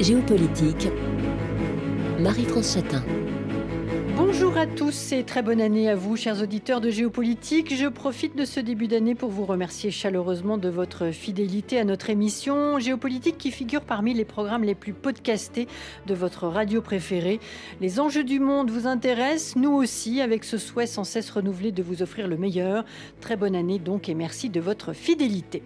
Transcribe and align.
Géopolitique, 0.00 0.88
Marie-France 2.18 2.74
Chatin. 2.74 3.04
Bonjour 4.16 4.56
à 4.58 4.66
tous 4.66 5.12
et 5.12 5.22
très 5.22 5.40
bonne 5.40 5.60
année 5.60 5.88
à 5.88 5.94
vous, 5.94 6.16
chers 6.16 6.42
auditeurs 6.42 6.80
de 6.80 6.90
Géopolitique. 6.90 7.72
Je 7.74 7.86
profite 7.86 8.36
de 8.36 8.44
ce 8.44 8.58
début 8.58 8.88
d'année 8.88 9.14
pour 9.14 9.30
vous 9.30 9.44
remercier 9.44 9.92
chaleureusement 9.92 10.58
de 10.58 10.68
votre 10.68 11.12
fidélité 11.12 11.78
à 11.78 11.84
notre 11.84 12.10
émission 12.10 12.80
Géopolitique 12.80 13.38
qui 13.38 13.52
figure 13.52 13.82
parmi 13.82 14.14
les 14.14 14.24
programmes 14.24 14.64
les 14.64 14.74
plus 14.74 14.94
podcastés 14.94 15.68
de 16.06 16.14
votre 16.14 16.48
radio 16.48 16.82
préférée. 16.82 17.38
Les 17.80 18.00
enjeux 18.00 18.24
du 18.24 18.40
monde 18.40 18.70
vous 18.70 18.88
intéressent, 18.88 19.54
nous 19.54 19.72
aussi, 19.72 20.20
avec 20.20 20.42
ce 20.42 20.58
souhait 20.58 20.86
sans 20.88 21.04
cesse 21.04 21.30
renouvelé 21.30 21.70
de 21.70 21.84
vous 21.84 22.02
offrir 22.02 22.26
le 22.26 22.36
meilleur. 22.36 22.84
Très 23.20 23.36
bonne 23.36 23.54
année 23.54 23.78
donc 23.78 24.08
et 24.08 24.14
merci 24.14 24.50
de 24.50 24.60
votre 24.60 24.92
fidélité. 24.92 25.62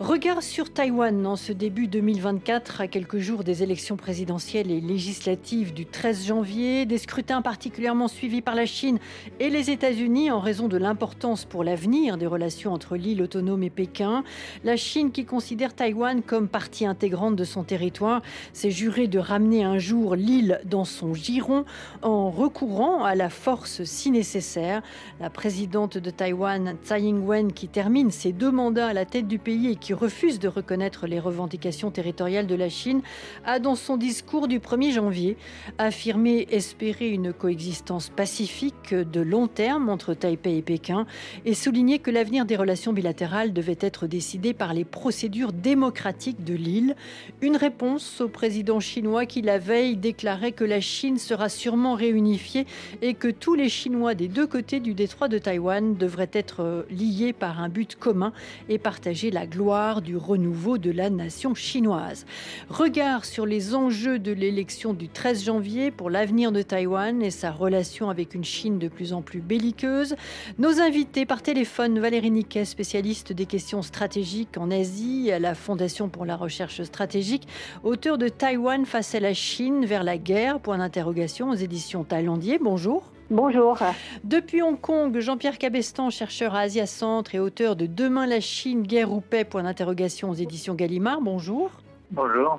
Regard 0.00 0.42
sur 0.42 0.72
Taïwan 0.72 1.26
en 1.26 1.36
ce 1.36 1.52
début 1.52 1.86
2024, 1.86 2.80
à 2.80 2.88
quelques 2.88 3.18
jours 3.18 3.44
des 3.44 3.62
élections 3.62 3.98
présidentielles 3.98 4.70
et 4.70 4.80
législatives 4.80 5.74
du 5.74 5.84
13 5.84 6.26
janvier, 6.26 6.86
des 6.86 6.96
scrutins 6.96 7.42
particulièrement 7.42 8.08
suivis 8.08 8.40
par 8.40 8.54
la 8.54 8.64
Chine 8.64 8.98
et 9.40 9.50
les 9.50 9.70
États-Unis 9.70 10.30
en 10.30 10.40
raison 10.40 10.68
de 10.68 10.78
l'importance 10.78 11.44
pour 11.44 11.64
l'avenir 11.64 12.16
des 12.16 12.26
relations 12.26 12.72
entre 12.72 12.96
l'île 12.96 13.20
autonome 13.20 13.62
et 13.62 13.68
Pékin. 13.68 14.24
La 14.64 14.78
Chine, 14.78 15.12
qui 15.12 15.26
considère 15.26 15.74
Taïwan 15.74 16.22
comme 16.22 16.48
partie 16.48 16.86
intégrante 16.86 17.36
de 17.36 17.44
son 17.44 17.62
territoire, 17.62 18.22
s'est 18.54 18.70
juré 18.70 19.06
de 19.06 19.18
ramener 19.18 19.64
un 19.64 19.76
jour 19.76 20.16
l'île 20.16 20.62
dans 20.64 20.86
son 20.86 21.12
giron 21.12 21.66
en 22.00 22.30
recourant 22.30 23.04
à 23.04 23.14
la 23.14 23.28
force 23.28 23.84
si 23.84 24.10
nécessaire. 24.10 24.80
La 25.20 25.28
présidente 25.28 25.98
de 25.98 26.08
Taïwan, 26.08 26.76
Tsai 26.82 27.02
Ing-wen, 27.02 27.52
qui 27.52 27.68
termine 27.68 28.10
ses 28.10 28.32
deux 28.32 28.50
mandats 28.50 28.88
à 28.88 28.92
la 28.94 29.04
tête 29.04 29.28
du 29.28 29.38
pays 29.38 29.72
et 29.72 29.76
qui 29.76 29.89
refuse 29.94 30.38
de 30.38 30.48
reconnaître 30.48 31.06
les 31.06 31.18
revendications 31.18 31.90
territoriales 31.90 32.46
de 32.46 32.54
la 32.54 32.68
Chine, 32.68 33.02
a 33.44 33.58
dans 33.58 33.74
son 33.74 33.96
discours 33.96 34.48
du 34.48 34.58
1er 34.58 34.92
janvier 34.92 35.36
affirmé 35.78 36.46
espérer 36.50 37.08
une 37.08 37.32
coexistence 37.32 38.08
pacifique 38.08 38.94
de 38.94 39.20
long 39.20 39.46
terme 39.46 39.88
entre 39.88 40.14
Taipei 40.14 40.58
et 40.58 40.62
Pékin 40.62 41.06
et 41.44 41.54
souligné 41.54 41.98
que 41.98 42.10
l'avenir 42.10 42.44
des 42.44 42.56
relations 42.56 42.92
bilatérales 42.92 43.52
devait 43.52 43.78
être 43.80 44.06
décidé 44.06 44.54
par 44.54 44.74
les 44.74 44.84
procédures 44.84 45.52
démocratiques 45.52 46.44
de 46.44 46.54
l'île. 46.54 46.96
Une 47.40 47.56
réponse 47.56 48.20
au 48.20 48.28
président 48.28 48.80
chinois 48.80 49.26
qui 49.26 49.42
la 49.42 49.58
veille 49.58 49.96
déclarait 49.96 50.52
que 50.52 50.64
la 50.64 50.80
Chine 50.80 51.18
sera 51.18 51.48
sûrement 51.48 51.94
réunifiée 51.94 52.66
et 53.02 53.14
que 53.14 53.28
tous 53.28 53.54
les 53.54 53.68
Chinois 53.68 54.14
des 54.14 54.28
deux 54.28 54.46
côtés 54.46 54.80
du 54.80 54.94
détroit 54.94 55.28
de 55.28 55.38
Taïwan 55.38 55.96
devraient 55.96 56.30
être 56.32 56.86
liés 56.90 57.32
par 57.32 57.60
un 57.60 57.68
but 57.68 57.96
commun 57.96 58.32
et 58.68 58.78
partager 58.78 59.30
la 59.30 59.46
gloire 59.46 59.79
du 60.02 60.16
renouveau 60.16 60.76
de 60.76 60.90
la 60.90 61.08
nation 61.08 61.54
chinoise. 61.54 62.26
Regard 62.68 63.24
sur 63.24 63.46
les 63.46 63.74
enjeux 63.74 64.18
de 64.18 64.30
l'élection 64.30 64.92
du 64.92 65.08
13 65.08 65.44
janvier 65.44 65.90
pour 65.90 66.10
l'avenir 66.10 66.52
de 66.52 66.60
Taïwan 66.60 67.22
et 67.22 67.30
sa 67.30 67.50
relation 67.50 68.10
avec 68.10 68.34
une 68.34 68.44
Chine 68.44 68.78
de 68.78 68.88
plus 68.88 69.14
en 69.14 69.22
plus 69.22 69.40
belliqueuse. 69.40 70.16
Nos 70.58 70.80
invités 70.80 71.24
par 71.24 71.42
téléphone, 71.42 71.98
Valérie 71.98 72.30
Niquet, 72.30 72.66
spécialiste 72.66 73.32
des 73.32 73.46
questions 73.46 73.80
stratégiques 73.80 74.58
en 74.58 74.70
Asie 74.70 75.32
à 75.32 75.38
la 75.38 75.54
Fondation 75.54 76.10
pour 76.10 76.26
la 76.26 76.36
recherche 76.36 76.82
stratégique, 76.82 77.48
auteur 77.82 78.18
de 78.18 78.28
Taïwan 78.28 78.84
face 78.84 79.14
à 79.14 79.20
la 79.20 79.32
Chine 79.32 79.86
vers 79.86 80.04
la 80.04 80.18
guerre, 80.18 80.60
point 80.60 80.76
d'interrogation 80.76 81.48
aux 81.48 81.54
éditions 81.54 82.04
Thaïlandier. 82.04 82.58
Bonjour. 82.58 83.10
Bonjour. 83.30 83.78
Depuis 84.24 84.60
Hong 84.60 84.80
Kong, 84.80 85.16
Jean-Pierre 85.20 85.56
Cabestan, 85.56 86.10
chercheur 86.10 86.56
à 86.56 86.62
Asia 86.62 86.86
Centre 86.86 87.32
et 87.32 87.38
auteur 87.38 87.76
de 87.76 87.86
Demain 87.86 88.26
la 88.26 88.40
Chine, 88.40 88.82
guerre 88.82 89.12
ou 89.12 89.20
paix, 89.20 89.44
point 89.44 89.62
d'interrogation 89.62 90.30
aux 90.30 90.34
éditions 90.34 90.74
Gallimard. 90.74 91.20
Bonjour. 91.20 91.70
Bonjour. 92.12 92.58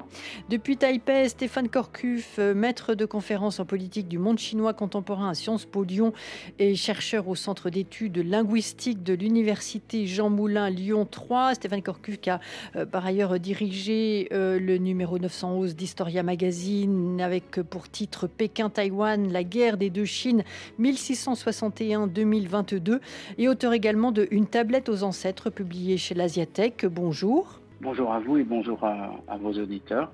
Depuis 0.50 0.78
Taipei, 0.78 1.28
Stéphane 1.28 1.68
Corcuff, 1.68 2.40
euh, 2.40 2.54
maître 2.54 2.96
de 2.96 3.06
conférence 3.06 3.60
en 3.60 3.66
politique 3.66 4.08
du 4.08 4.18
monde 4.18 4.40
chinois 4.40 4.74
contemporain 4.74 5.28
à 5.28 5.34
Sciences 5.34 5.66
Po 5.66 5.84
Lyon 5.84 6.14
et 6.58 6.74
chercheur 6.75 7.28
au 7.28 7.36
Centre 7.36 7.70
d'études 7.70 8.20
linguistiques 8.20 9.03
de 9.03 9.14
l'Université 9.14 10.08
Jean 10.08 10.30
Moulin 10.30 10.70
Lyon 10.70 11.06
3. 11.06 11.56
Stéphane 11.56 11.81
Corcuff 11.81 12.22
qui 12.22 12.30
a 12.30 12.40
euh, 12.78 12.86
par 12.86 13.06
ailleurs 13.06 13.42
dirigé 13.42 14.30
euh, 14.31 14.58
le 14.58 14.78
numéro 14.78 15.20
911 15.20 15.75
d'Historia 15.75 16.24
Magazine 16.24 17.20
avec 17.20 17.62
pour 17.62 17.90
titre 17.90 18.28
Pékin-Taïwan, 18.28 19.34
la 19.34 19.44
guerre 19.44 19.75
des 19.75 19.90
deux 19.90 20.06
Chines 20.06 20.46
1661-2022 20.80 23.02
et 23.38 23.50
auteur 23.50 23.74
également 23.74 24.14
de 24.14 24.30
Une 24.31 24.48
tablette 24.48 24.88
aux 24.88 25.04
ancêtres 25.04 25.50
publié 25.50 25.98
chez 25.98 26.16
l'Asiatech. 26.16 26.86
Bonjour. 26.86 27.61
Bonjour 27.81 28.14
à 28.14 28.19
vous 28.19 28.38
et 28.38 28.44
bonjour 28.44 28.84
à, 28.84 29.38
vos 29.42 29.53
auditeurs. 29.53 30.12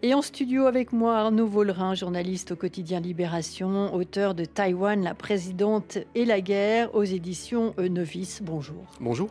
Et 0.00 0.14
en 0.14 0.22
studio 0.22 0.64
avec 0.64 0.90
moi 0.90 1.18
Arnaud 1.18 1.46
Vollerin, 1.46 1.94
journaliste 1.94 2.52
au 2.52 2.56
quotidien 2.56 2.98
Libération, 2.98 3.94
auteur 3.94 4.34
de 4.34 4.46
Taïwan, 4.46 5.04
la 5.04 5.12
présidente 5.12 5.98
et 6.14 6.24
la 6.24 6.40
guerre 6.40 6.94
aux 6.94 7.04
éditions 7.04 7.74
Novice. 7.76 8.40
Bonjour. 8.42 8.86
Bonjour. 9.00 9.28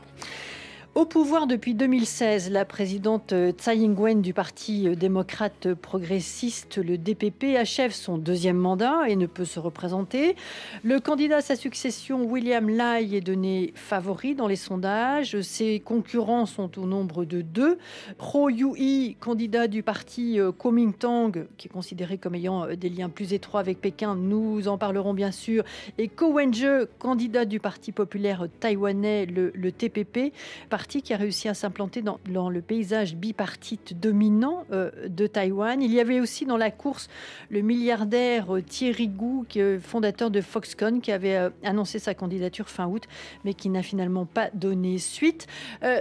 Au 0.99 1.05
pouvoir 1.05 1.47
depuis 1.47 1.75
2016, 1.75 2.51
la 2.51 2.65
présidente 2.65 3.33
Tsai 3.51 3.77
Ing-wen 3.77 4.21
du 4.21 4.33
Parti 4.33 4.89
démocrate 4.97 5.73
progressiste, 5.73 6.75
le 6.75 6.97
DPP, 6.97 7.55
achève 7.57 7.93
son 7.93 8.17
deuxième 8.17 8.57
mandat 8.57 9.07
et 9.07 9.15
ne 9.15 9.25
peut 9.25 9.45
se 9.45 9.61
représenter. 9.61 10.35
Le 10.83 10.99
candidat 10.99 11.37
à 11.37 11.41
sa 11.41 11.55
succession, 11.55 12.25
William 12.25 12.69
Lai, 12.69 13.15
est 13.15 13.21
donné 13.21 13.71
favori 13.75 14.35
dans 14.35 14.47
les 14.47 14.57
sondages. 14.57 15.39
Ses 15.39 15.79
concurrents 15.79 16.45
sont 16.45 16.77
au 16.77 16.85
nombre 16.85 17.23
de 17.23 17.39
deux. 17.39 17.77
Pro 18.17 18.49
Yui, 18.49 19.15
candidat 19.21 19.69
du 19.69 19.83
parti 19.83 20.37
euh, 20.37 20.51
Kuomintang, 20.51 21.31
qui 21.55 21.69
est 21.69 21.71
considéré 21.71 22.17
comme 22.17 22.35
ayant 22.35 22.65
euh, 22.65 22.75
des 22.75 22.89
liens 22.89 23.07
plus 23.07 23.31
étroits 23.31 23.61
avec 23.61 23.79
Pékin, 23.79 24.15
nous 24.17 24.67
en 24.67 24.77
parlerons 24.77 25.13
bien 25.13 25.31
sûr. 25.31 25.63
Et 25.97 26.09
Ko 26.09 26.33
Wen-je, 26.33 26.87
candidat 26.99 27.45
du 27.45 27.61
Parti 27.61 27.93
populaire 27.93 28.47
taïwanais, 28.59 29.27
le, 29.27 29.53
le 29.55 29.71
TPP, 29.71 30.33
parti 30.69 30.88
qui 30.97 31.13
a 31.13 31.17
réussi 31.17 31.47
à 31.47 31.53
s'implanter 31.53 32.01
dans, 32.01 32.49
le 32.49 32.61
paysage 32.61 33.15
bipartite 33.15 33.99
dominant 33.99 34.65
euh, 34.71 34.89
de 35.07 35.27
Taïwan. 35.27 35.81
Il 35.81 35.93
y 35.93 35.99
avait 35.99 36.19
aussi 36.19 36.45
dans 36.45 36.57
la 36.57 36.71
course 36.71 37.09
le 37.49 37.61
milliardaire 37.61 38.55
euh, 38.55 38.61
Thierry 38.61 39.07
Gu, 39.07 39.79
fondateur 39.81 40.31
de 40.31 40.41
Foxconn, 40.41 40.99
qui 40.99 41.11
avait 41.11 41.35
euh, 41.35 41.49
annoncé 41.63 41.99
sa 41.99 42.15
candidature 42.15 42.69
fin 42.69 42.87
août, 42.87 43.03
mais 43.45 43.53
qui 43.53 43.69
n'a 43.69 43.83
finalement 43.83 44.25
pas 44.25 44.49
donné 44.53 44.97
suite. 44.97 45.47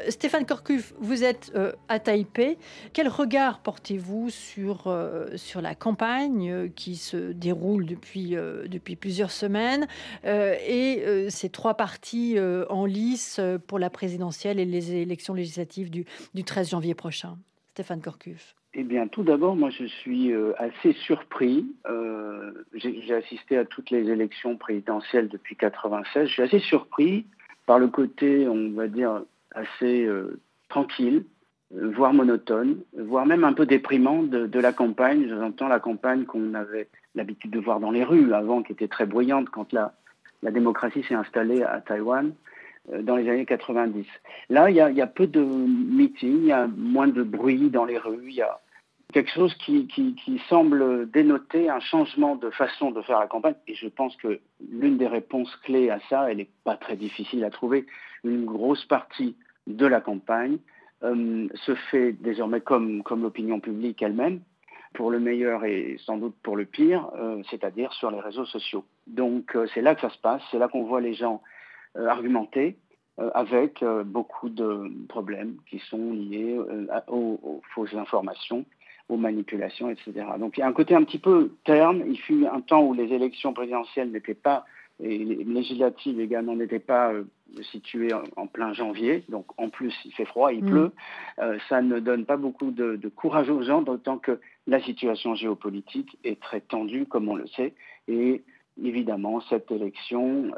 Stéphane 0.09 0.47
Corcuff, 0.47 0.94
vous 0.99 1.25
êtes 1.25 1.53
à 1.88 1.99
Taipei. 1.99 2.56
Quel 2.93 3.09
regard 3.09 3.60
portez-vous 3.60 4.31
sur, 4.31 4.94
sur 5.37 5.60
la 5.60 5.75
campagne 5.75 6.70
qui 6.75 6.97
se 6.97 7.32
déroule 7.32 7.87
depuis, 7.87 8.31
depuis 8.31 8.97
plusieurs 8.97 9.31
semaines 9.31 9.87
et 10.25 11.26
ces 11.28 11.49
trois 11.49 11.75
partis 11.75 12.37
en 12.69 12.84
lice 12.84 13.41
pour 13.66 13.78
la 13.78 13.91
présidentielle 13.91 14.60
et 14.60 14.65
les 14.71 14.95
élections 14.95 15.34
législatives 15.34 15.91
du, 15.91 16.05
13 16.45 16.71
janvier 16.71 16.95
prochain 16.95 17.37
Stéphane 17.73 18.01
Corcuff. 18.01 18.55
Eh 18.75 18.83
bien, 18.83 19.09
tout 19.09 19.23
d'abord, 19.23 19.56
moi, 19.56 19.71
je 19.71 19.84
suis 19.84 20.33
euh, 20.33 20.53
assez 20.59 20.93
surpris. 20.93 21.67
Euh, 21.89 22.53
j'ai 22.75 23.15
assisté 23.15 23.56
à 23.56 23.65
toutes 23.65 23.91
les 23.91 24.09
élections 24.11 24.56
présidentielles 24.56 25.29
depuis 25.29 25.56
96. 25.56 26.27
Je 26.27 26.33
suis 26.33 26.43
assez 26.43 26.59
surpris 26.59 27.27
par 27.67 27.79
le 27.79 27.89
côté, 27.89 28.47
on 28.47 28.71
va 28.73 28.89
dire, 28.89 29.23
assez 29.55 30.05
euh, 30.05 30.41
tranquille, 30.69 31.25
voire 31.71 32.12
monotone, 32.12 32.79
voire 32.97 33.27
même 33.27 33.45
un 33.45 33.53
peu 33.53 33.67
déprimant 33.67 34.23
de, 34.23 34.59
la 34.59 34.73
campagne. 34.73 35.27
J'entends 35.29 35.69
la 35.69 35.81
campagne 35.81 36.25
qu'on 36.25 36.55
avait 36.55 36.89
l'habitude 37.15 37.50
de 37.50 37.59
voir 37.59 37.81
dans 37.81 37.91
les 37.91 38.05
rues 38.05 38.33
avant, 38.33 38.62
qui 38.62 38.73
était 38.73 38.89
très 38.89 39.06
bruyante 39.06 39.49
quand 39.50 39.73
la, 39.73 39.95
la 40.43 40.50
démocratie 40.50 41.03
s'est 41.05 41.15
installée 41.15 41.62
à 41.62 41.81
Taïwan. 41.81 42.33
Euh, 42.93 43.03
dans 43.03 43.16
les 43.16 43.28
années 43.28 43.47
90. 43.47 44.06
Là, 44.50 44.71
il 44.71 44.76
y, 44.76 44.81
a, 44.81 45.06
peu 45.06 45.26
de 45.26 45.41
meetings, 45.41 46.43
il 46.43 46.47
y 46.47 46.53
a 46.53 46.66
moins 46.66 47.09
de 47.09 47.22
bruit 47.22 47.70
dans 47.70 47.85
les 47.85 47.99
rues, 47.99 48.29
il 48.29 48.35
y 48.35 48.43
a 48.43 48.61
quelque 49.12 49.31
chose 49.31 49.55
qui, 49.55 49.88
semble 50.49 51.11
dénoter 51.11 51.69
un 51.69 51.81
changement 51.81 52.37
de 52.37 52.50
façon 52.50 52.90
de 52.90 53.02
faire 53.02 53.20
la 53.20 53.26
campagne. 53.26 53.55
Et 53.67 53.75
je 53.75 53.88
pense 53.88 54.14
que 54.17 54.40
l'une 54.70 54.99
des 54.99 55.06
réponses 55.06 55.55
clés 55.64 55.90
à 55.90 55.99
ça, 56.08 56.31
elle 56.31 56.38
n'est 56.38 56.49
pas 56.64 56.76
très 56.76 56.96
difficile 56.96 57.44
à 57.44 57.50
trouver. 57.50 57.87
Une 58.25 58.44
grosse 58.44 58.85
partie 58.85 59.37
de 59.67 59.87
la 59.87 60.00
campagne 60.00 60.58
euh, 61.02 61.49
se 61.55 61.75
fait 61.90 62.12
désormais 62.12 62.61
comme, 62.61 63.02
l'opinion 63.11 63.61
publique 63.61 64.02
elle-même, 64.02 64.40
pour 64.94 65.11
le 65.11 65.20
meilleur 65.20 65.64
et 65.64 65.96
sans 66.05 66.17
doute 66.17 66.35
pour 66.43 66.56
le 66.56 66.64
pire, 66.64 67.08
euh, 67.19 67.43
c'est-à-dire 67.50 67.93
sur 67.93 68.11
les 68.11 68.20
réseaux 68.20 68.46
sociaux. 68.46 68.85
Donc 69.06 69.56
c'est 69.75 69.82
là 69.82 69.94
que 69.94 70.00
ça 70.00 70.11
se 70.11 70.19
passe, 70.19 70.43
c'est 70.50 70.58
là 70.58 70.69
qu'on 70.69 70.85
voit 70.85 71.00
les 71.00 71.14
gens 71.14 71.43
euh, 71.96 72.06
argumenté 72.06 72.76
euh, 73.19 73.31
avec 73.35 73.82
euh, 73.82 74.05
beaucoup 74.05 74.49
de 74.49 74.90
problèmes 75.08 75.56
qui 75.69 75.79
sont 75.79 76.12
liés 76.12 76.58
aux, 77.08 77.62
fausses 77.75 77.94
informations, 77.94 78.64
aux 79.08 79.17
manipulations, 79.17 79.88
etc. 79.90 80.12
Donc 80.38 80.58
il 80.58 80.61
y 80.61 80.62
a 80.62 80.67
un 80.67 80.73
côté 80.73 80.94
un 80.94 81.02
petit 81.05 81.19
peu 81.19 81.52
terne. 81.64 82.05
Il 82.06 82.19
fut 82.19 82.46
un 82.46 82.61
temps 82.61 82.82
où 82.82 82.93
les 82.93 83.12
élections 83.12 83.52
présidentielles 83.52 84.11
n'étaient 84.11 84.35
pas 84.35 84.64
et 85.00 85.17
les 85.19 85.44
législatives 85.44 86.20
également 86.20 86.56
n'étaient 86.56 86.81
pas 86.81 87.12
situées 87.70 88.12
en, 88.37 88.49
plein 88.49 88.73
janvier, 88.73 89.23
donc 89.29 89.46
en 89.56 89.69
plus 89.69 89.94
il 90.05 90.12
fait 90.12 90.25
froid, 90.25 90.52
il 90.52 90.64
mm. 90.64 90.69
pleut, 90.69 90.93
ça 91.69 91.82
ne 91.82 92.00
donne 92.00 92.26
pas 92.26 92.37
beaucoup 92.37 92.73
de, 92.73 92.96
de 92.96 93.08
courage 93.08 93.49
aux 93.49 93.62
gens, 93.62 93.81
d'autant 93.81 94.19
que 94.19 94.40
la 94.67 94.82
situation 94.82 95.37
géopolitique 95.37 96.19
est 96.25 96.40
très 96.40 96.61
tendue, 96.61 97.06
comme 97.06 97.29
on 97.29 97.37
le 97.37 97.46
sait, 97.46 97.75
et 98.08 98.43
évidemment, 98.82 99.40
cette 99.48 99.70
élection 99.70 100.52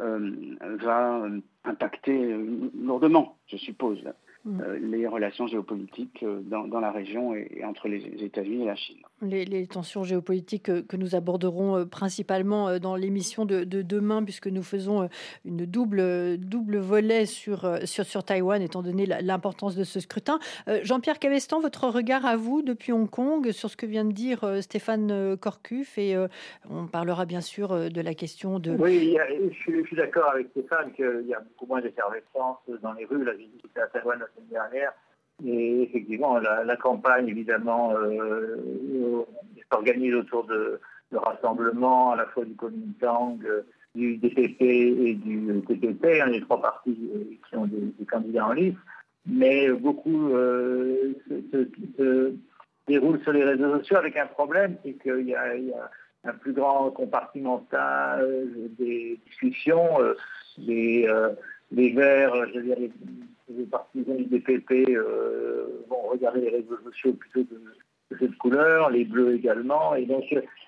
va 0.60 1.26
impacter 1.64 2.36
lourdement, 2.74 3.36
je 3.46 3.56
suppose, 3.56 4.02
Mm. 4.44 4.60
Euh, 4.62 4.78
les 4.78 5.06
relations 5.06 5.46
géopolitiques 5.46 6.22
euh, 6.22 6.40
dans, 6.42 6.80
la 6.80 6.90
région 6.90 7.34
et, 7.34 7.62
entre 7.64 7.88
les 7.88 8.02
États-Unis 8.24 8.62
et 8.62 8.66
la 8.66 8.76
Chine. 8.76 9.02
Les, 9.22 9.66
tensions 9.66 10.04
géopolitiques 10.04 10.86
que, 10.86 10.96
nous 10.96 11.14
aborderons 11.14 11.78
euh, 11.78 11.84
principalement 11.84 12.78
dans 12.78 12.96
l'émission 12.96 13.44
de, 13.44 13.64
demain, 13.64 14.22
puisque 14.22 14.46
nous 14.46 14.62
faisons 14.62 15.08
une 15.44 15.66
double, 15.66 16.38
double 16.38 16.78
volet 16.78 17.26
sur, 17.26 17.78
sur, 17.84 18.24
Taïwan, 18.24 18.62
étant 18.62 18.82
donné 18.82 19.06
l'importance 19.06 19.76
de 19.76 19.84
ce 19.84 20.00
scrutin. 20.00 20.38
Jean-Pierre 20.82 21.18
Cavestan, 21.18 21.60
votre 21.60 21.88
regard 21.88 22.26
à 22.26 22.36
vous 22.36 22.62
depuis 22.62 22.92
Hong 22.92 23.08
Kong 23.08 23.50
sur 23.52 23.70
ce 23.70 23.76
que 23.76 23.86
vient 23.86 24.04
de 24.04 24.12
dire 24.12 24.44
Stéphane 24.60 25.36
Corcuf, 25.36 25.98
et 25.98 26.16
on 26.68 26.86
parlera 26.86 27.24
bien 27.24 27.40
sûr 27.40 27.90
de 27.90 28.00
la 28.00 28.14
question 28.14 28.58
de... 28.58 28.72
Oui, 28.72 29.16
je, 29.66 29.82
suis 29.84 29.96
d'accord 29.96 30.30
avec 30.32 30.48
Stéphane 30.50 30.92
qu'il 30.92 31.26
y 31.26 31.34
a 31.34 31.40
beaucoup 31.40 31.66
moins 31.66 31.80
d'effervescence 31.80 32.58
dans 32.82 32.92
les 32.92 33.04
rues. 33.04 33.24
La 33.24 33.34
visite 33.34 33.76
à 33.76 33.86
Taïwan 33.86 34.20
dernière. 34.50 34.92
Et 35.44 35.82
effectivement, 35.82 36.38
la, 36.38 36.76
campagne, 36.76 37.28
évidemment, 37.28 37.94
euh, 37.96 39.24
s'organise 39.72 40.14
autour 40.14 40.46
de, 40.46 40.80
rassemblements 41.12 42.12
à 42.12 42.16
la 42.16 42.26
fois 42.26 42.44
du 42.44 42.54
Kuomintang, 42.54 43.38
euh, 43.44 43.62
du 43.96 44.16
DPP 44.18 44.62
et 44.62 45.14
du 45.14 45.60
TPP, 45.66 46.20
hein, 46.20 46.26
les 46.26 46.40
trois 46.40 46.62
partis 46.62 46.96
euh, 47.14 47.24
qui 47.48 47.56
ont 47.56 47.66
des, 47.66 47.92
candidats 48.06 48.46
en 48.46 48.52
liste. 48.52 48.78
Mais 49.26 49.68
beaucoup 49.70 50.30
se, 50.30 52.32
déroulent 52.86 53.20
sur 53.22 53.32
les 53.32 53.44
réseaux 53.44 53.78
sociaux 53.78 53.96
avec 53.96 54.16
un 54.16 54.26
problème, 54.26 54.76
c'est 54.84 54.92
qu'il 54.94 55.28
y, 55.28 55.34
a 55.34 55.44
un 56.24 56.32
plus 56.32 56.52
grand 56.52 56.90
compartimental 56.90 58.48
des 58.78 59.18
discussions. 59.26 59.98
les, 60.58 61.08
les 61.72 61.92
Verts, 61.92 62.48
je 62.48 62.58
veux 62.58 62.62
dire, 62.62 62.76
les 63.56 63.66
partisans 63.66 64.16
du 64.16 64.24
DPP 64.24 64.90
euh, 64.90 65.84
vont 65.88 66.08
regarder 66.10 66.42
les 66.42 66.50
réseaux 66.50 66.78
sociaux 66.84 67.12
plutôt 67.14 67.42
de, 67.42 67.60
cette 68.18 68.36
couleur, 68.38 68.90
les 68.90 69.04
bleus 69.04 69.36
également, 69.36 69.94
et 69.94 70.04
donc 70.04 70.24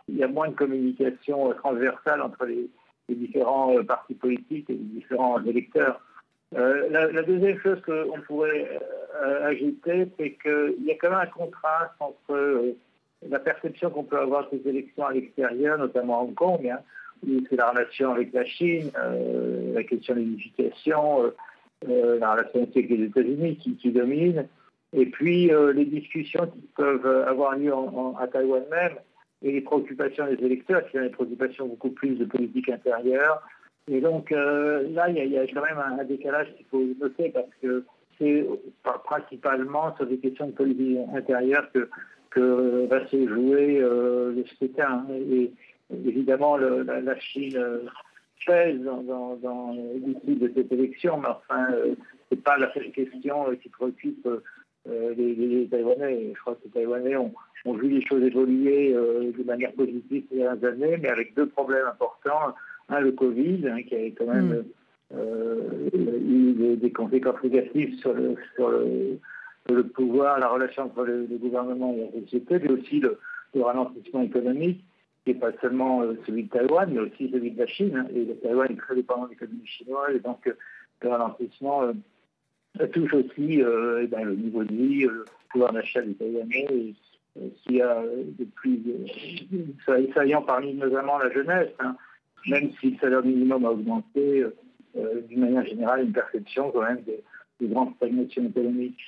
il 0.08 0.16
y 0.16 0.22
a 0.22 0.28
moins 0.28 0.48
de 0.48 0.54
communication 0.54 1.52
transversale 1.54 2.22
entre 2.22 2.46
les, 2.46 2.68
différents 3.08 3.76
euh, 3.76 3.82
partis 3.82 4.14
politiques 4.14 4.70
et 4.70 4.74
les 4.74 4.78
différents 4.78 5.42
électeurs. 5.44 6.00
Euh, 6.54 6.88
la, 6.90 7.22
deuxième 7.22 7.58
chose 7.58 7.80
qu'on 7.82 8.20
pourrait 8.26 8.80
ajouter, 9.42 10.08
c'est 10.18 10.32
qu'il 10.42 10.84
y 10.84 10.90
a 10.90 10.94
quand 10.94 11.10
même 11.10 11.18
un 11.18 11.26
contraste 11.26 11.92
entre 12.00 12.74
la 13.28 13.38
perception 13.38 13.90
qu'on 13.90 14.04
peut 14.04 14.18
avoir 14.18 14.48
des 14.50 14.66
élections 14.66 15.04
à 15.04 15.12
l'extérieur, 15.12 15.78
notamment 15.78 16.20
à 16.20 16.22
Hong 16.22 16.34
Kong, 16.34 16.66
hein, 16.66 16.78
où 17.26 17.40
c'est 17.50 17.56
la 17.56 17.70
relation 17.70 18.12
avec 18.12 18.32
la 18.32 18.44
Chine, 18.44 18.90
la 19.74 19.82
question 19.84 20.14
de 20.14 20.20
l'unification, 20.20 21.32
euh, 21.88 22.18
la 22.18 22.32
relation 22.32 22.62
avec 22.62 22.88
les 22.88 23.04
États-Unis 23.04 23.56
qui, 23.56 23.90
domine, 23.90 24.46
et 24.92 25.06
puis 25.06 25.52
euh, 25.52 25.72
les 25.72 25.84
discussions 25.84 26.46
qui 26.46 26.60
peuvent 26.76 27.06
avoir 27.26 27.56
lieu 27.56 27.72
à 28.18 28.26
Taïwan 28.28 28.62
même, 28.70 28.92
et 29.42 29.52
les 29.52 29.60
préoccupations 29.60 30.26
des 30.26 30.44
électeurs, 30.44 30.86
qui 30.88 30.98
ont 30.98 31.02
des 31.02 31.08
préoccupations 31.08 31.66
beaucoup 31.66 31.90
plus 31.90 32.16
de 32.16 32.24
politique 32.24 32.68
intérieure. 32.68 33.42
Et 33.90 34.00
donc 34.00 34.30
euh, 34.30 34.88
là, 34.90 35.08
il 35.08 35.16
y, 35.16 35.38
a 35.38 35.46
quand 35.46 35.62
même 35.62 35.78
un, 35.78 36.04
décalage 36.04 36.54
qu'il 36.56 36.66
faut 36.66 36.84
noter 37.00 37.30
parce 37.30 37.50
que 37.60 37.84
c'est 38.18 38.46
principalement 39.04 39.96
sur 39.96 40.06
des 40.06 40.18
questions 40.18 40.46
de 40.46 40.52
politique 40.52 40.98
intérieure 41.14 41.68
que, 41.72 41.88
va 42.86 43.06
se 43.08 43.28
jouer 43.28 43.80
le 43.80 44.44
scrutin. 44.54 45.04
Et, 45.10 45.50
évidemment, 46.06 46.56
la, 46.56 47.18
Chine 47.18 47.58
pèse 48.46 48.80
dans, 48.82 49.36
dans, 49.36 49.72
l'issue 49.72 50.36
de 50.36 50.52
cette 50.54 50.72
élection, 50.72 51.18
mais 51.18 51.28
enfin, 51.28 51.72
euh, 51.72 51.94
ce 52.30 52.34
n'est 52.34 52.40
pas 52.40 52.56
la 52.58 52.72
seule 52.72 52.90
question 52.92 53.48
euh, 53.48 53.56
qui 53.56 53.68
préoccupe 53.68 54.26
euh, 54.88 55.14
les, 55.16 55.68
Taïwanais. 55.70 56.32
Je 56.34 56.40
crois 56.40 56.54
que 56.54 56.64
les 56.64 56.70
Taïwanais 56.70 57.16
ont, 57.16 57.32
vu 57.74 57.88
les 57.88 58.04
choses 58.06 58.22
évoluer 58.22 58.92
de 58.92 59.44
manière 59.44 59.72
positive 59.72 60.24
ces 60.28 60.36
dernières 60.36 60.72
années, 60.72 60.96
mais 61.00 61.08
avec 61.08 61.34
deux 61.34 61.46
problèmes 61.46 61.86
importants. 61.86 62.54
Un, 62.88 63.00
le 63.00 63.12
Covid, 63.12 63.68
hein, 63.68 63.82
qui 63.84 63.94
a 63.94 64.06
quand 64.10 64.26
même 64.26 64.64
mm. 65.12 65.16
eu 65.94 66.76
des, 66.76 66.90
conséquences 66.90 67.42
négatives 67.44 67.96
sur 68.00 68.12
le, 68.12 68.34
sur 68.56 68.70
le, 68.70 69.82
pouvoir, 69.84 70.40
la 70.40 70.48
relation 70.48 70.84
entre 70.84 71.04
le, 71.04 71.28
gouvernement 71.30 71.94
et 71.94 72.10
la 72.12 72.20
société, 72.22 72.58
mais 72.58 72.72
aussi 72.72 73.00
le 73.00 73.18
ralentissement 73.62 74.22
économique 74.22 74.84
qui 75.24 75.32
n'est 75.32 75.38
pas 75.38 75.52
seulement 75.60 76.02
euh, 76.02 76.14
celui 76.26 76.44
de 76.44 76.48
Taïwan, 76.48 76.90
mais 76.92 77.00
aussi 77.00 77.30
celui 77.30 77.52
de 77.52 77.58
la 77.58 77.66
Chine. 77.66 77.96
Hein. 77.96 78.06
Et 78.14 78.24
le 78.24 78.34
Taïwan 78.36 78.72
est 78.72 78.76
très 78.76 78.94
dépendant 78.94 79.26
de 79.26 79.30
l'économie 79.30 79.66
chinoise, 79.66 80.16
et 80.16 80.20
donc 80.20 80.46
euh, 80.46 80.54
le 81.00 81.08
ralentissement 81.08 81.82
euh, 81.82 82.86
touche 82.88 83.14
aussi 83.14 83.60
eh 83.60 84.06
ben, 84.06 84.24
le 84.24 84.34
niveau 84.34 84.64
de 84.64 84.72
vie, 84.72 85.02
le 85.02 85.24
pouvoir 85.50 85.72
d'achat 85.72 86.02
des 86.02 86.14
Taïwanais, 86.14 86.94
qui 87.64 87.80
a 87.80 88.02
de 88.02 88.44
plus 88.44 88.82
saillant 90.14 90.42
parmi 90.42 90.74
notamment 90.74 91.18
la 91.18 91.30
jeunesse, 91.30 91.70
hein. 91.80 91.96
même 92.46 92.70
si 92.80 92.90
le 92.90 92.98
salaire 92.98 93.24
minimum 93.24 93.64
a 93.66 93.70
augmenté, 93.70 94.44
d'une 95.28 95.40
manière 95.40 95.66
générale, 95.66 96.04
une 96.04 96.12
perception 96.12 96.70
quand 96.70 96.82
même 96.82 97.02
de, 97.06 97.16
de 97.60 97.72
grande 97.72 97.94
stagnation 97.96 98.44
économique. 98.46 98.98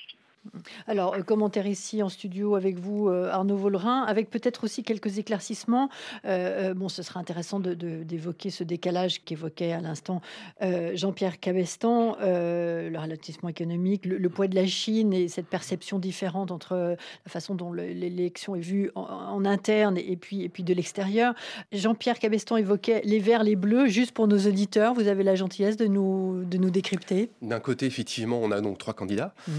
Alors, 0.87 1.15
euh, 1.15 1.21
commentaire 1.21 1.67
ici 1.67 2.03
en 2.03 2.09
studio 2.09 2.55
avec 2.55 2.79
vous, 2.79 3.09
euh, 3.09 3.29
Arnaud 3.29 3.57
Vollerin, 3.57 4.03
avec 4.03 4.29
peut-être 4.29 4.63
aussi 4.63 4.83
quelques 4.83 5.17
éclaircissements. 5.17 5.89
Euh, 6.25 6.73
bon, 6.73 6.89
ce 6.89 7.03
sera 7.03 7.19
intéressant 7.19 7.59
d'évoquer 7.59 8.49
ce 8.49 8.63
décalage 8.63 9.23
qu'évoquait 9.23 9.71
à 9.71 9.81
l'instant 9.81 10.21
Jean-Pierre 10.61 11.39
Cabestan, 11.39 12.17
le 12.21 12.95
ralentissement 12.95 13.49
économique, 13.49 14.05
le, 14.05 14.29
poids 14.29 14.47
de 14.47 14.55
la 14.55 14.65
Chine 14.65 15.13
et 15.13 15.27
cette 15.27 15.47
perception 15.47 15.99
différente 15.99 16.51
entre 16.51 16.75
la 16.75 17.31
façon 17.31 17.55
dont 17.55 17.71
l'élection 17.73 18.55
est 18.55 18.61
vue 18.61 18.91
en, 18.95 19.45
interne 19.45 19.97
et 19.97 20.15
puis, 20.15 20.43
et 20.43 20.49
puis 20.49 20.63
de 20.63 20.73
l'extérieur. 20.73 21.33
Jean-Pierre 21.71 22.19
Cabestan 22.19 22.57
évoquait 22.57 23.01
les 23.03 23.19
verts, 23.19 23.43
les 23.43 23.55
bleus. 23.55 23.87
Juste 23.87 24.11
pour 24.11 24.27
nos 24.27 24.39
auditeurs, 24.39 24.93
vous 24.93 25.07
avez 25.07 25.23
la 25.23 25.35
gentillesse 25.35 25.77
de 25.77 25.85
nous, 25.85 26.43
de 26.45 26.57
nous 26.57 26.69
décrypter. 26.69 27.29
D'un 27.41 27.59
côté, 27.59 27.85
effectivement, 27.85 28.39
on 28.41 28.51
a 28.51 28.61
donc 28.61 28.77
trois 28.77 28.93
candidats. 28.93 29.33
Mmh. 29.47 29.51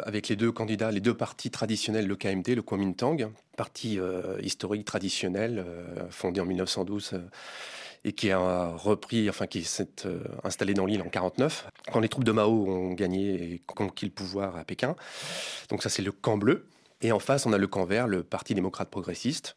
Euh, 0.00 0.08
avec 0.10 0.28
les 0.28 0.36
deux 0.36 0.52
candidats, 0.52 0.90
les 0.90 1.00
deux 1.00 1.14
partis 1.14 1.50
traditionnels, 1.50 2.06
le 2.06 2.16
KMT, 2.16 2.54
le 2.54 2.62
Kuomintang, 2.62 3.30
parti 3.56 3.98
euh, 3.98 4.38
historique 4.42 4.84
traditionnel 4.84 5.64
euh, 5.66 6.08
fondé 6.10 6.40
en 6.40 6.46
1912 6.46 7.20
et 8.04 8.12
qui 8.12 8.30
a 8.30 8.68
repris, 8.76 9.28
enfin 9.28 9.46
qui 9.46 9.62
s'est 9.62 10.06
installé 10.42 10.72
dans 10.72 10.86
l'île 10.86 11.02
en 11.02 11.10
49, 11.10 11.68
quand 11.92 12.00
les 12.00 12.08
troupes 12.08 12.24
de 12.24 12.32
Mao 12.32 12.66
ont 12.66 12.92
gagné 12.94 13.34
et 13.34 13.62
conquis 13.66 14.06
le 14.06 14.10
pouvoir 14.10 14.56
à 14.56 14.64
Pékin. 14.64 14.96
Donc 15.68 15.82
ça 15.82 15.90
c'est 15.90 16.00
le 16.00 16.10
camp 16.10 16.38
bleu. 16.38 16.66
Et 17.02 17.12
en 17.12 17.18
face, 17.18 17.46
on 17.46 17.52
a 17.52 17.58
le 17.58 17.66
camp 17.66 17.84
vert, 17.84 18.06
le 18.06 18.22
Parti 18.22 18.54
démocrate 18.54 18.90
progressiste, 18.90 19.56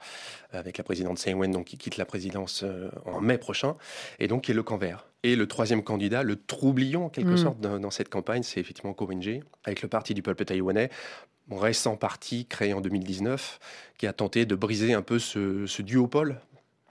avec 0.52 0.78
la 0.78 0.84
présidente 0.84 1.18
Tsai 1.20 1.32
Ing-wen 1.32 1.64
qui 1.66 1.78
quitte 1.78 1.98
la 1.98 2.06
présidence 2.06 2.64
en 3.06 3.20
mai 3.20 3.38
prochain, 3.38 3.76
et 4.20 4.28
donc 4.28 4.44
qui 4.44 4.52
est 4.52 4.56
le 4.56 4.64
camp 4.64 4.78
vert. 4.78 5.08
Et 5.24 5.36
le 5.36 5.48
troisième 5.48 5.84
candidat, 5.84 6.24
le 6.24 6.36
troublion 6.36 7.06
en 7.06 7.10
quelque 7.10 7.34
mm. 7.34 7.38
sorte 7.38 7.60
dans, 7.60 7.92
cette 7.92 8.10
campagne, 8.10 8.44
c'est 8.44 8.60
effectivement 8.60 8.94
Ko 8.94 9.06
Wen-je, 9.08 9.42
avec 9.66 9.82
le 9.82 9.88
parti 9.90 10.14
du 10.14 10.22
peuple 10.22 10.46
taïwanais, 10.46 10.90
récent 11.52 11.98
parti 11.98 12.46
créé 12.46 12.74
en 12.74 12.82
2019, 12.82 13.60
qui 13.98 14.08
a 14.08 14.14
tenté 14.14 14.46
de 14.46 14.56
briser 14.56 14.94
un 14.94 15.02
peu 15.02 15.20
ce, 15.20 15.66
ce 15.66 15.82
duopole 15.82 16.40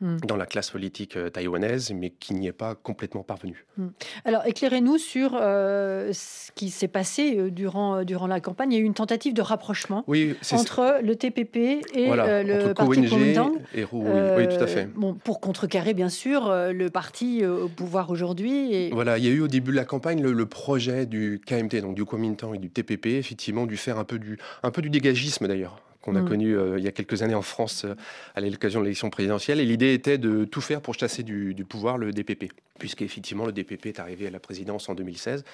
Hmm. 0.02 0.16
dans 0.26 0.35
la 0.35 0.47
classe 0.47 0.71
politique 0.71 1.16
euh, 1.16 1.30
taïwanaise, 1.30 1.92
mais 1.94 2.11
qui 2.11 2.35
n'y 2.35 2.49
est 2.49 2.52
pas 2.52 2.75
complètement 2.75 3.23
parvenu. 3.23 3.64
Hmm. 3.76 3.90
Alors, 4.25 4.44
éclairez-nous 4.44 4.99
sur 4.99 5.38
euh, 5.40 6.11
ce 6.12 6.50
qui 6.56 6.71
s'est 6.71 6.88
passé 6.88 7.37
euh, 7.38 7.50
durant, 7.52 8.02
durant 8.02 8.26
la 8.26 8.40
campagne. 8.40 8.73
Il 8.73 8.75
y 8.75 8.78
a 8.78 8.82
eu 8.82 8.85
une 8.85 8.94
tentative 8.94 9.32
de 9.32 9.42
rapprochement 9.42 10.04
entre 10.50 10.99
le 11.04 11.14
TPP 11.14 11.56
et 11.94 12.11
le 12.11 12.73
parti 12.73 13.06
Kuomintang. 13.06 13.52
Et 13.76 13.85
oui, 13.92 14.49
tout 14.49 14.64
à 14.64 14.66
fait. 14.66 14.88
Bon, 14.92 15.14
pour 15.14 15.40
contrecarrer, 15.40 15.94
bien 15.94 16.09
sûr, 16.09 16.52
le 16.52 16.88
parti 16.88 17.47
au 17.47 17.68
pouvoir 17.68 18.11
aujourd'hui. 18.11 18.75
Et... 18.75 18.90
Voilà, 18.90 19.18
il 19.18 19.25
y 19.25 19.28
a 19.28 19.30
eu 19.30 19.40
au 19.40 19.49
début 19.49 19.71
de 19.71 19.76
la 19.76 19.85
campagne 19.85 20.21
le, 20.21 20.47
projet 20.47 21.06
du 21.06 21.40
KMT, 21.47 21.76
donc 21.76 21.94
du 21.94 22.04
Kuomintang 22.04 22.54
et 22.54 22.59
du 22.59 22.71
TPP, 22.71 23.06
effectivement, 23.06 23.66
dû 23.66 23.76
faire 23.76 24.00
un 24.00 24.04
peu 24.04 24.18
du, 24.18 24.37
un 24.64 24.73
peu 24.73 24.82
du 24.82 24.90
dégagisme 24.90 25.47
d'ailleurs 25.47 25.76
qu'on 26.02 26.14
a 26.16 26.21
mm. 26.21 26.28
connu 26.28 26.56
euh, 26.56 26.78
il 26.78 26.85
y 26.85 26.88
a 26.88 26.92
quelques 26.92 27.23
années 27.23 27.35
en 27.35 27.42
France 27.42 27.85
euh, 27.85 27.94
à 28.35 28.40
l'occasion 28.40 28.80
de 28.80 28.85
l'élection 28.85 29.09
présidentielle. 29.09 29.61
Et 29.61 29.64
l'idée 29.64 29.94
était 29.94 30.18
de 30.18 30.44
tout 30.44 30.61
faire 30.61 30.80
pour 30.82 30.94
chasser 30.94 31.23
du, 31.23 31.54
pouvoir 31.68 31.97
le 31.97 32.12
DPP, 32.12 32.52
puisqu'effectivement 32.78 33.47
le 33.47 33.52
DPP 33.52 33.87
est 33.87 34.00
arrivé 34.00 34.26
à 34.26 34.30
la 34.30 34.40
présidence 34.40 34.88
en 34.88 34.94
2016 34.94 35.44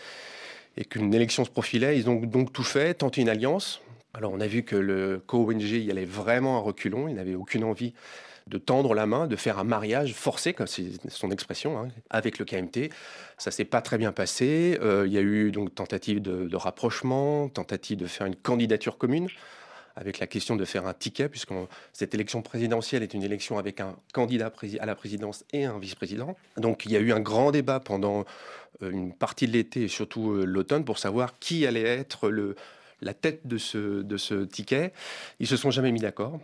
et 0.77 0.85
qu'une 0.85 1.15
élection 1.15 1.45
se 1.45 1.51
profilait. 1.51 1.99
Ils 1.99 2.11
ont 2.11 2.17
donc 2.17 2.53
tout 2.53 2.65
fait, 2.65 2.95
tenté 2.95 3.21
une 3.21 3.29
alliance. 3.29 3.81
Alors 4.15 4.33
on 4.33 4.41
a 4.41 4.47
vu 4.47 4.65
que 4.65 4.77
le 4.77 5.23
co-ONG 5.27 5.63
y 5.63 5.91
allait 5.91 6.05
vraiment 6.05 6.57
à 6.57 6.61
reculons, 6.61 7.09
il 7.09 7.15
n'avait 7.15 7.35
aucune 7.35 7.63
envie 7.63 7.93
de 8.49 8.59
tendre 8.59 8.95
la 8.95 9.07
main, 9.07 9.27
de 9.27 9.37
faire 9.37 9.59
un 9.59 9.65
mariage 9.65 10.15
forcé, 10.15 10.55
comme 10.55 10.67
c'est 10.67 10.87
son 11.09 11.31
expression, 11.31 11.79
hein, 11.79 11.89
avec 12.11 12.39
le 12.39 12.45
KMT. 12.45 12.91
Ça 13.37 13.51
s'est 13.51 13.65
pas 13.65 13.83
très 13.83 13.99
bien 13.99 14.13
passé. 14.13 14.79
Euh, 14.81 15.05
il 15.07 15.13
y 15.13 15.19
a 15.19 15.21
eu 15.21 15.53
donc 15.53 15.75
tentative 15.75 16.21
de, 16.23 16.57
rapprochement, 16.57 17.49
tentative 17.49 17.99
de 17.99 18.07
faire 18.07 18.27
une 18.27 18.37
candidature 18.37 18.99
commune 18.99 19.29
avec 19.99 20.21
la 20.21 20.27
question 20.27 20.57
de 20.57 20.65
faire 20.65 20.87
un 20.87 20.95
ticket, 20.95 21.29
puisque 21.29 21.53
cette 21.93 22.15
élection 22.15 22.41
présidentielle 22.41 23.03
est 23.03 23.15
une 23.15 23.25
élection 23.25 23.59
avec 23.59 23.81
un 23.81 23.97
candidat 24.15 24.53
à 24.81 24.87
la 24.87 24.95
présidence 24.95 25.45
et 25.53 25.65
un 25.65 25.79
vice-président. 25.79 26.37
Donc 26.57 26.85
il 26.87 26.93
y 26.93 26.97
a 26.97 27.01
eu 27.01 27.13
un 27.13 27.21
grand 27.21 27.51
débat 27.51 27.81
pendant 27.81 28.25
euh, 28.83 28.91
une 28.91 29.13
partie 29.13 29.47
de 29.49 29.53
l'été 29.53 29.83
et 29.83 29.89
surtout 29.89 30.31
euh, 30.31 30.45
l'automne 30.45 30.85
pour 30.85 30.99
savoir 30.99 31.39
qui 31.41 31.67
allait 31.67 31.83
être 31.83 32.31
le, 32.31 32.55
la 33.03 33.13
tête 33.13 33.47
de 33.47 33.59
ce, 33.59 34.03
de 34.03 34.17
ce 34.17 34.45
ticket. 34.45 34.93
Ils 35.41 35.49
se 35.49 35.57
sont 35.57 35.73
jamais 35.73 35.91
mis 35.91 36.01
d'accord. 36.01 36.39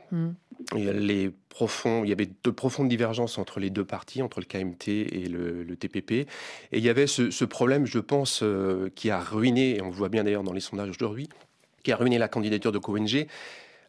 Les 0.75 1.31
profonds, 1.49 2.05
il 2.05 2.11
y 2.11 2.13
avait 2.13 2.29
de 2.43 2.51
profondes 2.51 2.89
divergences 2.89 3.39
entre 3.39 3.61
les 3.61 3.71
deux 3.71 3.85
partis, 3.85 4.21
entre 4.21 4.41
le 4.41 4.47
KMT 4.47 4.89
et 4.89 5.29
le, 5.29 5.77
TPP. 5.77 6.13
Et 6.13 6.27
il 6.73 6.83
y 6.83 6.89
avait 6.89 7.07
ce, 7.07 7.45
problème, 7.45 7.87
je 7.87 7.99
pense, 7.99 8.41
euh, 8.43 8.91
qui 8.95 9.11
a 9.11 9.21
ruiné, 9.21 9.77
et 9.77 9.83
on 9.83 9.87
le 9.87 9.95
voit 9.95 10.09
bien 10.09 10.25
d'ailleurs 10.25 10.45
dans 10.45 10.53
les 10.53 10.61
sondages 10.61 10.91
aujourd'hui, 10.91 11.29
qui 11.85 11.93
a 11.93 11.97
ruiné 11.97 12.19
la 12.19 12.27
candidature 12.27 12.73
de 12.73 12.79
CONG. 12.79 13.29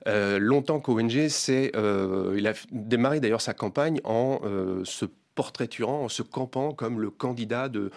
Euh, 0.08 0.38
longtemps, 0.38 0.80
CONG, 0.80 1.28
c'est, 1.30 1.72
euh, 1.76 2.36
il 2.38 2.46
a 2.46 2.54
démarré 2.72 3.20
d'ailleurs 3.20 3.42
sa 3.42 3.56
campagne 3.56 4.00
en 4.04 4.40
se 4.84 5.06
portraiturant, 5.34 6.04
en 6.04 6.10
se 6.10 6.22
campant 6.22 6.72
comme 6.72 7.02
le 7.02 7.10
candidat 7.10 7.70
de, 7.70 7.90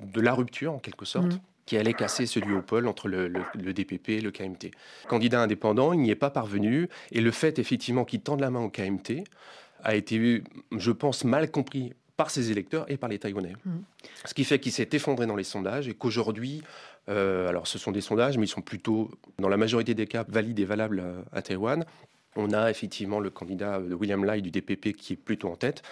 de 0.00 0.20
la 0.20 0.32
rupture, 0.32 0.72
en 0.72 0.78
quelque 0.78 1.04
sorte. 1.04 1.34
Hmm 1.34 1.40
qui 1.66 1.76
allait 1.76 1.94
casser 1.94 2.26
ce 2.26 2.38
duopole 2.38 2.86
entre 2.86 3.08
le, 3.08 3.28
DPP 3.54 4.10
et 4.10 4.20
le 4.20 4.30
KMT. 4.30 4.70
Candidat 5.08 5.42
indépendant, 5.42 5.92
il 5.92 6.00
n'y 6.00 6.10
est 6.10 6.14
pas 6.14 6.30
parvenu, 6.30 6.88
et 7.10 7.20
le 7.20 7.30
fait 7.32 7.58
effectivement 7.58 8.04
qu'il 8.04 8.20
tende 8.20 8.40
la 8.40 8.50
main 8.50 8.60
au 8.60 8.70
KMT 8.70 9.24
a 9.82 9.94
été, 9.94 10.42
je 10.76 10.90
pense, 10.92 11.24
mal 11.24 11.50
compris 11.50 11.92
par 12.16 12.30
ses 12.30 12.50
électeurs 12.50 12.90
et 12.90 12.96
par 12.96 13.10
les 13.10 13.18
Taïwanais. 13.18 13.52
Mmh. 13.64 13.70
Ce 14.24 14.32
qui 14.32 14.44
fait 14.44 14.58
qu'il 14.58 14.72
s'est 14.72 14.88
effondré 14.92 15.26
dans 15.26 15.36
les 15.36 15.44
sondages 15.44 15.88
et 15.88 15.94
qu'aujourd'hui, 15.94 16.62
euh, 17.08 17.48
alors 17.48 17.66
ce 17.66 17.78
sont 17.78 17.92
des 17.92 18.00
sondages, 18.00 18.38
mais 18.38 18.46
ils 18.46 18.50
sont 18.50 18.62
plutôt, 18.62 19.10
dans 19.38 19.48
la 19.48 19.56
majorité 19.56 19.94
des 19.94 20.06
cas, 20.06 20.24
valides 20.28 20.58
et 20.58 20.64
valables 20.64 21.02
à 21.32 21.42
Taïwan. 21.42 21.84
On 22.36 22.52
a 22.52 22.70
effectivement 22.70 23.18
le 23.18 23.30
candidat 23.30 23.80
de 23.80 23.94
William 23.94 24.22
Lai 24.24 24.42
du 24.42 24.50
DPP 24.50 24.92
qui 24.94 25.14
est 25.14 25.16
plutôt 25.16 25.48
en 25.48 25.56
tête, 25.56 25.82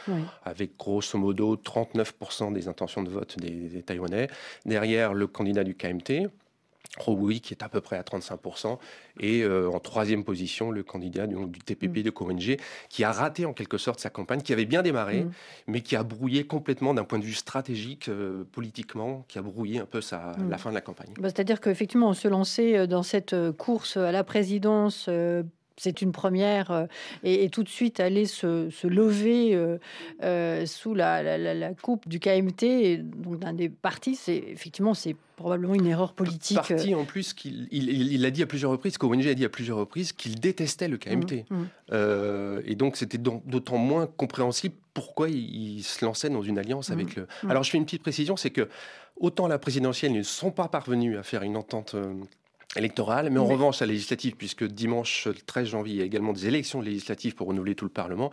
avec 0.45 0.77
grosso 0.77 1.19
modo 1.19 1.57
39% 1.57 2.53
des 2.53 2.69
intentions 2.69 3.03
de 3.03 3.09
vote 3.09 3.39
des, 3.39 3.83
Taïwanais. 3.83 4.29
Derrière, 4.67 5.15
le 5.15 5.27
candidat 5.27 5.65
du 5.65 5.75
KMT, 5.75 6.29
Rowi, 6.99 7.41
qui 7.41 7.55
est 7.55 7.63
à 7.63 7.69
peu 7.69 7.81
près 7.81 7.97
à 7.97 8.03
35%, 8.03 8.79
et 9.21 9.43
euh, 9.43 9.69
en 9.71 9.81
troisième 9.81 10.25
position, 10.25 10.71
le 10.71 10.83
candidat 10.83 11.27
du, 11.27 11.59
TPP 11.59 11.99
mm. 11.99 12.03
de 12.03 12.11
Korenji, 12.11 12.57
qui 12.89 13.05
a 13.05 13.13
raté 13.13 13.47
en 13.47 13.53
quelque 13.53 13.79
sorte 13.79 14.01
sa 14.01 14.11
campagne, 14.11 14.43
qui 14.43 14.53
avait 14.53 14.65
bien 14.65 14.83
démarré, 14.83 15.25
mm. 15.25 15.31
mais 15.69 15.81
qui 15.81 15.97
a 15.97 16.03
brouillé 16.03 16.47
complètement 16.47 16.95
d'un 16.95 17.05
point 17.05 17.19
de 17.19 17.25
vue 17.25 17.35
stratégique, 17.35 18.09
euh, 18.09 18.45
politiquement, 18.53 19.25
qui 19.29 19.39
a 19.39 19.43
brouillé 19.43 19.81
un 19.81 19.87
peu 19.87 20.01
sa, 20.01 20.33
mm. 20.39 20.49
la 20.49 20.59
fin 20.59 20.71
de 20.71 20.75
la 20.75 20.81
campagne. 20.81 21.15
Bah, 21.19 21.29
c'est-à-dire 21.29 21.61
qu'effectivement, 21.61 22.09
on 22.09 22.15
se 22.15 22.29
lançait 22.29 22.79
euh, 22.79 22.87
dans 22.87 23.03
cette 23.03 23.35
course 23.59 23.97
à 23.97 24.13
la 24.13 24.25
présidence 24.25 25.09
c'est 25.77 26.03
une 26.03 26.13
première 26.13 26.71
euh, 26.71 26.87
et, 27.23 27.49
tout 27.49 27.63
de 27.63 27.69
suite 27.69 28.01
aller 28.01 28.27
se, 28.27 28.71
se 28.71 28.87
lever 28.87 29.55
euh, 29.55 29.79
euh, 30.23 30.67
sous 30.67 30.95
la, 30.95 31.75
coupe 31.83 32.09
du 32.09 32.21
KMT, 32.21 33.03
donc 33.03 33.41
d'un 33.41 33.53
des 33.53 33.69
partis, 33.69 34.15
c'est 34.17 34.37
effectivement 34.37 34.95
c'est 34.95 35.17
probablement 35.37 35.75
une 35.75 35.87
erreur 35.87 36.13
politique. 36.13 36.57
Parti 36.57 36.95
en 36.95 37.05
plus 37.05 37.35
qu'il 37.35 37.67
il, 37.73 38.25
a 38.25 38.31
dit 38.31 38.43
à 38.43 38.47
plusieurs 38.47 38.71
reprises, 38.71 38.99
qu'ONG 38.99 39.27
a 39.27 39.35
dit 39.35 39.45
à 39.45 39.49
plusieurs 39.49 39.79
reprises 39.79 40.13
qu'il 40.13 40.39
détestait 40.39 40.89
le 40.89 40.97
KMT, 40.97 41.45
mmh, 41.51 41.57
mmh. 41.57 42.61
et 42.65 42.75
donc 42.77 42.97
c'était 42.97 43.19
d'autant 43.19 43.79
moins 43.79 44.07
compréhensible 44.07 44.75
pourquoi 44.95 45.29
il, 45.29 45.83
se 45.83 46.05
lançait 46.05 46.31
dans 46.31 46.43
une 46.43 46.59
alliance 46.59 46.91
avec 46.91 47.17
mmh, 47.17 47.21
le. 47.21 47.51
Alors 47.51 47.65
je 47.65 47.71
fais 47.71 47.79
une 47.79 47.85
petite 47.85 48.03
précision, 48.03 48.37
c'est 48.37 48.51
que 48.51 48.69
autant 49.17 49.49
la 49.49 49.59
présidentielle 49.59 50.13
ne 50.13 50.23
sont 50.23 50.53
pas 50.53 50.69
parvenus 50.69 51.19
à 51.19 51.25
faire 51.25 51.43
une 51.43 51.57
entente 51.57 51.97
électorale, 52.77 53.31
mais 53.31 53.39
en 53.39 53.47
revanche, 53.47 53.81
la 53.81 53.87
législative, 53.87 54.37
puisque 54.37 54.65
dimanche 54.65 55.29
13 55.47 55.69
janvier, 55.69 55.95
il 55.95 55.99
y 55.99 56.03
a 56.03 56.05
également 56.05 56.33
des 56.33 56.47
élections 56.47 56.81
législatives 56.81 57.35
pour 57.35 57.49
renouveler 57.49 57.75
tout 57.75 57.85
le 57.85 57.91
Parlement, 57.91 58.31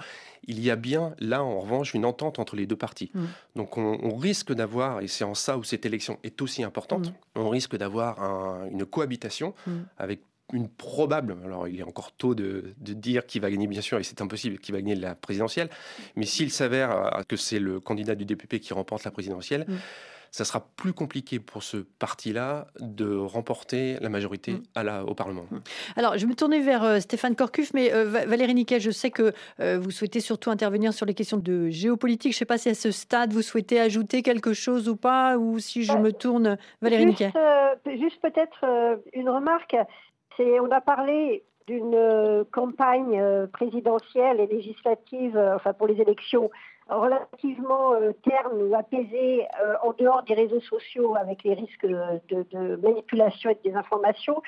il 0.47 0.59
y 0.59 0.71
a 0.71 0.75
bien 0.75 1.13
là, 1.19 1.43
en 1.43 1.59
revanche, 1.59 1.93
une 1.93 2.05
entente 2.05 2.39
entre 2.39 2.55
les 2.55 2.65
deux 2.65 2.75
partis. 2.75 3.11
Mm. 3.13 3.25
Donc 3.55 3.77
on, 3.77 4.15
risque 4.15 4.53
d'avoir, 4.53 5.01
et 5.01 5.07
c'est 5.07 5.23
en 5.23 5.35
ça 5.35 5.57
où 5.57 5.63
cette 5.63 5.85
élection 5.85 6.19
est 6.23 6.41
aussi 6.41 6.63
importante, 6.63 7.09
mm. 7.09 7.13
on 7.35 7.49
risque 7.49 7.75
d'avoir 7.75 8.65
une 8.71 8.85
cohabitation 8.85 9.53
mm. 9.65 9.71
avec 9.97 10.21
une 10.53 10.67
probable, 10.67 11.37
alors 11.45 11.67
il 11.67 11.79
est 11.79 11.83
encore 11.83 12.11
tôt 12.11 12.35
de, 12.35 12.73
dire 12.77 13.25
qui 13.25 13.39
va 13.39 13.49
gagner, 13.49 13.67
bien 13.67 13.81
sûr, 13.81 13.99
et 13.99 14.03
c'est 14.03 14.21
impossible, 14.21 14.57
qui 14.59 14.71
va 14.71 14.79
gagner 14.79 14.95
la 14.95 15.15
présidentielle, 15.15 15.69
mais 16.15 16.25
s'il 16.25 16.51
s'avère 16.51 16.91
euh, 16.91 17.23
que 17.23 17.35
c'est 17.35 17.59
le 17.59 17.79
candidat 17.79 18.15
du 18.15 18.25
DPP 18.25 18.59
qui 18.59 18.73
remporte 18.73 19.03
la 19.03 19.11
présidentielle, 19.11 19.65
ça 20.31 20.45
sera 20.45 20.65
plus 20.77 20.93
compliqué 20.93 21.39
pour 21.39 21.61
ce 21.61 21.77
parti-là 21.77 22.67
de 22.79 23.17
remporter 23.17 23.97
la 23.99 24.07
majorité 24.07 24.53
mm. 24.53 24.63
à 24.75 24.83
la, 24.83 25.03
au 25.03 25.13
Parlement. 25.13 25.43
Mm. 25.51 25.57
Alors, 25.97 26.17
je 26.17 26.21
vais 26.25 26.29
me 26.29 26.35
tourner 26.35 26.61
vers 26.61 26.83
euh, 26.83 26.99
Stéphane 26.99 27.35
Corcuff, 27.35 27.73
mais 27.73 27.93
euh, 27.93 28.05
Valérie 28.05 28.55
Niquet, 28.55 28.79
je 28.79 28.91
sais 28.91 29.11
que 29.11 29.33
euh, 29.59 29.77
vous 29.77 29.91
souhaitez 29.91 30.21
surtout 30.21 30.49
intervenir 30.49 30.93
sur 30.93 31.05
les 31.05 31.13
questions 31.13 31.37
de 31.37 31.69
géopolitique. 31.69 32.31
Je 32.31 32.37
ne 32.37 32.39
sais 32.39 32.45
pas 32.45 32.57
si 32.57 32.69
à 32.69 32.73
ce 32.73 32.91
stade, 32.91 33.33
vous 33.33 33.41
souhaitez 33.41 33.79
ajouter 33.79 34.21
quelque 34.21 34.53
chose 34.53 34.87
ou 34.87 34.95
pas, 34.95 35.37
ou 35.37 35.59
si 35.59 35.83
je 35.83 35.97
me 35.97 36.13
tourne, 36.13 36.57
Valérie 36.81 37.07
Niquet. 37.07 37.31
Juste 37.85 38.21
peut-être 38.21 38.63
une 39.13 39.29
remarque. 39.29 39.75
C'est, 40.37 40.59
on 40.61 40.71
a 40.71 40.79
parlé 40.79 41.43
d'une 41.67 42.45
campagne 42.51 43.21
présidentielle 43.51 44.39
et 44.39 44.47
législative, 44.47 45.37
enfin 45.55 45.73
pour 45.73 45.87
les 45.87 45.99
élections, 46.01 46.49
relativement 46.97 47.93
euh, 47.93 48.11
terne 48.23 48.61
ou 48.61 48.75
apaisé 48.75 49.45
euh, 49.63 49.75
en 49.83 49.93
dehors 49.93 50.23
des 50.23 50.33
réseaux 50.33 50.59
sociaux 50.61 51.15
avec 51.15 51.43
les 51.43 51.53
risques 51.53 51.85
de, 51.85 52.75
manipulation 52.81 53.49
et 53.49 53.55
de 53.55 53.61
désinformation. 53.63 54.41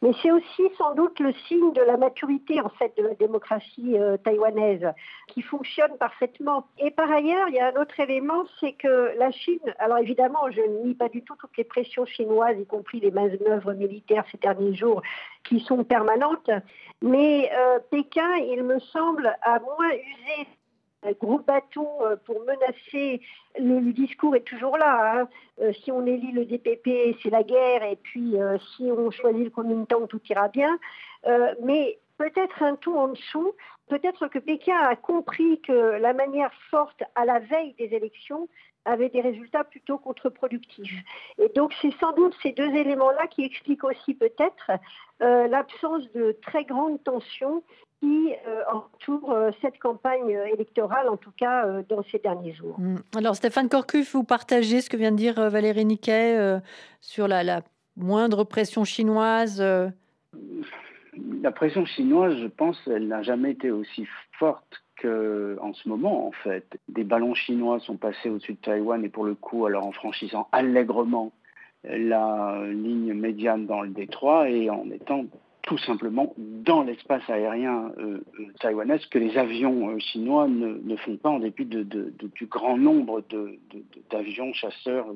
Mais 0.00 0.12
c'est 0.22 0.30
aussi 0.30 0.62
sans 0.76 0.94
doute 0.94 1.18
le 1.18 1.32
signe 1.48 1.72
de 1.72 1.80
la 1.80 1.96
maturité 1.96 2.60
en 2.60 2.68
fait 2.68 2.96
de 2.96 3.02
la 3.02 3.14
démocratie 3.14 3.98
euh, 3.98 4.16
taïwanaise 4.16 4.86
qui 5.26 5.42
fonctionne 5.42 5.98
parfaitement. 5.98 6.68
Et 6.78 6.92
par 6.92 7.10
ailleurs, 7.10 7.48
il 7.48 7.56
y 7.56 7.58
a 7.58 7.74
un 7.74 7.80
autre 7.80 7.98
élément, 7.98 8.44
c'est 8.60 8.74
que 8.74 9.18
la 9.18 9.32
Chine, 9.32 9.58
alors 9.80 9.98
évidemment, 9.98 10.52
je 10.52 10.60
ne 10.60 10.86
nie 10.86 10.94
pas 10.94 11.08
du 11.08 11.24
tout 11.24 11.34
toutes 11.34 11.56
les 11.56 11.64
pressions 11.64 12.06
chinoises, 12.06 12.56
y 12.60 12.64
compris 12.64 13.00
les 13.00 13.10
manœuvres 13.10 13.72
militaires 13.72 14.24
ces 14.30 14.38
derniers 14.38 14.74
jours, 14.74 15.02
qui 15.42 15.58
sont 15.58 15.82
permanentes, 15.82 16.50
mais 17.02 17.50
Pékin, 17.90 18.36
il 18.36 18.62
me 18.62 18.78
semble, 18.78 19.36
a 19.42 19.58
moins 19.58 19.90
usé 19.90 20.46
gros 21.20 21.38
bateau 21.38 21.88
euh, 22.02 22.16
pour 22.24 22.40
menacer. 22.40 23.20
Le, 23.58 23.92
discours 23.92 24.36
est 24.36 24.46
toujours 24.46 24.76
là. 24.76 25.20
Hein. 25.20 25.28
Euh, 25.60 25.72
si 25.84 25.90
on 25.92 26.04
élit 26.06 26.32
le 26.32 26.44
DPP, 26.44 27.16
c'est 27.22 27.30
la 27.30 27.42
guerre, 27.42 27.82
et 27.84 27.96
puis 27.96 28.40
euh, 28.40 28.58
si 28.76 28.84
on 28.84 29.10
choisit 29.10 29.44
le 29.44 29.50
Kuomintang, 29.50 30.06
tout 30.06 30.20
ira 30.28 30.48
bien. 30.48 30.78
mais 31.62 31.98
peut-être 32.16 32.62
un 32.62 32.76
tout 32.76 32.96
en 32.96 33.08
dessous. 33.08 33.52
Peut-être 33.88 34.28
que 34.28 34.38
Pékin 34.38 34.76
a 34.76 34.96
compris 34.96 35.60
que 35.60 35.72
la 35.72 36.12
manière 36.12 36.52
forte 36.70 37.02
à 37.14 37.24
la 37.24 37.38
veille 37.38 37.74
des 37.74 37.94
élections 37.94 38.48
avait 38.84 39.08
des 39.08 39.20
résultats 39.20 39.64
plutôt 39.64 39.98
contre-productifs. 39.98 41.02
Et 41.38 41.48
donc 41.54 41.72
c'est 41.80 41.92
sans 42.00 42.12
doute 42.12 42.36
ces 42.42 42.52
deux 42.52 42.74
éléments-là 42.74 43.26
qui 43.28 43.44
expliquent 43.44 43.84
aussi 43.84 44.14
peut-être 44.14 44.70
l'absence 45.20 46.10
de 46.12 46.36
très 46.42 46.64
grandes 46.64 47.02
tensions 47.04 47.62
qui 48.00 48.32
euh, 48.46 48.62
entoure 48.72 49.32
euh, 49.32 49.50
cette 49.60 49.78
campagne 49.78 50.30
électorale, 50.52 51.08
en 51.08 51.16
tout 51.16 51.32
cas 51.36 51.66
euh, 51.66 51.82
dans 51.88 52.02
ces 52.04 52.18
derniers 52.18 52.52
jours. 52.52 52.78
Mm. 52.78 52.96
Alors 53.16 53.36
Stéphane 53.36 53.68
Corcuff, 53.68 54.14
vous 54.14 54.24
partagez 54.24 54.80
ce 54.80 54.90
que 54.90 54.96
vient 54.96 55.12
de 55.12 55.16
dire 55.16 55.50
Valérie 55.50 55.84
Niquet 55.84 56.60
sur 57.00 57.28
la, 57.28 57.62
moindre 57.96 58.44
pression 58.44 58.84
chinoise 58.84 59.60
La 59.60 61.50
pression 61.50 61.84
chinoise, 61.84 62.36
je 62.36 62.46
pense, 62.46 62.80
elle 62.86 63.08
n'a 63.08 63.22
jamais 63.22 63.50
été 63.50 63.72
aussi 63.72 64.06
forte 64.38 64.82
qu'en 65.02 65.72
ce 65.74 65.88
moment, 65.88 66.28
en 66.28 66.32
fait. 66.32 66.78
Des 66.88 67.02
ballons 67.02 67.34
chinois 67.34 67.80
sont 67.80 67.96
passés 67.96 68.30
au-dessus 68.30 68.54
de 68.54 68.58
Taïwan 68.58 69.04
et 69.04 69.08
pour 69.08 69.24
le 69.24 69.34
coup, 69.34 69.66
alors 69.66 69.84
en 69.84 69.92
franchissant 69.92 70.48
allègrement 70.52 71.32
la 71.84 72.62
ligne 72.66 73.14
médiane 73.14 73.66
dans 73.66 73.82
le 73.82 73.90
détroit 73.90 74.48
et 74.48 74.70
en 74.70 74.88
étant 74.90 75.24
tout 75.68 75.76
simplement 75.76 76.32
dans 76.38 76.82
l'espace 76.82 77.28
aérien 77.28 77.92
euh, 77.98 78.24
euh, 78.40 78.46
taïwanais, 78.58 79.00
que 79.10 79.18
les 79.18 79.36
avions 79.36 79.90
euh, 79.90 79.98
chinois 79.98 80.48
ne, 80.48 80.96
font 80.96 81.18
pas 81.18 81.28
en 81.28 81.40
dépit 81.40 81.66
de, 81.66 81.82
du 81.82 82.46
grand 82.46 82.78
nombre 82.78 83.22
d'avions 84.10 84.54
chasseurs 84.54 85.08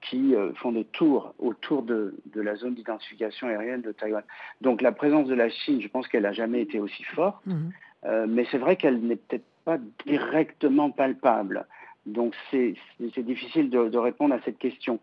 qui 0.00 0.34
font 0.54 0.72
des 0.72 0.84
tours 0.84 1.34
autour 1.38 1.82
de, 1.82 2.14
la 2.34 2.56
zone 2.56 2.74
d'identification 2.74 3.48
aérienne 3.48 3.82
de 3.82 3.92
Taïwan. 3.92 4.22
Donc 4.62 4.80
la 4.80 4.92
présence 4.92 5.28
de 5.28 5.34
la 5.34 5.50
Chine, 5.50 5.82
je 5.82 5.88
pense 5.88 6.08
qu'elle 6.08 6.22
n'a 6.22 6.32
jamais 6.32 6.62
été 6.62 6.80
aussi 6.80 7.02
forte, 7.04 7.44
mmh. 7.44 8.24
mais 8.28 8.46
c'est 8.50 8.58
vrai 8.58 8.76
qu'elle 8.76 9.00
n'est 9.00 9.16
peut-être 9.16 9.44
pas 9.66 9.78
directement 10.06 10.90
palpable. 10.90 11.66
Donc 12.06 12.34
c'est 12.50 12.76
difficile 13.18 13.68
de, 13.68 13.98
répondre 13.98 14.34
à 14.34 14.40
cette 14.44 14.58
question. 14.58 15.00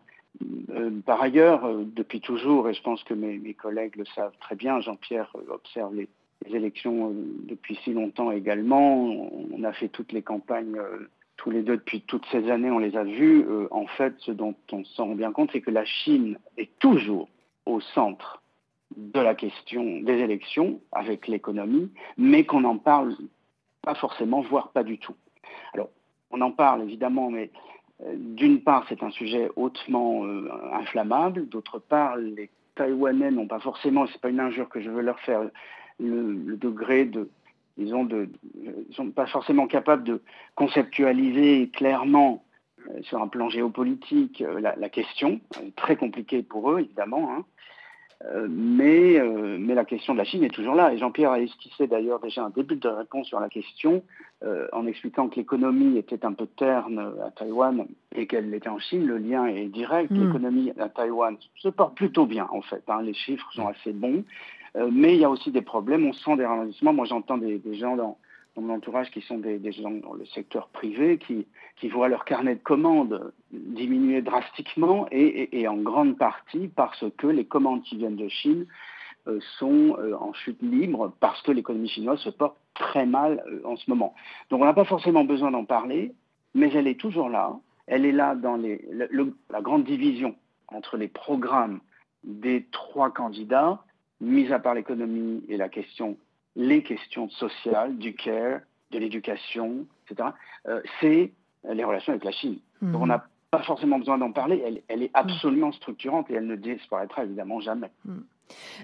Euh, 0.71 0.89
par 1.05 1.21
ailleurs, 1.21 1.65
euh, 1.65 1.83
depuis 1.85 2.21
toujours, 2.21 2.69
et 2.69 2.73
je 2.73 2.81
pense 2.81 3.03
que 3.03 3.13
mes, 3.13 3.53
collègues 3.53 3.95
le 3.95 4.05
savent 4.05 4.35
très 4.39 4.55
bien, 4.55 4.79
Jean-Pierre 4.81 5.31
euh, 5.35 5.53
observe 5.53 5.93
les, 5.95 6.07
élections 6.51 7.13
depuis 7.47 7.79
si 7.85 7.93
longtemps 7.93 8.29
également. 8.29 9.05
On 9.53 9.63
a 9.63 9.71
fait 9.71 9.87
toutes 9.87 10.11
les 10.11 10.21
campagnes 10.21 10.77
tous 11.37 11.51
les 11.51 11.61
deux 11.61 11.77
depuis 11.77 12.01
toutes 12.01 12.25
ces 12.33 12.51
années, 12.51 12.69
on 12.69 12.79
les 12.79 12.97
a 12.97 13.05
vus. 13.05 13.45
en 13.71 13.87
fait, 13.87 14.13
ce 14.19 14.31
dont 14.33 14.53
on 14.73 14.83
se 14.83 15.01
rend 15.01 15.15
bien 15.15 15.31
compte, 15.31 15.51
c'est 15.53 15.61
que 15.61 15.71
la 15.71 15.85
Chine 15.85 16.37
est 16.57 16.77
toujours 16.79 17.29
au 17.65 17.79
centre 17.79 18.43
de 18.97 19.21
la 19.21 19.35
question 19.35 20.01
des 20.01 20.17
élections 20.19 20.81
avec 20.91 21.29
l'économie, 21.29 21.89
mais 22.17 22.43
qu'on 22.43 22.59
n'en 22.59 22.77
parle 22.77 23.15
pas 23.81 23.95
forcément, 23.95 24.41
voire 24.41 24.73
pas 24.73 24.83
du 24.83 24.97
tout. 24.97 25.15
Alors, 25.73 25.89
on 26.29 26.41
en 26.41 26.51
parle 26.51 26.81
évidemment, 26.81 27.29
mais 27.29 27.51
d'une 28.15 28.62
part, 28.62 28.86
c'est 28.89 29.03
un 29.03 29.12
sujet 29.12 29.50
hautement 29.55 30.25
euh, 30.25 30.50
inflammable, 30.74 31.48
d'autre 31.48 31.79
part, 31.79 32.17
les 32.17 32.50
Taïwanais 32.75 33.31
n'ont 33.31 33.48
pas 33.48 33.60
forcément, 33.60 34.07
c'est 34.07 34.19
pas 34.19 34.29
une 34.29 34.39
injure 34.39 34.69
que 34.69 34.81
je 34.81 34.89
veux 34.89 35.01
leur 35.01 35.19
faire, 35.19 35.41
le, 36.00 36.57
degré 36.57 37.05
de, 37.05 37.29
disons, 37.77 38.03
de, 38.03 38.29
ils 38.55 38.95
sont 38.95 39.12
pas 39.12 39.27
forcément 39.27 39.67
capables 39.67 40.03
de 40.03 40.22
conceptualiser 40.55 41.69
clairement 41.69 42.43
euh, 42.89 43.01
sur 43.03 43.22
un 43.22 43.27
plan 43.27 43.50
géopolitique 43.50 44.43
la, 44.60 44.89
question, 44.89 45.39
très 45.75 45.95
compliquée 45.95 46.43
pour 46.43 46.72
eux 46.72 46.79
évidemment, 46.79 47.31
hein. 47.31 47.45
Euh, 48.25 48.48
mais, 48.50 49.20
euh, 49.20 49.58
mais 49.60 49.74
la 49.74 49.84
question 49.84 50.13
de 50.13 50.20
la 50.20 50.24
Chine 50.24 50.44
est 50.44 50.53
toujours 50.53 50.75
là. 50.75 50.94
Et 50.94 50.98
Jean-Pierre 50.98 51.32
a 51.32 51.39
esquissé 51.42 51.88
d'ailleurs 51.88 52.20
déjà 52.20 52.46
un 52.46 52.50
début 52.50 52.77
de 52.77 52.88
réponse 52.88 53.27
sur 53.27 53.39
la 53.39 53.50
question 53.50 54.01
euh, 54.44 54.68
en 54.72 54.88
expliquant 54.88 55.27
que 55.27 55.36
l'économie 55.36 55.98
était 55.98 56.25
un 56.25 56.34
peu 56.34 56.48
terne 56.48 57.13
à 57.25 57.32
Taïwan 57.32 57.86
et 58.15 58.27
qu'elle 58.27 58.50
l'était 58.50 58.70
en 58.70 58.80
Chine. 58.80 59.06
Le 59.06 59.18
lien 59.18 59.46
est 59.46 59.68
direct. 59.68 60.10
Hmm. 60.12 60.25
L'économie 60.25 60.72
à 60.80 60.88
Taïwan 60.89 61.36
se 61.56 61.70
porte 61.70 61.96
plutôt 61.96 62.25
bien 62.25 62.48
en 62.51 62.62
fait. 62.62 62.84
Hein. 62.88 63.01
Les 63.01 63.13
chiffres 63.13 63.51
sont 63.53 63.68
assez 63.68 63.92
bons. 63.92 64.24
mais 64.92 65.15
il 65.15 65.20
y 65.20 65.25
a 65.25 65.30
aussi 65.30 65.51
des 65.51 65.62
problèmes. 65.62 66.06
On 66.06 66.13
sent 66.13 66.38
des 66.38 66.46
ralentissements. 66.46 66.94
Moi 66.94 67.06
j'entends 67.06 67.38
des, 67.38 67.58
des 67.58 67.75
gens 67.75 67.98
dans, 67.98 68.18
dans 68.55 68.62
mon 68.62 68.74
entourage 68.75 69.10
qui 69.12 69.22
sont 69.22 69.38
des, 69.38 69.72
gens 69.72 69.91
dans 69.91 70.13
le 70.13 70.25
secteur 70.27 70.67
privé 70.69 71.17
qui, 71.17 71.45
voient 71.89 72.07
leur 72.07 72.24
carnet 72.25 72.55
de 72.55 72.62
commandes 72.62 73.33
diminuer 73.51 74.22
drastiquement 74.22 75.07
et, 75.12 75.67
en 75.67 75.77
grande 75.77 76.17
partie 76.17 76.69
parce 76.69 77.03
que 77.17 77.27
les 77.27 77.45
commandes 77.45 77.83
qui 77.83 77.98
viennent 77.98 78.15
de 78.15 78.29
Chine 78.29 78.65
euh, 79.27 79.39
sont 79.57 79.95
euh, 80.00 80.15
en 80.15 80.33
chute 80.33 80.62
libre 80.62 81.13
parce 81.19 81.41
que 81.43 81.51
l'économie 81.51 81.88
chinoise 81.88 82.19
se 82.19 82.29
porte 82.29 82.57
très 82.74 83.05
mal 83.05 83.43
euh, 83.48 83.62
en 83.63 83.75
ce 83.75 83.89
moment. 83.89 84.13
Donc 84.50 84.62
on 84.62 84.65
n'a 84.65 84.74
pas 84.74 84.86
forcément 84.86 85.24
besoin 85.24 85.51
d'en 85.51 85.65
parler, 85.65 86.13
mais 86.53 86.72
elle 86.74 86.88
est 86.88 87.00
toujours 87.00 87.29
là. 87.29 87.57
Elle 87.88 88.05
est 88.05 88.12
là 88.12 88.36
dans 88.36 88.57
la 88.57 89.62
grande 89.62 89.83
division 89.83 90.36
entre 90.67 90.98
les 90.98 91.07
programmes 91.07 91.79
des 92.24 92.65
trois 92.72 93.12
candidats, 93.12 93.83
mis 94.22 94.51
à 94.51 94.60
part 94.60 94.74
l'économie 94.74 95.43
et 95.50 95.57
la 95.57 95.69
question 95.69 96.17
les 96.55 96.83
questions 96.83 97.29
sociales, 97.29 97.98
du 97.98 98.15
care, 98.15 98.62
de 98.91 99.00
l'éducation, 99.00 99.86
etc., 100.10 100.29
euh, 100.67 100.81
c'est 101.00 101.31
les 101.69 101.83
relations 101.83 102.12
avec 102.12 102.24
la 102.24 102.31
Chine. 102.31 102.60
Donc 102.81 103.01
on 103.01 103.07
n'a 103.07 103.25
pas 103.50 103.63
forcément 103.63 104.00
besoin 104.00 104.17
d'en 104.17 104.31
parler, 104.31 104.81
elle, 104.88 105.03
est 105.03 105.12
absolument 105.13 105.72
structurante 105.72 106.29
et 106.29 106.33
elle 106.33 106.48
ne 106.48 106.55
disparaîtra 106.55 107.24
évidemment 107.24 107.62
jamais. 107.62 107.91
Mhm. 108.05 108.25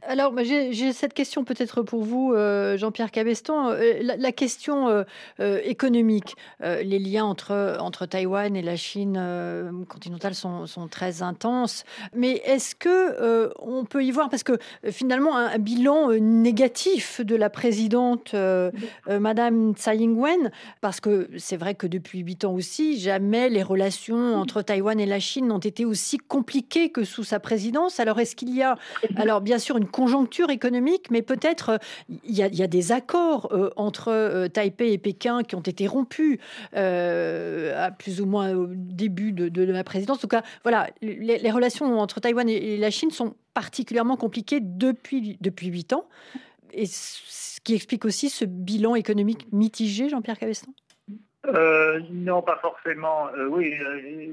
Alors, 0.03 0.33
j'ai 0.41 0.93
cette 0.93 1.13
question 1.13 1.43
peut-être 1.43 1.81
pour 1.81 2.03
vous, 2.03 2.33
euh, 2.33 2.77
Jean-Pierre 2.77 3.11
Cabeston. 3.11 3.69
Euh, 3.69 3.99
la, 4.01 4.31
question 4.31 4.87
euh, 5.39 5.59
économique, 5.63 6.35
les 6.61 6.99
liens 6.99 7.25
entre, 7.25 7.77
entre 7.79 8.05
Taïwan 8.05 8.55
et 8.55 8.61
la 8.61 8.75
Chine 8.75 9.21
continentale 9.87 10.35
sont, 10.35 10.65
très 10.89 11.21
intenses. 11.21 11.83
Mais 12.13 12.41
est-ce 12.45 12.75
que 12.75 13.51
on 13.59 13.85
peut 13.85 14.03
y 14.03 14.11
voir, 14.11 14.29
parce 14.29 14.43
que 14.43 14.57
finalement, 14.89 15.35
un, 15.35 15.57
bilan 15.57 16.11
négatif 16.13 17.21
de 17.21 17.35
la 17.35 17.49
présidente 17.49 18.35
Madame 19.07 19.73
Tsai 19.73 19.97
Ing-wen, 19.97 20.51
parce 20.81 20.99
que 20.99 21.29
c'est 21.37 21.57
vrai 21.57 21.75
que 21.75 21.87
depuis 21.87 22.19
huit 22.19 22.45
ans 22.45 22.53
aussi, 22.53 22.99
jamais 22.99 23.49
les 23.49 23.63
relations 23.63 24.35
entre 24.35 24.61
Taïwan 24.61 24.99
et 24.99 25.05
la 25.05 25.19
Chine 25.19 25.47
n'ont 25.47 25.59
été 25.59 25.85
aussi 25.85 26.17
compliquées 26.17 26.91
que 26.91 27.03
sous 27.03 27.23
sa 27.23 27.39
présidence. 27.39 27.99
Alors, 27.99 28.19
est-ce 28.19 28.35
qu'il 28.35 28.55
y 28.55 28.63
a, 28.63 28.77
alors 29.17 29.41
bien 29.49 29.57
sûr 29.57 29.77
une 29.77 29.89
conjoncture 29.89 30.51
économique, 30.51 31.09
mais 31.09 31.23
peut-être 31.23 31.69
euh, 31.69 31.77
il 32.23 32.35
y, 32.35 32.61
a 32.61 32.67
des 32.67 32.91
accords 32.91 33.51
euh, 33.51 33.71
entre 33.77 34.09
euh, 34.09 34.47
Taipei 34.47 34.93
et 34.93 34.99
Pékin 34.99 35.41
qui 35.41 35.55
ont 35.55 35.61
été 35.61 35.87
rompus 35.87 36.37
à 36.73 37.89
plus 37.89 38.21
ou 38.21 38.27
moins 38.27 38.53
au 38.53 38.67
début 38.67 39.31
de, 39.31 39.63
la 39.63 39.83
présidence. 39.83 40.17
En 40.17 40.21
tout 40.21 40.27
cas, 40.27 40.43
voilà, 40.61 40.87
les, 41.01 41.49
relations 41.49 41.99
entre 41.99 42.19
Taïwan 42.19 42.47
et, 42.47 42.77
la 42.77 42.91
Chine 42.91 43.09
sont 43.09 43.33
particulièrement 43.55 44.17
compliquées 44.17 44.59
depuis 44.61 45.37
depuis 45.41 45.67
huit 45.67 45.93
ans, 45.93 46.07
et 46.71 46.85
ce 46.85 47.59
qui 47.61 47.73
explique 47.73 48.05
aussi 48.05 48.29
ce 48.29 48.45
bilan 48.45 48.93
économique 48.93 49.51
mitigé, 49.51 50.09
Jean-Pierre 50.09 50.37
Cabestan. 50.37 50.71
non, 52.11 52.43
pas 52.43 52.59
forcément. 52.61 53.29
oui, 53.49 53.73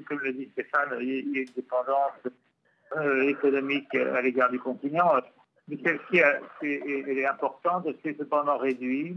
comme 0.07 0.19
le 0.19 0.35
dit 0.35 0.49
Stéphane, 0.53 0.91
il 1.01 1.09
y 1.09 1.39
a 1.39 1.41
une 1.41 1.55
dépendance 1.57 2.13
économique 3.23 3.95
à 3.95 4.21
l'égard 4.23 4.51
du 4.51 4.59
continent. 4.59 5.13
Mais 5.69 5.79
celle-ci 5.85 6.23
est, 6.63 7.27
importante, 7.27 7.89
c'est 8.05 8.17
cependant 8.17 8.57
réduit 8.57 9.17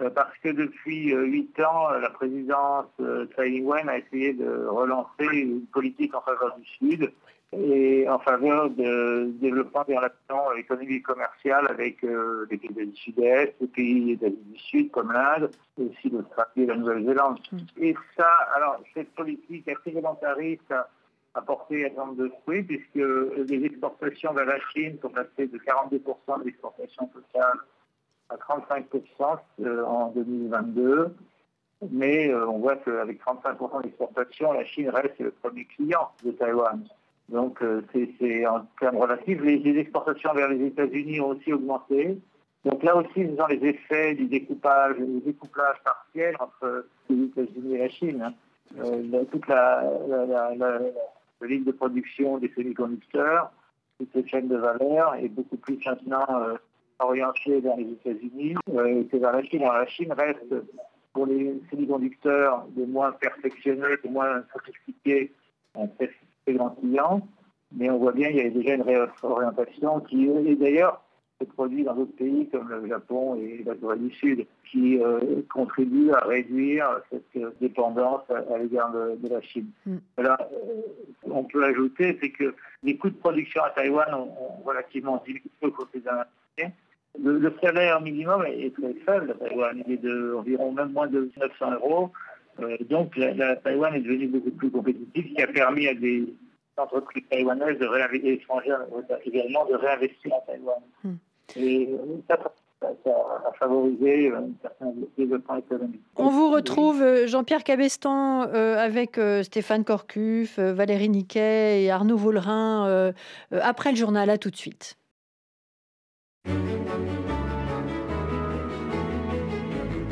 euh, 0.00 0.08
parce 0.08 0.36
que 0.38 0.48
depuis 0.48 1.14
euh, 1.14 1.24
huit 1.24 1.58
ans, 1.60 1.90
la 1.90 2.08
présidence 2.08 2.86
Tsai 2.98 3.50
Ing-wen 3.50 3.88
a 3.88 3.98
essayé 3.98 4.32
de 4.32 4.66
relancer 4.66 5.26
une 5.32 5.66
politique 5.66 6.14
en 6.14 6.22
faveur 6.22 6.56
du 6.56 6.64
Sud 6.64 7.12
et 7.54 8.08
en 8.08 8.18
faveur 8.18 8.70
de 8.70 9.30
développement 9.38 9.84
des 9.86 9.94
relations 9.94 10.52
économiques 10.56 10.90
et 10.90 11.02
commerciales 11.02 11.66
avec 11.68 12.00
les 12.00 12.56
pays 12.56 12.86
du 12.86 12.96
Sud-Est, 12.96 13.54
les 13.60 13.66
pays 13.66 14.16
d'Asie 14.16 14.38
du 14.46 14.58
Sud 14.58 14.90
comme 14.90 15.12
l'Inde, 15.12 15.50
et 15.78 15.82
aussi 15.82 16.08
l'Australie 16.08 16.62
et 16.62 16.66
la 16.66 16.76
Nouvelle-Zélande. 16.76 17.40
Mm. 17.52 17.58
Et 17.76 17.94
ça, 18.16 18.30
alors 18.56 18.80
cette 18.94 19.14
politique 19.14 19.68
volontariste 19.84 20.72
apporté 21.34 21.90
un 21.90 21.94
nombre 21.94 22.16
de 22.16 22.30
fruits, 22.42 22.62
puisque 22.62 22.94
les 22.94 23.64
exportations 23.64 24.32
vers 24.32 24.46
la 24.46 24.58
Chine 24.72 24.98
sont 25.00 25.08
passées 25.08 25.46
de 25.46 25.58
42% 25.58 26.40
de 26.40 26.44
l'exportation 26.44 27.06
totale 27.06 27.58
à 28.28 28.36
35% 28.36 29.38
euh, 29.60 29.84
en 29.84 30.08
2022. 30.10 31.14
Mais 31.90 32.28
euh, 32.28 32.46
on 32.46 32.58
voit 32.58 32.76
qu'avec 32.76 33.20
35% 33.24 33.82
d'exportation, 33.82 34.52
la 34.52 34.64
Chine 34.64 34.88
reste 34.90 35.18
le 35.18 35.30
premier 35.30 35.64
client 35.64 36.10
de 36.24 36.30
Taïwan. 36.32 36.84
Donc 37.28 37.62
euh, 37.62 37.82
c'est 38.20 38.46
en 38.46 38.66
termes 38.78 38.98
relatifs. 38.98 39.40
Les, 39.40 39.78
exportations 39.78 40.32
vers 40.34 40.48
les 40.48 40.66
États-Unis 40.66 41.20
ont 41.20 41.28
aussi 41.28 41.52
augmenté. 41.52 42.18
Donc 42.64 42.82
là 42.84 42.94
aussi, 42.96 43.20
nous 43.24 43.40
avons 43.40 43.48
les 43.48 43.66
effets 43.66 44.14
du 44.14 44.26
découpage, 44.26 44.96
du 44.96 45.20
découplage 45.20 45.76
partiel 45.82 46.36
entre 46.38 46.86
les 47.08 47.24
États-Unis 47.24 47.74
et 47.74 47.78
la 47.78 47.88
Chine. 47.88 48.22
Hein. 48.22 49.24
toute 49.32 49.48
la, 49.48 49.82
ligne 51.46 51.64
de 51.64 51.72
production 51.72 52.38
des 52.38 52.50
semi-conducteurs, 52.54 53.52
toute 53.98 54.10
cette 54.12 54.28
chaîne 54.28 54.48
de 54.48 54.56
valeur 54.56 55.14
est 55.14 55.28
beaucoup 55.28 55.56
plus 55.56 55.78
maintenant 55.84 56.26
euh, 56.30 56.54
orientée 56.98 57.60
vers 57.60 57.76
les 57.76 57.90
États-Unis 57.92 58.56
euh, 58.70 59.04
que 59.10 59.16
vers 59.16 59.32
la 59.32 59.42
Chine. 59.42 59.62
la 59.62 59.86
Chine 59.86 60.12
reste, 60.12 60.54
pour 61.12 61.26
les 61.26 61.60
semi-conducteurs 61.70 62.66
de 62.76 62.84
moins 62.84 63.12
perfectionnés, 63.12 63.96
de 64.04 64.08
moins 64.08 64.42
sophistiqués, 64.52 65.32
un 65.74 65.86
très, 65.86 66.10
très 66.44 66.54
grand 66.54 66.70
client. 66.70 67.26
Mais 67.74 67.90
on 67.90 67.98
voit 67.98 68.12
bien 68.12 68.28
qu'il 68.28 68.38
y 68.38 68.46
a 68.46 68.50
déjà 68.50 68.74
une 68.74 68.82
réorientation 68.82 70.00
qui, 70.00 70.28
est 70.28 70.56
d'ailleurs, 70.56 71.02
produits 71.54 71.84
dans 71.84 71.94
d'autres 71.94 72.16
pays 72.16 72.48
comme 72.50 72.68
le 72.68 72.88
Japon 72.88 73.36
et 73.36 73.62
la 73.64 73.74
Corée 73.74 73.98
du 73.98 74.12
Sud, 74.14 74.46
qui 74.70 74.98
euh, 74.98 75.42
contribuent 75.52 76.12
à 76.12 76.20
réduire 76.20 77.00
cette 77.10 77.58
dépendance 77.60 78.22
à, 78.30 78.58
l'égard 78.58 78.92
de, 78.92 79.28
la 79.28 79.40
Chine. 79.42 79.66
Mm. 79.86 79.96
Euh, 80.20 80.36
on 81.24 81.44
peut 81.44 81.64
ajouter, 81.64 82.18
c'est 82.20 82.30
que 82.30 82.54
les 82.82 82.96
coûts 82.96 83.10
de 83.10 83.16
production 83.16 83.62
à 83.62 83.70
Taïwan 83.70 84.14
ont, 84.14 84.30
relativement 84.64 85.22
diminué 85.26 85.50
au 85.62 85.70
cours 85.70 85.88
des 85.94 86.02
années. 86.08 86.72
Le, 87.20 87.38
le, 87.38 87.54
salaire 87.62 88.00
minimum 88.00 88.44
est 88.46 88.74
très 88.74 88.94
faible 89.04 89.32
à 89.32 89.34
Taïwan, 89.34 89.82
il 89.86 89.92
est 89.92 89.96
d'environ 89.98 90.72
même 90.72 90.92
moins 90.92 91.08
de 91.08 91.30
900 91.36 91.72
euros. 91.72 92.10
Euh, 92.60 92.76
donc 92.88 93.16
la, 93.16 93.56
Taïwan 93.56 93.94
est 93.94 94.00
devenue 94.00 94.28
beaucoup 94.28 94.50
plus 94.50 94.70
compétitive, 94.70 95.26
ce 95.28 95.34
qui 95.34 95.42
a 95.42 95.46
permis 95.46 95.88
à 95.88 95.94
des 95.94 96.32
entreprises 96.78 97.24
taïwanaises 97.30 97.78
de 97.78 98.26
étrangères 98.26 98.80
également 99.24 99.64
de 99.66 99.74
réinvestir 99.74 100.32
à 100.34 100.40
Taïwan. 100.50 100.80
Mm. 101.04 101.14
Et 101.56 101.90
ça, 102.28 102.38
a 102.82 103.52
favorisé 103.58 104.32
un 104.32 104.48
certain 104.60 104.92
développement 105.16 105.56
économique. 105.56 106.00
On 106.16 106.30
vous 106.30 106.50
retrouve, 106.50 107.02
euh, 107.02 107.26
Jean-Pierre 107.26 107.64
Cabestan, 107.64 108.48
euh, 108.48 108.76
avec 108.76 109.18
euh, 109.18 109.42
Stéphane 109.42 109.84
Corcuff, 109.84 110.58
Valérie 110.58 111.08
Niquet 111.08 111.82
et 111.82 111.90
Arnaud 111.90 112.16
Vollerin 112.16 113.12
après 113.50 113.90
le 113.90 113.96
journal. 113.96 114.30
À 114.30 114.38
tout 114.38 114.50
de 114.50 114.56
suite. 114.56 114.96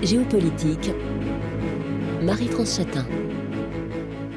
Géopolitique, 0.02 0.90
Marie-France 2.22 2.78
Chatin. 2.78 3.04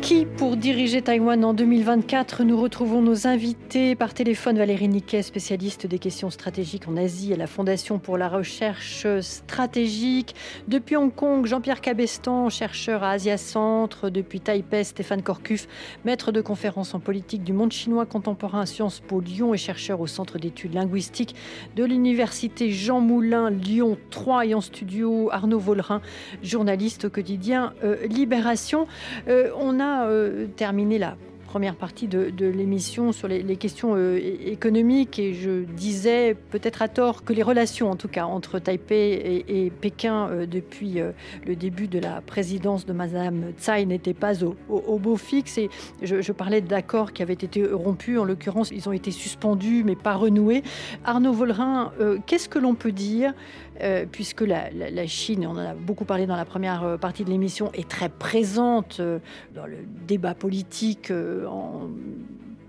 Qui 0.04 0.26
pour 0.26 0.58
diriger 0.58 1.02
Taïwan 1.02 1.46
en 1.46 1.54
2024 1.54 2.44
Nous 2.44 2.60
retrouvons 2.60 3.02
nos 3.02 3.26
invités 3.26 3.96
par 3.96 4.14
téléphone. 4.14 4.58
Valérie 4.58 4.90
Niquet, 4.90 5.22
spécialiste 5.22 5.88
des 5.88 5.98
questions 5.98 6.30
stratégiques 6.30 6.90
en 6.90 6.98
Asie 6.98 7.32
à 7.32 7.38
la 7.38 7.48
Fondation 7.48 8.00
pour 8.00 8.18
la 8.18 8.28
recherche 8.28 9.08
stratégique. 9.22 10.36
Depuis 10.68 10.98
Hong 10.98 11.16
Kong, 11.16 11.46
Jean-Pierre 11.46 11.80
Cabestan, 11.80 12.50
chercheur 12.50 13.02
à 13.02 13.12
Asia 13.12 13.38
Centre. 13.38 14.10
Depuis 14.10 14.42
Taipei, 14.42 14.84
Stéphane 14.84 15.22
Corcuf, 15.22 15.70
maître 16.04 16.34
de 16.34 16.42
conférences 16.42 16.94
en 16.94 17.00
politique 17.00 17.46
du 17.46 17.54
monde 17.54 17.72
chinois 17.72 18.06
contemporain 18.06 18.60
à 18.60 18.66
Sciences 18.66 19.00
Po 19.00 19.22
Lyon 19.22 19.54
et 19.54 19.58
chercheur 19.58 20.02
au 20.02 20.08
Centre 20.08 20.38
d'études 20.38 20.74
linguistiques 20.74 21.34
de 21.78 21.86
l'Université 21.86 22.72
Jean 22.72 23.00
Moulin 23.00 23.50
Lyon 23.50 23.98
3 24.10 24.48
et 24.48 24.54
en 24.54 24.60
studio 24.60 25.30
Arnaud 25.32 25.60
Vollerin, 25.60 26.02
journaliste 26.44 27.06
au 27.06 27.10
quotidien 27.10 27.72
euh, 27.86 28.06
Libération. 28.08 28.86
Euh, 29.30 29.50
on 29.58 29.80
a 29.80 29.93
euh, 30.02 30.48
terminé 30.56 30.98
la 30.98 31.16
première 31.46 31.76
partie 31.76 32.08
de, 32.08 32.32
l'émission 32.48 33.12
sur 33.12 33.28
les, 33.28 33.56
questions 33.58 33.94
euh, 33.96 34.20
économiques 34.44 35.20
et 35.20 35.36
je 35.36 35.66
disais 35.66 36.36
peut-être 36.50 36.82
à 36.82 36.88
tort 36.88 37.24
que 37.24 37.32
les 37.32 37.44
relations 37.44 37.92
en 37.92 37.96
tout 37.96 38.08
cas 38.08 38.26
entre 38.26 38.58
Taipei 38.58 39.44
et, 39.48 39.70
Pékin 39.70 40.30
euh, 40.30 40.46
depuis 40.48 41.00
le 41.46 41.56
début 41.56 41.88
de 41.88 42.00
la 42.00 42.22
présidence 42.22 42.88
de 42.88 42.94
Madame 42.94 43.52
Tsai 43.60 43.86
n'étaient 43.86 44.16
pas 44.16 44.44
au, 44.44 44.98
beau 44.98 45.16
fixe 45.16 45.60
et 45.60 45.70
je, 46.02 46.32
parlais 46.32 46.62
d'accords 46.62 47.14
qui 47.14 47.22
avaient 47.22 47.34
été 47.34 47.64
rompus 47.72 48.18
en 48.18 48.26
l'occurrence 48.26 48.72
ils 48.72 48.90
ont 48.90 48.94
été 48.94 49.12
suspendus 49.12 49.84
mais 49.86 49.96
pas 49.96 50.16
renoués. 50.16 50.64
Arnaud 51.06 51.34
Vollerin, 51.34 51.92
qu'est-ce 52.26 52.50
que 52.50 52.58
l'on 52.58 52.74
peut 52.74 52.92
dire 52.92 53.34
euh, 53.82 54.06
puisque 54.10 54.42
la, 54.42 55.08
Chine, 55.08 55.46
on 55.48 55.52
en 55.52 55.58
a 55.58 55.74
beaucoup 55.74 56.06
parlé 56.06 56.26
dans 56.26 56.36
la 56.36 56.46
première 56.46 56.84
euh, 56.84 56.98
partie 56.98 57.24
de 57.24 57.30
l'émission, 57.30 57.72
est 57.74 57.88
très 57.88 58.10
présente 58.10 59.00
euh, 59.00 59.20
dans 59.56 59.66
le 59.66 59.78
débat 60.08 60.36
politique, 60.36 61.12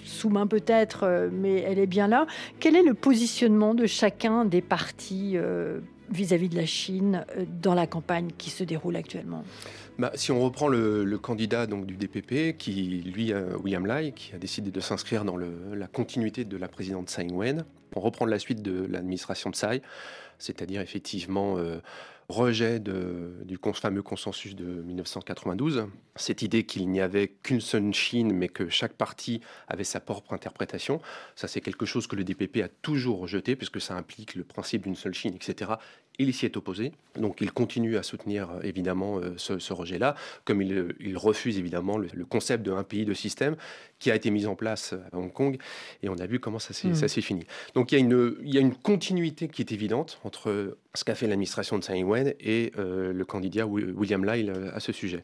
sous-main 0.05 0.47
peut-être, 0.47 1.31
mais 1.33 1.61
elle 1.61 1.79
est 1.79 1.87
bien 1.87 2.09
là. 2.09 2.27
Quel 2.61 2.77
est 2.77 2.83
le 2.83 2.95
positionnement 2.95 3.75
de 3.75 3.87
chacun 3.87 4.45
des 4.45 4.61
partis 4.61 5.37
vis-à-vis 6.11 6.51
de 6.51 6.57
la 6.57 6.67
Chine 6.67 7.25
dans 7.63 7.75
la 7.75 7.87
campagne 7.87 8.29
qui 8.37 8.51
se 8.51 8.65
déroule 8.65 8.97
actuellement? 8.97 9.45
Bah, 9.99 10.11
si 10.15 10.31
on 10.31 10.43
reprend 10.43 10.69
le, 10.69 11.17
candidat 11.17 11.67
donc, 11.67 11.87
du 11.87 11.97
DPP, 11.97 12.59
qui 12.59 13.03
lui, 13.05 13.33
William 13.63 13.87
Lai, 13.87 14.13
qui 14.13 14.35
a 14.35 14.39
décidé 14.39 14.71
de 14.71 14.81
s'inscrire 14.81 15.25
dans 15.25 15.39
la 15.39 15.87
continuité 15.87 16.45
de 16.45 16.57
la 16.59 16.69
présidente 16.69 17.09
Tsai 17.09 17.23
Ing-wen, 17.23 17.65
on 17.97 18.01
reprend 18.01 18.27
la 18.27 18.39
suite 18.39 18.63
de 18.63 18.87
l'administration 18.87 19.51
de 19.51 19.55
Tsai 19.55 19.83
c'est-à-dire 20.39 20.81
effectivement 20.81 21.59
euh, 21.59 21.81
rejet 22.29 22.81
du 22.81 23.59
fameux 23.75 24.03
consensus 24.03 24.55
de 24.55 24.65
1992, 24.65 25.87
cette 26.17 26.43
idée 26.43 26.65
qu'il 26.65 26.89
n'y 26.89 27.01
avait 27.01 27.29
qu'une 27.29 27.61
seule 27.61 27.93
Chine, 27.93 28.33
mais 28.33 28.49
que 28.49 28.69
chaque 28.69 28.95
parti 28.95 29.41
avait 29.69 29.85
sa 29.85 30.01
propre 30.01 30.33
interprétation. 30.33 31.01
Ça, 31.35 31.49
c'est 31.49 31.61
quelque 31.61 31.87
chose 31.87 32.07
que 32.07 32.17
le 32.17 32.25
DPP 32.25 32.59
a 32.63 32.69
toujours 32.69 33.19
rejeté, 33.19 33.57
puisque 33.57 33.81
ça 33.81 33.95
implique 33.95 34.35
le 34.35 34.45
principe 34.45 34.83
d'une 34.83 34.95
seule 34.95 35.15
Chine, 35.15 35.35
etc. 35.35 35.73
Il 36.19 36.33
s'y 36.33 36.47
est 36.47 36.57
opposé. 36.57 36.93
Donc 37.17 37.41
il 37.41 37.51
continue 37.53 37.97
à 37.97 38.03
soutenir 38.03 38.51
euh, 38.51 38.61
évidemment 38.63 39.19
euh, 39.19 39.35
ce, 39.37 39.73
rejet-là, 39.73 40.15
comme 40.45 40.63
il, 40.63 41.17
refuse 41.17 41.59
évidemment 41.59 41.99
le, 41.99 42.25
concept 42.25 42.65
d'un 42.65 42.83
pays 42.85 43.05
de 43.05 43.15
système 43.15 43.57
qui 43.99 44.11
a 44.11 44.15
été 44.15 44.31
mis 44.31 44.47
en 44.47 44.55
place 44.55 44.95
à 45.13 45.17
Hong 45.17 45.33
Kong. 45.33 45.59
Et 46.03 46.09
on 46.09 46.17
a 46.19 46.27
vu 46.27 46.39
comment 46.39 46.59
ça 46.59 46.73
s'est 46.73 46.89
mmh. 46.89 47.23
fini. 47.23 47.47
Donc 47.75 47.93
il 47.93 47.97
y, 47.97 47.99
a 47.99 48.01
une, 48.01 48.37
il 48.43 48.55
y, 48.55 48.59
a 48.59 48.61
une, 48.61 48.75
continuité 48.75 49.49
qui 49.49 49.63
est 49.63 49.73
évidente 49.73 50.21
entre 50.25 50.77
ce 50.95 51.05
qu'a 51.05 51.15
fait 51.15 51.27
l'administration 51.27 51.79
de 51.79 51.83
Tsai 51.83 51.97
Ing-wen 51.99 52.35
et 52.41 52.73
euh, 52.79 53.13
le 53.13 53.25
candidat 53.25 53.67
William 53.67 54.25
Lyle 54.25 54.53
à 54.73 54.81
ce 54.81 54.93
sujet. 54.93 55.23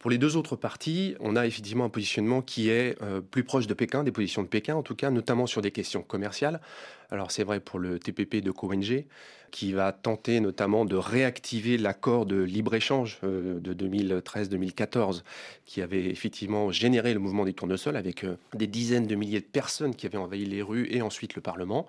Pour 0.00 0.10
les 0.10 0.16
deux 0.16 0.36
autres 0.36 0.56
parties, 0.56 1.14
on 1.20 1.36
a 1.36 1.46
effectivement 1.46 1.84
un 1.84 1.90
positionnement 1.90 2.40
qui 2.40 2.70
est 2.70 2.96
euh, 3.02 3.20
plus 3.20 3.44
proche 3.44 3.66
de 3.66 3.74
Pékin, 3.74 4.02
des 4.02 4.10
positions 4.10 4.42
de 4.42 4.48
Pékin 4.48 4.74
en 4.74 4.82
tout 4.82 4.94
cas, 4.94 5.10
notamment 5.10 5.46
sur 5.46 5.60
des 5.60 5.72
questions 5.72 6.02
commerciales. 6.02 6.62
Alors 7.10 7.30
c'est 7.30 7.44
vrai 7.44 7.60
pour 7.60 7.78
le 7.78 7.98
TPP 7.98 8.36
de 8.36 8.50
KONG, 8.50 9.04
qui 9.50 9.72
va 9.72 9.92
tenter 9.92 10.40
notamment 10.40 10.84
de 10.84 10.96
réactiver 10.96 11.76
l'accord 11.76 12.24
de 12.24 12.40
libre-échange 12.40 13.18
euh, 13.24 13.58
de 13.60 13.74
2013-2014, 13.74 15.22
qui 15.64 15.82
avait 15.82 16.06
effectivement 16.06 16.70
généré 16.70 17.12
le 17.12 17.20
mouvement 17.20 17.44
des 17.44 17.52
tournesols 17.52 17.96
avec 17.96 18.24
euh, 18.24 18.36
des 18.54 18.66
dizaines 18.66 19.06
de 19.06 19.14
milliers 19.14 19.40
de 19.40 19.46
personnes 19.46 19.94
qui 19.94 20.06
avaient 20.06 20.18
envahi 20.18 20.44
les 20.44 20.62
rues 20.62 20.88
et 20.90 21.02
ensuite 21.02 21.34
le 21.34 21.42
Parlement 21.42 21.86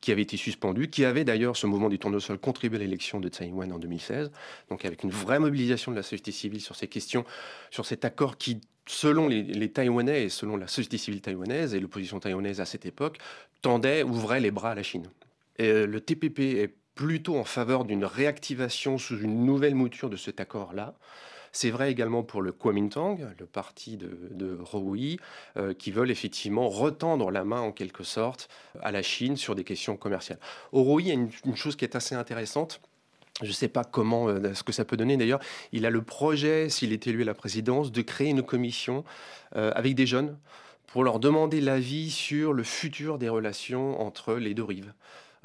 qui 0.00 0.12
avait 0.12 0.22
été 0.22 0.38
suspendu, 0.38 0.88
qui 0.88 1.04
avait 1.04 1.24
d'ailleurs, 1.24 1.56
ce 1.56 1.66
mouvement 1.66 1.90
du 1.90 1.98
tournesol, 1.98 2.38
contribué 2.38 2.78
à 2.78 2.80
l'élection 2.80 3.20
de 3.20 3.28
Tsai 3.28 3.44
Ing-wen 3.44 3.70
en 3.70 3.78
2016, 3.78 4.30
donc 4.70 4.86
avec 4.86 5.02
une 5.02 5.10
vraie 5.10 5.38
mobilisation 5.38 5.92
de 5.92 5.96
la 5.96 6.02
société 6.02 6.32
civile 6.32 6.62
sur 6.62 6.74
ces 6.74 6.88
questions, 6.88 7.26
sur 7.70 7.84
cet 7.84 8.06
accord 8.06 8.38
qui 8.38 8.62
selon 8.90 9.28
les, 9.28 9.70
Taïwanais 9.70 10.24
et 10.24 10.28
selon 10.28 10.56
la 10.56 10.66
société 10.66 10.98
civile 10.98 11.20
taïwanaise 11.20 11.74
et 11.74 11.80
l'opposition 11.80 12.18
taïwanaise 12.18 12.60
à 12.60 12.64
cette 12.64 12.86
époque, 12.86 13.18
tendait, 13.62 14.02
ouvrait 14.02 14.40
les 14.40 14.50
bras 14.50 14.72
à 14.72 14.74
la 14.74 14.82
Chine. 14.82 15.06
Et 15.58 15.68
euh, 15.68 15.86
le 15.86 16.00
TPP 16.00 16.40
est 16.40 16.74
plutôt 16.96 17.36
en 17.36 17.44
faveur 17.44 17.84
d'une 17.84 18.04
réactivation 18.04 18.98
sous 18.98 19.18
une 19.20 19.46
nouvelle 19.46 19.76
mouture 19.76 20.10
de 20.10 20.16
cet 20.16 20.40
accord-là. 20.40 20.94
C'est 21.52 21.70
vrai 21.70 21.90
également 21.90 22.22
pour 22.22 22.42
le 22.42 22.52
Kuomintang, 22.52 23.18
le 23.38 23.46
parti 23.46 23.96
de, 23.96 24.28
de 24.30 24.58
euh, 25.56 25.74
qui 25.74 25.90
veulent 25.90 26.10
effectivement 26.10 26.68
retendre 26.68 27.30
la 27.30 27.44
main 27.44 27.60
en 27.60 27.72
quelque 27.72 28.04
sorte 28.04 28.48
à 28.82 28.92
la 28.92 29.02
Chine 29.02 29.36
sur 29.36 29.54
des 29.54 29.64
questions 29.64 29.96
commerciales. 29.96 30.38
Au 30.72 30.82
Rui, 30.82 31.04
il 31.04 31.08
y 31.08 31.10
a 31.10 31.14
une, 31.14 31.56
chose 31.56 31.76
qui 31.76 31.84
est 31.84 31.96
assez 31.96 32.14
intéressante. 32.14 32.80
Je 33.42 33.48
ne 33.48 33.52
sais 33.52 33.68
pas 33.68 33.84
comment, 33.84 34.28
euh, 34.28 34.54
ce 34.54 34.62
que 34.62 34.72
ça 34.72 34.84
peut 34.84 34.96
donner 34.96 35.16
d'ailleurs. 35.16 35.40
Il 35.72 35.86
a 35.86 35.90
le 35.90 36.02
projet, 36.02 36.68
s'il 36.68 36.92
est 36.92 37.06
élu 37.06 37.22
à 37.22 37.24
la 37.24 37.34
présidence, 37.34 37.92
de 37.92 38.02
créer 38.02 38.28
une 38.28 38.42
commission 38.42 39.04
euh, 39.56 39.72
avec 39.74 39.94
des 39.94 40.06
jeunes 40.06 40.36
pour 40.86 41.04
leur 41.04 41.20
demander 41.20 41.60
l'avis 41.60 42.10
sur 42.10 42.52
le 42.52 42.62
futur 42.62 43.18
des 43.18 43.28
relations 43.28 44.00
entre 44.00 44.34
les 44.34 44.54
deux 44.54 44.64
rives. 44.64 44.92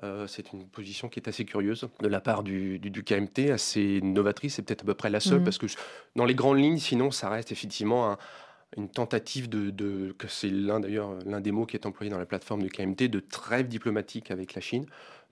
Euh, 0.03 0.27
c'est 0.27 0.51
une 0.51 0.67
position 0.67 1.07
qui 1.07 1.19
est 1.19 1.29
assez 1.29 1.45
curieuse 1.45 1.87
de 2.01 2.07
la 2.07 2.19
part 2.19 2.43
du, 2.43 2.81
KMT, 3.05 3.51
assez 3.51 4.01
novatrice, 4.01 4.55
c'est 4.55 4.61
peut-être 4.61 4.81
à 4.81 4.85
peu 4.85 4.93
près 4.93 5.09
la 5.09 5.21
seule, 5.21 5.39
mhm. 5.39 5.45
parce 5.45 5.57
que 5.57 5.67
dans 6.15 6.25
les 6.25 6.35
grandes 6.35 6.59
lignes, 6.59 6.79
sinon, 6.79 7.11
ça 7.11 7.29
reste 7.29 7.51
effectivement 7.53 8.17
une 8.75 8.89
tentative 8.89 9.47
de, 9.47 10.13
que 10.17 10.27
c'est 10.27 10.49
l'un 10.49 10.81
d'ailleurs 10.81 11.15
l'un 11.25 11.39
des 11.39 11.51
mots 11.51 11.65
qui 11.65 11.77
est 11.77 11.85
employé 11.85 12.11
dans 12.11 12.17
la 12.17 12.25
plateforme 12.25 12.61
du 12.61 12.69
KMT, 12.69 13.03
de 13.03 13.19
trêve 13.19 13.67
diplomatique 13.67 14.31
avec 14.31 14.53
la 14.53 14.61
Chine, 14.61 14.85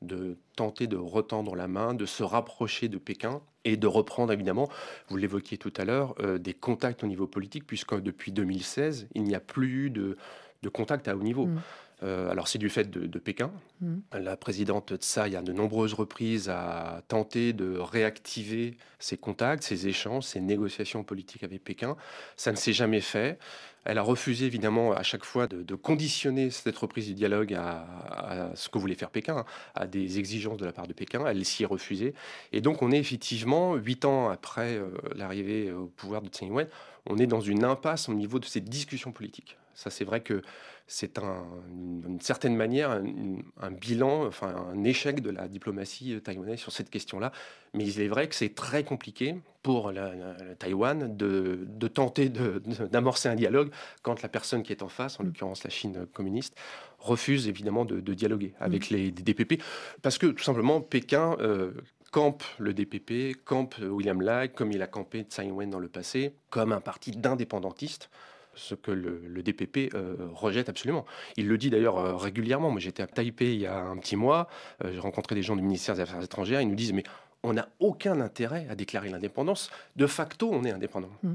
de 0.04 0.38
tenter 0.56 0.88
de 0.88 0.98
retendre 0.98 1.56
la 1.56 1.68
main, 1.68 1.94
de 1.94 2.06
se 2.06 2.24
rapprocher 2.24 2.88
de 2.90 2.98
Pékin 2.98 3.42
et 3.66 3.78
de 3.78 3.88
reprendre 3.88 4.32
évidemment, 4.34 4.70
vous 5.10 5.18
l'évoquiez 5.18 5.58
tout 5.58 5.74
à 5.78 5.86
l'heure, 5.86 6.16
euh, 6.20 6.38
des 6.38 6.54
contacts 6.54 7.04
au 7.04 7.08
niveau 7.08 7.28
politique, 7.28 7.66
puisque 7.66 8.00
depuis 8.00 8.32
2016, 8.32 9.08
il 9.16 9.24
n'y 9.24 9.36
a 9.36 9.40
plus 9.40 9.90
de, 9.90 10.18
de 10.62 10.70
contact 10.70 11.08
à 11.08 11.16
haut 11.16 11.24
niveau. 11.24 11.48
Mhm. 11.48 11.62
Euh, 12.04 12.30
alors 12.30 12.48
c'est 12.48 12.58
du 12.58 12.70
fait 12.70 12.90
de, 12.90 13.20
Pékin. 13.20 13.52
Mm. 13.82 13.98
La 14.14 14.36
présidente 14.36 14.96
Tsai, 14.98 15.36
à 15.36 15.42
de 15.42 15.54
nombreuses 15.54 15.94
reprises, 15.94 16.50
a 16.50 17.02
tenté 17.08 17.54
de 17.54 17.78
réactiver 17.78 18.78
ses 19.00 19.18
contacts, 19.18 19.64
ses 19.64 19.88
échanges, 19.88 20.24
ses 20.24 20.42
négociations 20.42 21.04
politiques 21.04 21.44
avec 21.44 21.64
Pékin. 21.64 21.96
Ça 22.36 22.52
ne 22.52 22.58
s'est 22.58 22.74
jamais 22.74 23.02
fait. 23.02 23.40
Elle 23.86 23.98
a 23.98 24.02
refusé 24.02 24.46
évidemment 24.46 24.94
à 24.94 25.04
chaque 25.04 25.26
fois 25.26 25.48
de, 25.48 25.76
conditionner 25.76 26.50
cette 26.50 26.78
reprise 26.78 27.08
du 27.08 27.14
dialogue 27.14 27.54
à, 27.54 28.52
ce 28.56 28.70
que 28.70 28.78
voulait 28.78 28.96
faire 28.96 29.10
Pékin, 29.10 29.46
à 29.76 29.88
des 29.88 30.20
exigences 30.20 30.58
de 30.58 30.66
la 30.66 30.72
part 30.72 30.88
de 30.88 30.94
Pékin. 30.94 31.26
Elle 31.28 31.44
s'y 31.44 31.64
est 31.64 31.68
refusée. 31.68 32.14
Et 32.54 32.62
donc 32.62 32.82
on 32.82 32.92
est 32.92 33.00
effectivement, 33.00 33.76
huit 33.76 34.06
ans 34.06 34.30
après 34.30 34.78
euh, 34.78 34.90
l'arrivée 35.16 35.72
au 35.72 35.88
pouvoir 35.88 36.22
de 36.22 36.30
Tsai 36.30 36.46
Ing-wen, 36.46 36.68
on 37.06 37.18
est 37.18 37.28
dans 37.28 37.42
une 37.42 37.66
impasse 37.66 38.08
au 38.08 38.14
niveau 38.14 38.40
de 38.40 38.46
ces 38.46 38.62
discussions 38.62 39.12
politiques. 39.12 39.58
Ça 39.74 39.90
c'est 39.90 40.06
vrai 40.06 40.22
que 40.22 40.42
c'est 40.88 41.18
un, 41.18 41.46
d'une 41.70 42.20
certaine 42.20 42.56
manière 42.56 42.92
un, 42.92 43.72
bilan, 43.72 44.26
enfin 44.26 44.54
un 44.74 44.84
échec 44.84 45.22
de 45.22 45.30
la 45.30 45.48
diplomatie 45.48 46.20
taïwanaise 46.22 46.60
sur 46.60 46.72
cette 46.72 46.90
question-là. 46.90 47.32
Mais 47.74 47.86
il 47.86 48.02
est 48.02 48.08
vrai 48.08 48.28
que 48.28 48.36
c'est 48.36 48.54
très 48.54 48.84
compliqué 48.84 49.36
pour 49.64 49.92
la, 49.92 50.12
Taïwan 50.60 51.16
de, 51.16 51.88
tenter 51.88 52.30
d'amorcer 52.30 53.30
un 53.30 53.36
dialogue 53.36 53.72
quand 54.02 54.22
la 54.22 54.30
personne 54.30 54.62
qui 54.62 54.74
est 54.74 54.84
en 54.84 54.90
face, 54.90 55.20
en 55.20 55.24
mm. 55.24 55.28
l'occurrence 55.28 55.64
la 55.64 55.70
Chine 55.70 56.06
communiste, 56.14 56.56
refuse 57.00 57.48
évidemment 57.48 57.86
de, 57.86 58.14
dialoguer 58.14 58.54
avec 58.60 58.92
mm. 58.92 58.96
les, 58.96 59.12
DPP. 59.12 59.62
Parce 60.02 60.18
que 60.18 60.28
tout 60.28 60.44
simplement, 60.44 60.82
Pékin 60.82 61.38
euh, 61.40 61.72
campe 62.12 62.44
le 62.60 62.74
DPP, 62.74 63.44
campe 63.46 63.76
William 63.80 64.22
Lai, 64.22 64.50
comme 64.50 64.72
il 64.72 64.82
a 64.82 64.88
campé 64.88 65.24
Tsai 65.24 65.46
Ing-wen 65.46 65.70
dans 65.70 65.80
le 65.80 65.90
passé, 65.90 66.36
comme 66.50 66.74
un 66.74 66.82
parti 66.82 67.12
d'indépendantistes 67.12 68.10
ce 68.56 68.76
que 68.76 68.92
le, 68.92 69.42
DPP 69.44 69.94
euh, 69.94 70.16
rejette 70.34 70.70
absolument. 70.70 71.06
Il 71.38 71.48
le 71.48 71.58
dit 71.58 71.70
d'ailleurs 71.70 71.98
euh, 71.98 72.16
régulièrement. 72.16 72.72
Moi, 72.72 72.80
j'étais 72.80 73.04
à 73.04 73.08
Taipei 73.08 73.54
il 73.54 73.62
y 73.62 73.68
a 73.68 73.78
un 73.78 73.98
petit 73.98 74.16
mois, 74.16 74.48
euh, 74.84 74.92
j'ai 74.94 75.00
rencontré 75.00 75.36
des 75.36 75.44
gens 75.44 75.56
du 75.56 75.62
ministère 75.62 75.96
des 75.96 76.02
Affaires 76.02 76.24
étrangères, 76.24 76.62
ils 76.62 76.68
nous 76.68 76.76
disent 76.76 76.94
mais 76.94 77.04
on 77.46 77.54
n'a 77.54 77.68
aucun 77.80 78.22
intérêt 78.22 78.68
à 78.70 78.76
déclarer 78.76 79.10
l'indépendance. 79.10 79.70
De 79.98 80.08
facto, 80.08 80.50
on 80.52 80.64
est 80.64 80.72
indépendant. 80.72 81.10
Mmh. 81.24 81.34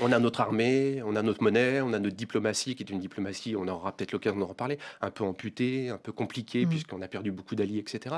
On 0.00 0.12
a 0.12 0.18
notre 0.20 0.40
armée, 0.40 1.02
on 1.04 1.16
a 1.16 1.22
notre 1.22 1.42
monnaie, 1.42 1.80
on 1.80 1.92
a 1.92 1.98
notre 1.98 2.14
diplomatie, 2.14 2.76
qui 2.76 2.84
est 2.84 2.90
une 2.90 3.00
diplomatie, 3.00 3.56
on 3.56 3.66
aura 3.66 3.90
peut-être 3.90 4.12
l'occasion 4.12 4.38
d'en 4.38 4.46
reparler, 4.46 4.78
un 5.00 5.10
peu 5.10 5.24
amputée, 5.24 5.88
un 5.88 5.98
peu 5.98 6.12
compliquée, 6.12 6.64
mmh. 6.64 6.68
puisqu'on 6.68 7.02
a 7.02 7.08
perdu 7.08 7.32
beaucoup 7.32 7.56
d'alliés, 7.56 7.80
etc. 7.80 8.16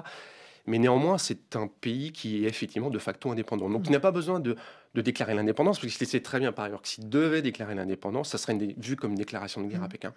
Mais 0.66 0.78
néanmoins, 0.78 1.18
c'est 1.18 1.56
un 1.56 1.66
pays 1.66 2.12
qui 2.12 2.44
est 2.44 2.48
effectivement 2.48 2.90
de 2.90 2.98
facto 2.98 3.30
indépendant. 3.30 3.68
Donc, 3.68 3.86
il 3.86 3.92
n'a 3.92 4.00
pas 4.00 4.12
besoin 4.12 4.40
de, 4.40 4.56
déclarer 4.94 5.34
l'indépendance, 5.34 5.78
parce 5.78 5.94
qu'il 5.94 6.06
sait 6.06 6.20
très 6.20 6.40
bien 6.40 6.52
par 6.52 6.64
ailleurs 6.64 6.82
que 6.82 6.88
s'il 6.88 7.08
devait 7.08 7.42
déclarer 7.42 7.74
l'indépendance, 7.74 8.30
ça 8.30 8.38
serait 8.38 8.58
vu 8.76 8.96
comme 8.96 9.12
une 9.12 9.18
déclaration 9.18 9.60
de 9.60 9.68
guerre 9.68 9.82
à 9.82 9.86
mm. 9.86 9.90
Pékin. 9.90 10.12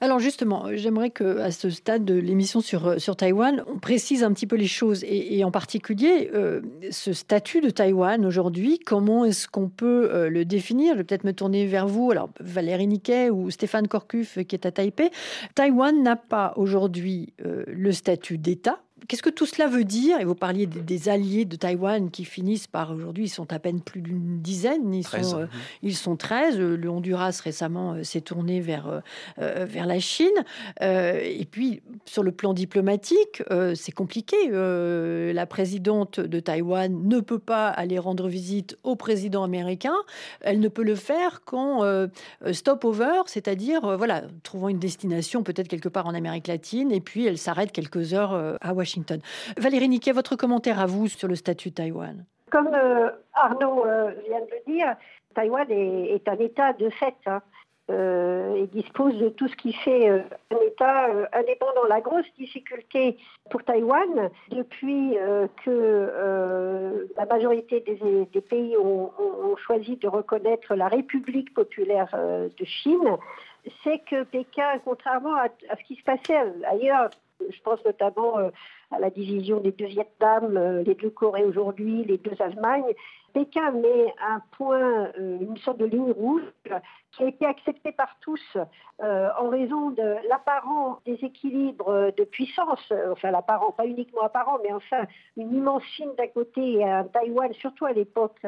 Alors 0.00 0.18
justement, 0.18 0.66
j'aimerais 0.74 1.10
qu'à 1.10 1.50
ce 1.50 1.70
stade 1.70 2.04
de 2.04 2.14
l'émission 2.14 2.60
sur, 2.60 2.86
euh, 2.86 2.98
sur 2.98 3.16
Taïwan, 3.16 3.62
on 3.68 3.78
précise 3.78 4.24
un 4.24 4.32
petit 4.32 4.46
peu 4.46 4.56
les 4.56 4.66
choses, 4.66 5.04
et, 5.04 5.44
en 5.44 5.50
particulier 5.50 6.30
euh, 6.34 6.60
ce 6.90 7.12
statut 7.12 7.60
de 7.60 7.70
Taïwan 7.70 8.26
aujourd'hui, 8.26 8.80
comment 8.80 9.24
est-ce 9.24 9.46
qu'on 9.46 9.68
peut 9.68 10.10
euh, 10.12 10.28
le 10.28 10.44
définir? 10.44 10.94
Je 10.94 10.98
vais 10.98 11.04
peut-être 11.04 11.24
me 11.24 11.32
tourner 11.32 11.66
vers 11.66 11.86
vous, 11.86 12.10
alors 12.10 12.28
Valérie 12.40 12.88
Niquet 12.88 13.30
ou 13.30 13.50
Stéphane 13.50 13.86
Korkuf 13.86 14.38
qui 14.44 14.56
est 14.56 14.66
à 14.66 14.72
Taipei. 14.72 15.10
Taïwan 15.54 16.02
n'a 16.02 16.16
pas 16.16 16.52
aujourd'hui 16.56 17.32
le 17.38 17.92
statut 17.92 18.38
d'État, 18.38 18.80
Qu'est-ce 19.08 19.22
que 19.22 19.28
tout 19.28 19.44
cela 19.44 19.68
veut 19.68 19.84
dire? 19.84 20.18
Et 20.20 20.24
vous 20.24 20.34
parliez 20.34 20.64
des, 20.66 21.08
alliés 21.10 21.44
de 21.44 21.56
Taïwan 21.56 22.10
qui 22.10 22.24
finissent 22.24 22.66
par 22.66 22.92
aujourd'hui, 22.92 23.24
ils 23.24 23.28
sont 23.28 23.52
à 23.52 23.58
peine 23.58 23.82
plus 23.82 24.00
d'une 24.00 24.40
dizaine, 24.40 24.92
ils 24.94 25.06
sont, 25.06 25.40
euh, 25.40 25.46
ils 25.82 25.94
sont 25.94 26.16
13. 26.16 26.58
Le 26.58 26.88
Honduras 26.88 27.38
récemment 27.44 27.92
euh, 27.92 28.04
s'est 28.04 28.22
tourné 28.22 28.58
vers, 28.60 29.02
euh, 29.38 29.66
vers 29.66 29.84
la 29.84 30.00
Chine. 30.00 30.26
et 30.80 31.46
puis, 31.50 31.82
sur 32.06 32.22
le 32.22 32.32
plan 32.32 32.54
diplomatique, 32.54 33.42
c'est 33.74 33.92
compliqué. 33.92 34.36
la 34.50 35.46
présidente 35.46 36.18
de 36.18 36.40
Taïwan 36.40 37.06
ne 37.06 37.20
peut 37.20 37.38
pas 37.38 37.68
aller 37.68 37.98
rendre 37.98 38.28
visite 38.28 38.78
au 38.82 38.96
président 38.96 39.44
américain. 39.44 39.94
Elle 40.40 40.58
ne 40.58 40.68
peut 40.68 40.82
le 40.82 40.94
faire 40.94 41.42
qu'en 41.44 41.82
stop-over, 42.50 43.22
c'est-à-dire, 43.26 43.96
voilà, 43.98 44.22
trouvant 44.42 44.68
une 44.68 44.78
destination 44.78 45.42
peut-être 45.42 45.68
quelque 45.68 45.90
part 45.90 46.06
en 46.06 46.14
Amérique 46.14 46.46
latine, 46.46 46.90
et 46.92 47.00
puis 47.00 47.26
elle 47.26 47.38
s'arrête 47.38 47.72
quelques 47.72 48.14
heures 48.14 48.56
à 48.60 48.72
Washington. 48.72 48.85
Valérie 49.56 49.88
Niquet, 49.88 50.12
votre 50.12 50.36
commentaire 50.36 50.80
à 50.80 50.86
vous 50.86 51.08
sur 51.08 51.28
le 51.28 51.34
statut 51.34 51.70
de 51.70 51.74
Taïwan? 51.74 52.24
Comme 52.50 52.70
euh, 52.74 53.10
Arnaud 53.34 53.84
euh, 53.86 54.12
vient 54.28 54.40
de 54.40 54.46
le 54.50 54.72
dire, 54.72 54.96
Taïwan 55.34 55.66
est, 55.70 56.28
un 56.28 56.38
État 56.38 56.72
de 56.72 56.88
fait. 56.90 57.14
Hein. 57.26 57.42
Euh, 57.88 58.56
et 58.56 58.66
dispose 58.66 59.16
de 59.16 59.28
tout 59.28 59.46
ce 59.46 59.54
qui 59.54 59.72
fait 59.72 60.08
un 60.08 60.56
État 60.66 61.06
indépendant. 61.32 61.84
La 61.88 62.00
grosse 62.00 62.26
difficulté 62.36 63.16
pour 63.48 63.62
Taïwan, 63.62 64.28
depuis 64.50 65.16
que 65.64 67.06
la 67.16 67.26
majorité 67.26 67.78
des, 67.80 68.40
pays 68.40 68.76
ont, 68.76 69.12
choisi 69.56 69.94
de 69.98 70.08
reconnaître 70.08 70.74
la 70.74 70.88
République 70.88 71.54
populaire 71.54 72.08
de 72.12 72.64
Chine, 72.64 73.18
c'est 73.84 74.00
que 74.00 74.24
Pékin, 74.24 74.78
contrairement 74.84 75.36
à, 75.36 75.48
ce 75.76 75.84
qui 75.84 75.96
se 75.96 76.02
passait 76.02 76.38
ailleurs, 76.68 77.10
je 77.48 77.60
pense 77.62 77.84
notamment 77.84 78.50
à 78.90 78.98
la 78.98 79.10
division 79.10 79.60
des 79.60 79.72
deux 79.72 79.86
Vietnam, 79.86 80.56
euh, 80.56 80.82
les 80.82 80.94
deux 80.94 81.10
Corées 81.10 81.44
aujourd'hui, 81.44 82.04
les 82.04 82.18
deux 82.18 82.36
Allemagnes, 82.40 82.94
Pékin 83.32 83.72
met 83.72 84.14
un 84.26 84.40
point, 84.56 85.10
euh, 85.18 85.38
une 85.40 85.58
sorte 85.58 85.78
de 85.78 85.84
ligne 85.84 86.12
rouge 86.12 86.44
qui 87.12 87.22
a 87.22 87.26
été 87.26 87.44
acceptée 87.44 87.92
par 87.92 88.16
tous 88.20 88.56
euh, 89.02 89.28
en 89.38 89.50
raison 89.50 89.90
de 89.90 90.16
l'apparent 90.28 91.00
déséquilibre 91.04 92.12
de 92.16 92.24
puissance, 92.24 92.92
enfin 93.10 93.30
l'apparent, 93.30 93.72
pas 93.72 93.86
uniquement 93.86 94.22
apparent, 94.22 94.58
mais 94.62 94.72
enfin 94.72 95.04
une 95.36 95.54
immense 95.54 95.82
Chine 95.82 96.10
d'un 96.16 96.28
côté 96.28 96.74
et 96.74 96.84
un 96.84 97.04
Taïwan, 97.04 97.52
surtout 97.54 97.84
à 97.84 97.92
l'époque 97.92 98.40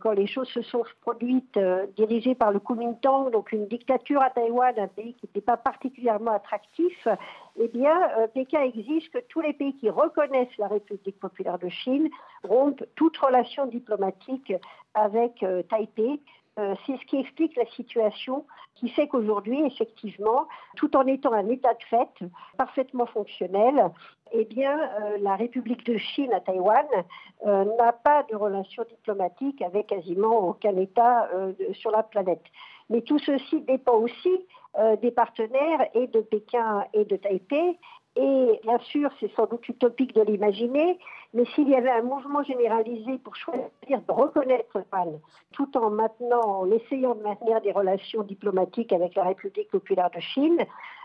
quand 0.00 0.12
les 0.12 0.26
choses 0.26 0.48
se 0.48 0.62
sont 0.62 0.84
produites, 1.00 1.58
dirigées 1.96 2.34
par 2.34 2.52
le 2.52 2.60
Kuomintang, 2.60 3.30
donc 3.30 3.50
une 3.52 3.66
dictature 3.66 4.22
à 4.22 4.30
Taïwan, 4.30 4.74
un 4.78 4.88
pays 4.88 5.14
qui 5.14 5.26
n'était 5.26 5.40
pas 5.40 5.56
particulièrement 5.56 6.32
attractif, 6.32 7.08
eh 7.58 7.68
bien, 7.68 7.98
Pékin 8.34 8.62
exige 8.62 9.10
que 9.10 9.18
tous 9.28 9.40
les 9.40 9.52
pays 9.52 9.74
qui 9.76 9.88
reconnaissent 9.88 10.56
la 10.58 10.68
République 10.68 11.18
populaire 11.18 11.58
de 11.58 11.68
Chine 11.68 12.10
rompent 12.44 12.84
toute 12.96 13.16
relation 13.16 13.66
diplomatique 13.66 14.52
avec 14.94 15.42
euh, 15.42 15.62
Taipei. 15.62 16.20
Euh, 16.58 16.74
c'est 16.86 16.96
ce 16.96 17.04
qui 17.06 17.16
explique 17.18 17.54
la 17.56 17.66
situation 17.66 18.46
qui 18.74 18.88
fait 18.88 19.08
qu'aujourd'hui, 19.08 19.62
effectivement, 19.66 20.48
tout 20.76 20.96
en 20.96 21.06
étant 21.06 21.32
un 21.32 21.48
état 21.48 21.74
de 21.74 21.84
fait 21.90 22.26
parfaitement 22.56 23.06
fonctionnel, 23.06 23.90
eh 24.32 24.44
bien, 24.44 24.78
euh, 24.78 25.18
la 25.20 25.36
République 25.36 25.84
de 25.84 25.98
Chine 25.98 26.32
à 26.32 26.40
Taïwan 26.40 26.86
n'a 27.44 27.92
pas 27.92 28.22
de 28.24 28.34
relation 28.34 28.84
diplomatique 28.88 29.60
avec 29.60 29.88
quasiment 29.88 30.48
aucun 30.48 30.76
État 30.76 31.28
sur 31.74 31.90
la 31.90 32.02
planète. 32.02 32.42
Mais 32.88 33.02
tout 33.02 33.18
ceci 33.18 33.60
dépend 33.60 33.96
aussi 33.96 34.46
des 35.00 35.10
partenaires 35.10 35.88
et 35.94 36.06
de 36.06 36.20
Pékin 36.20 36.84
et 36.92 37.04
de 37.04 37.16
Taipei 37.16 37.78
et 38.16 38.60
bien 38.62 38.78
sûr, 38.78 39.10
c'est 39.20 39.30
sans 39.34 39.46
doute 39.46 39.68
utopique 39.68 40.14
de 40.14 40.22
l'imaginer, 40.22 40.98
mais 41.34 41.44
s'il 41.54 41.68
y 41.68 41.74
avait 41.74 41.90
un 41.90 42.02
mouvement 42.02 42.42
généralisé 42.42 43.18
pour 43.18 43.36
choisir 43.36 43.68
de 43.90 44.12
reconnaître 44.12 44.80
Pan, 44.90 45.20
tout 45.52 45.76
en 45.76 45.90
maintenant, 45.90 46.40
en 46.40 46.70
essayant 46.70 47.14
de 47.14 47.22
maintenir 47.22 47.60
des 47.60 47.72
relations 47.72 48.22
diplomatiques 48.22 48.94
avec 48.94 49.14
la 49.16 49.24
République 49.24 49.70
populaire 49.70 50.10
de 50.10 50.20
Chine, 50.20 50.64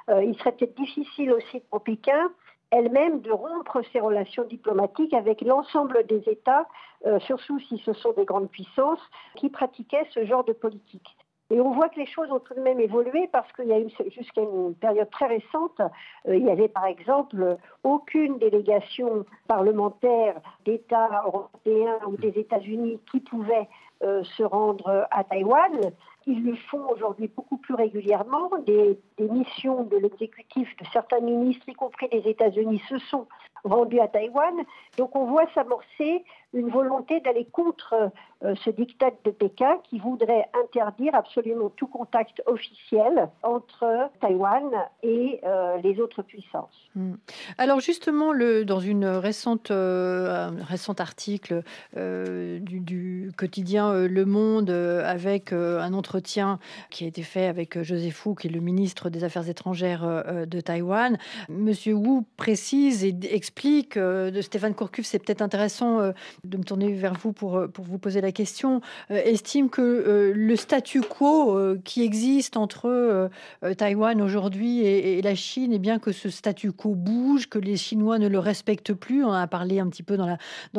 euh, 0.10 0.24
il 0.24 0.38
serait 0.38 0.54
peut-être 0.54 0.78
difficile 0.78 1.34
aussi 1.34 1.60
pour 1.70 1.82
Pékin 1.82 2.32
elle-même 2.72 3.20
de 3.20 3.32
rompre 3.32 3.82
ses 3.92 4.00
relations 4.00 4.46
diplomatiques 4.46 5.14
avec 5.14 5.42
l'ensemble 5.42 6.06
des 6.08 6.24
États, 6.30 6.66
euh, 7.06 7.20
surtout 7.20 7.60
si 7.60 7.78
ce 7.80 7.92
sont 7.92 8.14
des 8.14 8.24
grandes 8.24 8.50
puissances, 8.50 9.02
qui 9.36 9.50
pratiquaient 9.50 10.08
ce 10.12 10.24
genre 10.26 10.46
de 10.46 10.54
politique. 10.54 11.18
Et 11.52 11.60
on 11.60 11.72
voit 11.72 11.90
que 11.90 12.00
les 12.00 12.06
choses 12.06 12.32
ont 12.32 12.40
tout 12.40 12.54
de 12.54 12.62
même 12.62 12.80
évolué 12.80 13.28
parce 13.30 13.52
qu'il 13.52 13.68
y 13.68 13.74
a 13.74 13.80
eu, 13.80 13.90
jusqu'à 14.10 14.42
une 14.42 14.74
période 14.76 15.10
très 15.10 15.28
récente, 15.28 15.82
euh, 16.28 16.38
il 16.38 16.46
y 16.46 16.50
avait 16.50 16.70
par 16.70 16.86
exemple 16.86 17.58
aucune 17.84 18.38
délégation 18.38 19.26
parlementaire 19.50 20.40
d'États 20.64 21.24
européens 21.26 22.00
ou 22.08 22.16
des 22.16 22.40
États-Unis 22.40 23.00
qui 23.12 23.20
pouvait 23.20 23.68
euh, 24.02 24.24
se 24.24 24.44
rendre 24.44 25.06
à 25.12 25.24
Taïwan. 25.26 25.92
Ils 26.26 26.44
le 26.44 26.56
font 26.56 26.90
aujourd'hui 26.90 27.28
beaucoup 27.28 27.58
plus 27.58 27.76
régulièrement. 27.76 28.50
Des, 28.66 28.98
missions 29.20 29.84
de 29.84 29.98
l'exécutif 29.98 30.68
de 30.78 30.86
certains 30.94 31.20
ministres, 31.20 31.68
y 31.68 31.74
compris 31.74 32.08
des 32.10 32.28
États-Unis, 32.30 32.82
se 32.90 32.98
sont 32.98 33.28
rendus 33.64 34.00
à 34.00 34.08
Taïwan. 34.08 34.56
Donc 34.98 35.16
on 35.16 35.26
voit 35.26 35.46
s'amorcer 35.54 36.24
une 36.54 36.70
volonté 36.70 37.20
d'aller 37.22 37.46
contre 37.52 38.12
euh, 38.44 38.56
ce 38.66 38.72
diktat 38.72 39.12
de 39.24 39.30
Pékin 39.30 39.78
qui 39.84 40.00
voudrait 40.00 40.50
interdire 40.64 41.14
absolument 41.14 41.70
tout 41.70 41.86
contact 41.86 42.42
officiel 42.48 43.30
entre 43.44 44.10
Taïwan 44.20 44.64
et 45.04 45.40
euh, 45.44 45.78
les 45.84 46.00
autres 46.00 46.24
puissances. 46.24 46.90
Hmm. 46.96 47.14
Alors 47.60 47.80
justement, 47.80 48.34
le, 48.34 48.66
dans 48.66 48.80
une 48.80 49.06
récente, 49.06 49.70
euh, 49.70 50.50
un 50.50 50.64
récent 50.64 50.94
article 51.00 51.62
du, 51.96 52.80
du, 52.80 53.32
quotidien 53.38 53.94
Le 53.94 54.26
Monde 54.26 54.70
avec 54.70 55.54
un 55.54 55.94
entretien 55.94 56.60
qui 56.90 57.04
a 57.06 57.08
été 57.08 57.22
fait 57.22 57.46
avec 57.46 57.82
Joseph 57.82 58.16
Fou, 58.16 58.36
qui 58.36 58.48
est 58.48 58.52
le 58.52 58.60
ministre 58.60 59.10
des 59.10 59.24
Affaires 59.24 59.48
étrangères 59.48 60.24
de 60.48 60.62
Taïwan, 60.62 61.18
Monsieur 61.50 61.94
Wu 61.94 62.24
précise 62.38 63.04
et 63.06 63.16
explique, 63.30 63.98
de 63.98 64.42
Stéphane 64.42 64.76
Courcuf, 64.76 65.06
c'est 65.06 65.20
peut-être 65.20 65.42
intéressant 65.42 66.12
de 66.44 66.58
me 66.58 66.64
tourner 66.64 66.94
vers 66.94 67.14
vous 67.14 67.34
pour, 67.34 67.58
euh, 67.58 67.68
vous 67.76 68.00
poser 68.00 68.22
la 68.22 68.32
question, 68.32 68.82
euh, 69.12 69.22
estime 69.24 69.70
que 69.70 69.82
euh, 69.82 70.34
le 70.36 70.56
statu 70.56 71.02
quo 71.02 71.58
qui 71.84 72.04
existe 72.04 72.58
entre 72.58 73.30
Taïwan 73.78 74.22
aujourd'hui 74.22 74.82
et, 74.82 75.22
la 75.22 75.36
Chine, 75.36 75.72
et 75.72 75.76
eh 75.76 75.80
bien 75.80 76.00
que 76.00 76.12
ce 76.12 76.30
statu 76.30 76.72
quo 76.72 76.96
bouge, 76.96 77.48
que 77.48 77.60
les 77.60 77.78
Chinois 77.78 78.20
ne 78.20 78.28
le 78.28 78.40
respectent 78.40 78.94
plus. 78.94 79.24
On 79.24 79.30
en 79.30 79.34
a 79.34 79.48
parlé 79.48 79.80
un 79.80 79.90
petit 79.90 80.04
peu 80.04 80.18
dans 80.18 80.28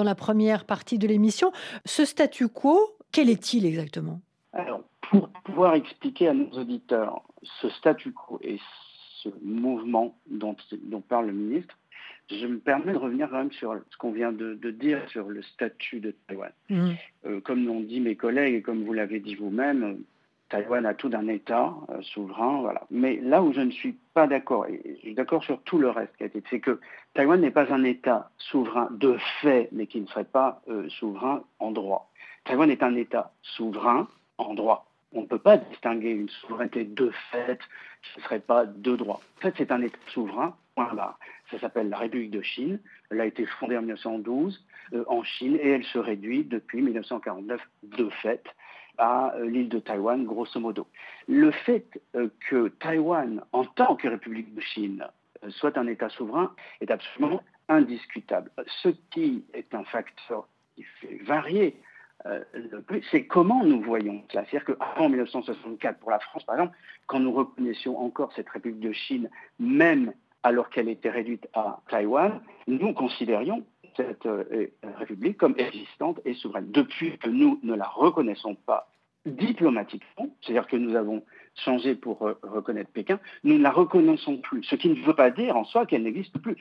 la, 0.05 0.15
première 0.15 0.65
partie 0.65 0.99
de 0.99 1.07
l'émission. 1.07 1.53
Ce 1.85 2.05
statu 2.05 2.49
quo, 2.49 2.79
quel 3.11 3.29
est-il 3.29 3.67
exactement? 3.67 4.21
Alors, 4.53 4.83
pour 5.11 5.29
pouvoir 5.45 5.75
expliquer 5.75 6.29
à 6.29 6.35
nos 6.35 6.51
auditeurs 6.53 7.23
ce 7.61 7.69
statu 7.71 8.13
quo 8.13 8.39
et 8.43 8.59
ce 9.23 9.29
mouvement 9.43 10.17
dont 10.29 10.57
parle 11.09 11.27
le 11.27 11.33
ministre, 11.33 11.77
je 12.31 12.47
me 12.47 12.59
permets 12.59 12.93
de 12.93 12.99
revenir 12.99 13.29
quand 13.29 13.39
même 13.39 13.53
sur 13.53 13.77
ce 13.91 13.97
qu'on 13.97 14.13
vient 14.13 14.33
de, 14.33 14.55
dire 14.71 15.01
sur 15.09 15.29
le 15.29 15.43
statut 15.43 16.01
de 16.01 16.15
Taïwan. 16.27 16.53
Mmh. 16.71 16.91
Euh, 17.27 17.41
comme 17.41 17.67
l'ont 17.67 17.81
dit 17.81 18.01
mes 18.01 18.17
collègues 18.17 18.55
et 18.55 18.63
comme 18.63 18.85
vous 18.85 18.93
l'avez 18.93 19.21
dit 19.21 19.35
vous-même, 19.35 19.99
Taïwan 20.53 20.85
a 20.85 20.93
tout 20.93 21.09
d'un 21.09 21.29
État 21.29 21.73
euh, 21.89 22.03
souverain, 22.03 22.61
voilà. 22.61 22.83
Mais 22.91 23.17
là 23.23 23.43
où 23.43 23.55
je 23.55 23.63
ne 23.63 23.71
suis 23.71 23.97
pas 24.13 24.27
d'accord, 24.27 24.67
et 24.67 24.83
je 24.85 25.01
suis 25.01 25.15
d'accord 25.15 25.43
sur 25.43 25.63
tout 25.63 25.79
le 25.79 25.89
reste 25.89 26.15
qui 26.19 26.25
a 26.25 26.27
été, 26.27 26.43
c'est 26.51 26.61
que 26.61 26.79
Taïwan 27.15 27.41
n'est 27.41 27.51
pas 27.51 27.73
un 27.73 27.85
État 27.85 28.31
souverain 28.37 28.89
de 28.91 29.17
fait, 29.41 29.71
mais 29.73 29.87
qui 29.87 29.99
ne 29.99 30.07
serait 30.07 30.25
pas 30.25 30.61
euh, 30.69 30.87
souverain 30.91 31.43
en 31.59 31.71
droit. 31.71 32.11
Taïwan 32.45 32.71
est 32.71 32.83
un 32.83 32.95
État 32.97 33.33
souverain 33.41 34.09
en 34.37 34.53
droit. 34.53 34.93
On 35.15 35.23
ne 35.23 35.27
peut 35.27 35.39
pas 35.39 35.57
distinguer 35.57 36.11
une 36.11 36.29
souveraineté 36.29 36.85
de 36.85 37.11
fait, 37.31 37.59
ce 38.03 38.21
ne 38.21 38.25
serait 38.25 38.41
pas 38.41 38.67
de 38.67 38.95
droit. 38.95 39.23
En 39.39 39.41
fait, 39.41 39.55
c'est 39.57 39.73
un 39.73 39.81
État 39.81 39.99
souverain, 40.09 40.55
point 40.75 40.93
barre. 40.95 41.19
Ça 41.51 41.59
s'appelle 41.59 41.89
la 41.89 41.99
République 41.99 42.31
de 42.31 42.43
Chine. 42.43 42.81
Elle 43.11 43.21
a 43.21 43.27
été 43.27 43.47
fondée 43.47 43.77
en 43.77 43.83
1912 43.83 44.65
euh, 44.95 45.05
en 45.09 45.23
Chine 45.23 45.57
et 45.61 45.69
elle 45.69 45.85
se 45.85 45.99
réduit 45.99 46.45
depuis 46.45 46.83
1949 46.83 47.61
de 47.83 48.09
fait 48.23 48.45
à 48.99 49.35
euh, 49.35 49.49
l'île 49.49 49.69
de 49.69 49.79
Taïwan, 49.79 50.25
grosso 50.25 50.59
modo. 50.61 50.87
Le 51.29 51.51
fait 51.51 52.01
euh, 52.15 52.29
que 52.49 52.69
Taïwan, 52.69 53.43
en 53.53 53.65
tant 53.65 53.97
que 53.97 54.09
République 54.09 54.55
de 54.55 54.61
Chine, 54.61 55.07
soit 55.49 55.77
un 55.77 55.87
État 55.87 56.09
souverain 56.09 56.55
est 56.81 56.91
absolument 56.91 57.43
indiscutable. 57.69 58.51
Ce 58.83 58.91
qui 59.11 59.45
est 59.55 59.75
un 59.75 59.85
facteur 59.85 60.47
qui 60.77 60.85
fait 61.01 61.19
varier 61.25 61.77
euh, 62.27 62.41
c'est 63.11 63.27
comment 63.27 63.65
nous 63.65 63.81
voyons 63.83 64.23
cela. 64.31 64.45
C'est-à-dire 64.45 64.77
qu'avant 64.77 65.09
1964, 65.09 65.99
pour 65.99 66.11
la 66.11 66.21
France, 66.21 66.45
par 66.45 66.57
exemple, 66.57 66.77
quand 67.07 67.19
nous 67.19 67.33
reconnaissions 67.33 67.99
encore 67.99 68.33
cette 68.35 68.49
République 68.49 68.81
de 68.81 68.93
Chine, 68.93 69.29
même 69.59 70.13
alors 70.43 70.71
qu'elle 70.71 70.89
était 70.89 71.11
réduite 71.11 71.49
à 71.55 71.81
Taïwan, 71.89 72.41
nous 72.67 72.93
considérions 72.93 73.65
cette 73.97 74.27
euh, 74.27 74.69
République 74.99 75.37
comme 75.37 75.55
existante 75.59 76.21
et 76.25 76.35
souveraine. 76.35 76.71
Depuis 76.71 77.19
que 77.19 77.29
nous 77.29 77.61
ne 77.63 77.75
la 77.75 77.87
reconnaissons 77.87 78.55
pas 78.55 78.89
diplomatiquement, 79.27 80.35
c'est-à-dire 80.41 80.67
que 80.67 80.77
nous 80.77 80.97
avons 80.97 81.23
changé 81.55 81.95
pour 81.95 82.19
reconnaître 82.43 82.91
Pékin, 82.91 83.21
nous 83.45 83.55
ne 83.59 83.63
la 83.63 83.71
reconnaissons 83.71 84.39
plus. 84.39 84.65
Ce 84.65 84.75
qui 84.75 84.89
ne 84.89 84.95
veut 84.95 85.15
pas 85.15 85.31
dire 85.31 85.57
en 85.57 85.65
soi 85.65 85.87
qu'elle 85.87 86.03
n'existe 86.03 86.39
plus. 86.39 86.57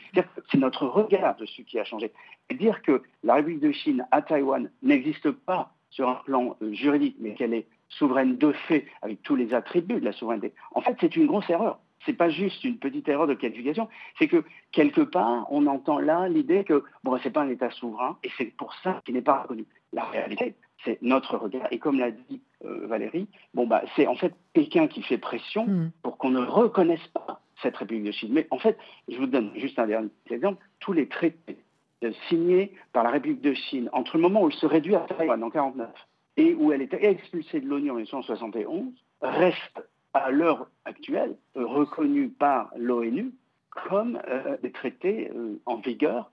C'est 0.52 0.58
notre 0.58 0.86
regard 0.86 1.38
dessus 1.38 1.64
qui 1.64 1.80
a 1.80 1.84
changé. 1.84 2.12
Et 2.50 2.56
dire 2.56 2.82
que 2.84 3.02
la 3.24 3.36
République 3.36 3.62
de 3.62 3.72
Chine 3.72 4.06
à 4.12 4.22
Taïwan 4.22 4.70
n'existe 4.84 5.32
pas 5.32 5.74
sur 5.92 6.10
un 6.10 6.16
plan 6.16 6.56
euh, 6.62 6.74
juridique, 6.74 7.18
mais 7.20 7.34
qu'elle 7.34 7.54
est 7.54 7.68
souveraine 7.90 8.38
de 8.38 8.52
fait, 8.52 8.86
avec 9.02 9.22
tous 9.22 9.36
les 9.36 9.54
attributs 9.54 10.00
de 10.00 10.06
la 10.06 10.14
souveraineté, 10.14 10.54
en 10.74 10.82
fait, 10.82 10.96
c'est 11.00 11.16
une 11.16 11.28
grosse 11.28 11.50
erreur. 11.50 11.80
Ce 12.06 12.12
n'est 12.12 12.18
pas 12.18 12.30
juste 12.30 12.64
une 12.64 12.78
petite 12.78 13.08
erreur 13.08 13.28
de 13.28 13.34
qualification, 13.34 13.88
c'est 14.18 14.28
que 14.28 14.44
quelque 14.72 15.02
part, 15.02 15.48
on 15.52 15.68
entend 15.68 16.00
là 16.00 16.28
l'idée 16.28 16.64
que 16.64 16.84
bon, 17.04 17.18
c'est 17.22 17.32
pas 17.32 17.42
un 17.42 17.50
État 17.50 17.70
souverain 17.72 18.18
et 18.24 18.30
c'est 18.38 18.56
pour 18.56 18.74
ça 18.84 19.02
qu'il 19.06 19.16
n'est 19.16 19.22
pas 19.22 19.44
reconnu. 19.44 19.66
La 19.94 20.04
réalité, 20.06 20.56
c'est 20.84 21.02
notre 21.02 21.38
regard. 21.38 21.68
Et 21.72 21.80
comme 21.80 22.00
l'a 22.00 22.12
dit 22.12 22.42
euh, 22.66 22.88
Valérie, 22.88 23.28
bon, 23.54 23.68
bah, 23.68 23.84
c'est 23.96 24.08
en 24.08 24.16
fait 24.16 24.34
Pékin 24.54 24.88
qui 24.88 25.04
fait 25.04 25.18
pression 25.18 25.66
hmm. 25.68 25.92
pour 26.02 26.18
qu'on 26.18 26.32
ne 26.32 26.44
reconnaisse 26.44 27.08
pas 27.14 27.42
cette 27.62 27.78
République 27.78 28.06
de 28.06 28.12
Chine. 28.12 28.34
Mais 28.34 28.48
en 28.52 28.58
fait, 28.58 28.78
je 29.08 29.18
vous 29.18 29.28
donne 29.28 29.52
juste 29.56 29.78
un 29.78 29.88
dernier 29.88 30.10
exemple, 30.30 30.64
tous 30.80 30.94
les 30.94 31.08
traités 31.08 31.58
euh, 32.04 32.12
signés 32.30 32.74
par 32.94 33.04
la 33.04 33.12
République 33.12 33.42
de 33.42 33.54
Chine 33.54 33.90
entre 33.94 34.18
le 34.18 34.24
moment 34.24 34.42
où 34.42 34.48
elle 34.48 34.56
se 34.56 34.66
réduit 34.66 34.96
à 34.96 35.02
Taïwan 35.02 35.44
en 35.44 35.48
1949 35.48 35.90
et 36.38 36.54
où 36.56 36.72
elle 36.72 36.82
était 36.82 37.06
expulsée 37.06 37.60
de 37.60 37.68
l'ONU 37.68 37.92
en 37.92 37.96
1971 37.96 38.86
restent 39.22 39.82
à 40.14 40.32
l'heure 40.32 40.68
actuelle 40.86 41.36
reconnus 41.56 42.32
par 42.38 42.72
l'ONU 42.76 43.32
comme 43.70 44.20
euh, 44.28 44.58
des 44.62 44.72
traités 44.72 45.32
en 45.66 45.78
vigueur 45.78 46.32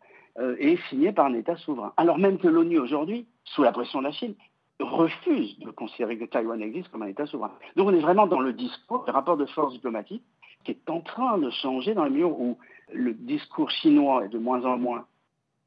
et 0.61 0.77
signés 0.89 1.11
par 1.11 1.27
un 1.27 1.35
État 1.35 1.57
souverain. 1.57 1.93
Alors 1.97 2.17
même 2.17 2.39
que 2.39 2.47
l'ONU 2.47 2.79
aujourd'hui, 2.79 3.27
sous 3.43 3.65
la 3.65 3.73
pression 3.73 3.99
de 3.99 4.05
la 4.05 4.13
Chine, 4.13 4.37
refuse 4.81 5.59
de 5.59 5.71
considérer 5.71 6.17
que 6.19 6.25
Taïwan 6.25 6.63
existe 6.63 6.89
comme 6.91 7.03
un 7.03 7.09
État 7.09 7.27
souverain. 7.27 7.53
Donc 7.77 7.89
on 7.89 7.95
est 7.95 8.01
vraiment 8.01 8.27
dans 8.27 8.41
le 8.41 8.53
discours, 8.53 9.05
le 9.07 9.13
rapport 9.13 9.37
de 9.37 9.47
force 9.47 9.73
diplomatique 9.73 10.23
qui 10.65 10.73
est 10.73 10.91
en 10.91 11.01
train 11.01 11.39
de 11.39 11.51
changer 11.51 11.95
dans 11.95 12.05
la 12.05 12.11
mesure 12.11 12.39
où 12.39 12.59
le 12.93 13.15
discours 13.15 13.71
chinois 13.71 14.25
est 14.25 14.29
de 14.29 14.39
moins 14.39 14.65
en 14.65 14.79
moins, 14.79 15.07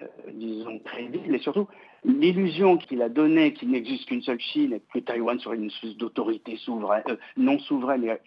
euh, 0.02 0.08
disons, 0.34 0.80
crédible 0.80 1.36
et 1.36 1.40
surtout 1.40 1.68
l'illusion 2.04 2.78
qu'il 2.78 3.02
a 3.02 3.10
donnée 3.10 3.54
qu'il 3.54 3.70
n'existe 3.70 4.06
qu'une 4.06 4.22
seule 4.22 4.40
Chine 4.40 4.74
et 4.74 4.82
que 4.94 5.00
Taïwan 5.00 5.40
serait 5.40 5.58
une 5.58 5.68
espèce 5.68 5.96
d'autorité 5.98 6.58
souveraine, 6.58 7.04
euh, 7.10 7.18
non 7.38 7.60
souveraine 7.60 8.06
et, 8.06 8.18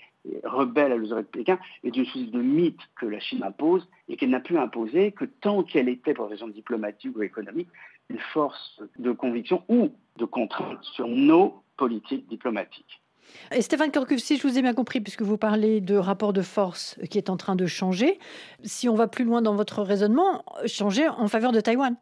rebelle 0.44 0.92
à 0.92 0.96
l'autorité 0.96 1.26
de 1.26 1.44
Pékin 1.44 1.58
est 1.82 1.94
une 1.94 2.04
espèce 2.04 2.30
de 2.30 2.40
mythe 2.40 2.80
que 2.98 3.04
la 3.04 3.20
Chine 3.20 3.42
impose 3.42 3.86
et 4.08 4.16
qu'elle 4.16 4.30
n'a 4.30 4.40
pu 4.40 4.56
imposer 4.56 5.12
que 5.12 5.26
tant 5.26 5.62
qu'elle 5.62 5.88
était, 5.88 6.14
pour 6.14 6.30
raison 6.30 6.48
diplomatique 6.48 7.14
ou 7.16 7.22
économique, 7.22 7.68
une 8.08 8.18
force 8.32 8.80
de 8.98 9.12
conviction 9.12 9.62
ou 9.68 9.90
de 10.16 10.24
contrainte 10.24 10.82
sur 10.82 11.08
nos 11.08 11.62
politiques 11.76 12.26
diplomatiques. 12.28 13.02
Et 13.52 13.60
Stéphane 13.60 13.90
Korkuf, 13.90 14.18
si 14.18 14.36
je 14.36 14.46
vous 14.46 14.58
ai 14.58 14.62
bien 14.62 14.74
compris, 14.74 15.00
puisque 15.00 15.22
vous 15.22 15.36
parlez 15.36 15.80
de 15.80 15.96
rapport 15.96 16.32
de 16.32 16.42
force 16.42 16.98
qui 17.10 17.18
est 17.18 17.30
en 17.30 17.36
train 17.36 17.56
de 17.56 17.66
changer, 17.66 18.18
si 18.62 18.88
on 18.88 18.94
va 18.94 19.08
plus 19.08 19.24
loin 19.24 19.42
dans 19.42 19.54
votre 19.54 19.82
raisonnement, 19.82 20.44
changer 20.66 21.08
en 21.08 21.28
faveur 21.28 21.52
de 21.52 21.60
Taïwan 21.60 21.96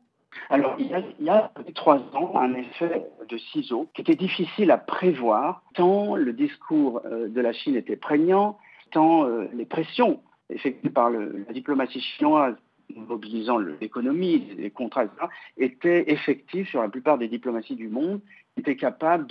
alors, 0.50 0.76
il 0.78 0.86
y, 0.86 0.94
a, 0.94 1.02
il 1.18 1.26
y 1.68 1.72
trois 1.72 1.98
ans 2.14 2.32
un 2.36 2.54
effet 2.54 3.06
de 3.28 3.38
ciseaux 3.38 3.88
qui 3.94 4.00
était 4.00 4.16
difficile 4.16 4.70
à 4.70 4.78
prévoir, 4.78 5.62
tant 5.74 6.16
le 6.16 6.32
discours 6.32 7.00
euh, 7.04 7.28
de 7.28 7.40
la 7.40 7.52
Chine 7.52 7.76
était 7.76 7.96
prégnant, 7.96 8.58
tant 8.90 9.26
euh, 9.26 9.48
les 9.52 9.64
pressions 9.64 10.20
effectuées 10.50 10.90
par 10.90 11.10
la 11.10 11.52
diplomatie 11.52 12.00
chinoise 12.00 12.54
mobilisant 12.94 13.58
l'économie, 13.58 14.48
les 14.58 14.70
contrats, 14.70 15.04
etc., 15.04 15.26
étaient 15.56 16.10
effectifs 16.12 16.68
sur 16.68 16.82
la 16.82 16.88
plupart 16.88 17.18
des 17.18 17.28
diplomaties 17.28 17.76
du 17.76 17.88
monde, 17.88 18.20
étaient 18.56 18.76
capables 18.76 19.26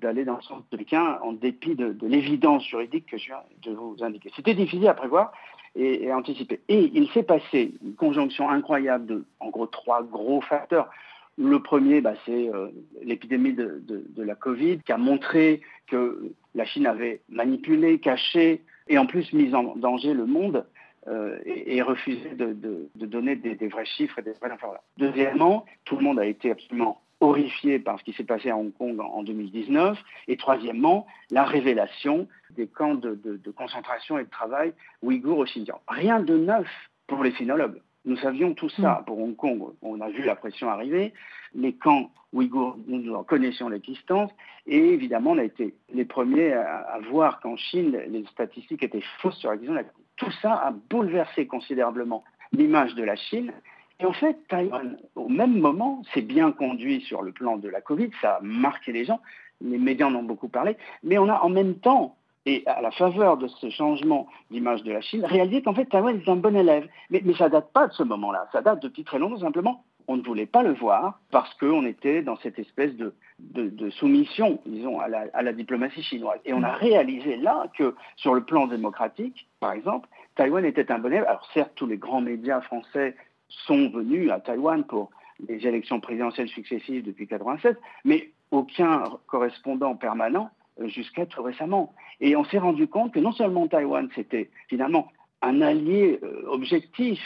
d'aller 0.00 0.24
dans 0.24 0.36
le 0.36 0.42
sens 0.42 0.62
de 0.70 0.76
Pékin 0.76 1.18
en 1.22 1.32
dépit 1.32 1.74
de, 1.74 1.96
l'évidence 2.02 2.66
juridique 2.66 3.06
que 3.06 3.16
je 3.16 3.26
viens 3.26 3.42
de 3.62 3.72
vous 3.72 3.96
indiquer. 4.02 4.30
C'était 4.36 4.54
difficile 4.54 4.88
à 4.88 4.94
prévoir 4.94 5.32
et, 5.76 6.12
anticiper. 6.12 6.60
Et 6.68 6.90
il 6.94 7.08
s'est 7.10 7.22
passé 7.22 7.74
une 7.84 7.94
conjonction 7.94 8.48
incroyable 8.48 9.06
de, 9.06 9.24
en 9.40 9.50
gros, 9.50 9.66
trois 9.66 10.02
gros 10.02 10.40
facteurs. 10.40 10.90
Le 11.38 11.60
premier, 11.60 12.00
bah, 12.00 12.14
c'est 12.24 12.48
euh, 12.48 12.68
l'épidémie 13.02 13.52
de, 13.52 13.82
de, 13.86 14.22
la 14.22 14.34
Covid 14.34 14.78
qui 14.80 14.92
a 14.92 14.96
montré 14.96 15.60
que 15.86 16.32
la 16.54 16.64
Chine 16.64 16.86
avait 16.86 17.20
manipulé, 17.28 17.98
caché 17.98 18.62
et 18.88 18.96
en 18.98 19.06
plus 19.06 19.32
mis 19.32 19.54
en 19.54 19.76
danger 19.76 20.14
le 20.14 20.24
monde 20.24 20.64
euh, 21.08 21.38
et, 21.44 21.82
refuser 21.82 22.30
de, 22.30 22.88
donner 22.94 23.36
des, 23.36 23.68
vrais 23.68 23.84
chiffres 23.84 24.18
et 24.18 24.22
des 24.22 24.32
vraies 24.32 24.50
informations. 24.50 24.82
Deuxièmement, 24.96 25.66
tout 25.84 25.96
le 25.96 26.02
monde 26.02 26.18
a 26.18 26.26
été 26.26 26.50
absolument 26.50 27.00
horrifié 27.20 27.78
par 27.78 27.98
ce 27.98 28.04
qui 28.04 28.12
s'est 28.12 28.24
passé 28.24 28.50
à 28.50 28.56
Hong 28.56 28.72
Kong 28.72 29.00
en, 29.00 29.22
2019. 29.22 29.98
Et 30.28 30.36
troisièmement, 30.36 31.06
la 31.30 31.44
révélation 31.44 32.28
des 32.50 32.66
camps 32.66 32.94
de, 32.94 33.40
concentration 33.56 34.18
et 34.18 34.24
de 34.24 34.30
travail 34.30 34.72
ouïghours 35.02 35.38
au 35.38 35.44
Xinjiang. 35.44 35.80
Rien 35.88 36.20
de 36.20 36.36
neuf 36.36 36.68
pour 37.06 37.22
les 37.24 37.32
sinologues. 37.32 37.80
Nous 38.04 38.16
savions 38.18 38.54
tout 38.54 38.68
ça 38.68 39.00
mm. 39.00 39.04
pour 39.06 39.18
Hong 39.18 39.36
Kong. 39.36 39.62
On 39.82 40.00
a 40.00 40.08
vu 40.08 40.22
la 40.24 40.36
pression 40.36 40.68
arriver. 40.68 41.12
Les 41.54 41.72
camps 41.72 42.10
ouïghours, 42.32 42.76
nous 42.86 43.14
en 43.14 43.24
connaissions 43.24 43.68
l'existence. 43.68 44.30
Et 44.66 44.78
évidemment, 44.78 45.32
on 45.32 45.38
a 45.38 45.44
été 45.44 45.74
les 45.92 46.04
premiers 46.04 46.52
à, 46.52 46.98
voir 47.10 47.40
qu'en 47.40 47.56
Chine, 47.56 47.98
les 48.08 48.24
statistiques 48.26 48.82
étaient 48.82 49.04
fausses 49.20 49.38
sur 49.38 49.50
la 49.50 49.56
question 49.56 49.74
de 49.74 49.78
la 49.78 49.84
tout 50.16 50.30
ça 50.42 50.54
a 50.54 50.70
bouleversé 50.70 51.46
considérablement 51.46 52.24
l'image 52.52 52.94
de 52.94 53.02
la 53.02 53.16
Chine. 53.16 53.52
Et 54.00 54.04
en 54.04 54.12
fait, 54.12 54.36
Taïwan, 54.48 54.98
au 55.14 55.28
même 55.28 55.58
moment, 55.58 56.02
s'est 56.12 56.22
bien 56.22 56.52
conduit 56.52 57.00
sur 57.02 57.22
le 57.22 57.32
plan 57.32 57.56
de 57.56 57.68
la 57.68 57.80
Covid, 57.80 58.10
ça 58.20 58.36
a 58.36 58.40
marqué 58.42 58.92
les 58.92 59.04
gens, 59.04 59.20
les 59.62 59.78
médias 59.78 60.06
en 60.06 60.14
ont 60.14 60.22
beaucoup 60.22 60.48
parlé, 60.48 60.76
mais 61.02 61.16
on 61.18 61.28
a 61.28 61.40
en 61.40 61.48
même 61.48 61.76
temps, 61.76 62.16
et 62.44 62.62
à 62.66 62.82
la 62.82 62.90
faveur 62.90 63.38
de 63.38 63.48
ce 63.48 63.70
changement 63.70 64.28
d'image 64.50 64.82
de 64.82 64.92
la 64.92 65.00
Chine, 65.00 65.24
réalisé 65.24 65.62
qu'en 65.62 65.74
fait, 65.74 65.86
Taïwan 65.86 66.20
est 66.20 66.28
un 66.28 66.36
bon 66.36 66.54
élève. 66.54 66.86
Mais, 67.10 67.22
mais 67.24 67.34
ça 67.34 67.48
date 67.48 67.72
pas 67.72 67.88
de 67.88 67.92
ce 67.94 68.02
moment-là, 68.02 68.46
ça 68.52 68.60
date 68.60 68.82
depuis 68.82 69.02
très 69.02 69.18
longtemps, 69.18 69.38
simplement, 69.38 69.82
on 70.08 70.16
ne 70.16 70.22
voulait 70.22 70.46
pas 70.46 70.62
le 70.62 70.72
voir 70.74 71.18
parce 71.30 71.52
qu'on 71.54 71.84
était 71.84 72.22
dans 72.22 72.36
cette 72.36 72.58
espèce 72.58 72.94
de, 72.94 73.14
de, 73.40 73.90
soumission, 73.90 74.60
disons, 74.66 75.00
à 75.00 75.08
la, 75.08 75.24
à 75.32 75.42
la, 75.42 75.52
diplomatie 75.52 76.02
chinoise. 76.02 76.38
Et 76.44 76.52
on 76.52 76.62
a 76.62 76.72
réalisé 76.72 77.36
là 77.36 77.66
que, 77.76 77.94
sur 78.14 78.34
le 78.34 78.44
plan 78.44 78.66
démocratique, 78.66 79.48
par 79.58 79.72
exemple, 79.72 80.08
Taïwan 80.36 80.64
était 80.64 80.92
un 80.92 80.98
bon 80.98 81.08
élève. 81.08 81.24
Alors 81.24 81.48
certes, 81.54 81.72
tous 81.74 81.86
les 81.86 81.96
grands 81.96 82.20
médias 82.20 82.60
français 82.60 83.16
sont 83.48 83.88
venus 83.90 84.30
à 84.30 84.40
Taïwan 84.40 84.84
pour 84.84 85.10
les 85.48 85.66
élections 85.66 86.00
présidentielles 86.00 86.48
successives 86.48 87.04
depuis 87.04 87.24
1987, 87.24 87.78
mais 88.04 88.30
aucun 88.50 89.04
correspondant 89.26 89.94
permanent 89.94 90.50
euh, 90.80 90.88
jusqu'à 90.88 91.26
tout 91.26 91.42
récemment. 91.42 91.94
Et 92.20 92.36
on 92.36 92.44
s'est 92.44 92.58
rendu 92.58 92.86
compte 92.86 93.12
que 93.12 93.20
non 93.20 93.32
seulement 93.32 93.66
Taïwan, 93.66 94.08
c'était 94.14 94.50
finalement 94.68 95.08
un 95.42 95.60
allié 95.60 96.18
euh, 96.22 96.44
objectif 96.48 97.20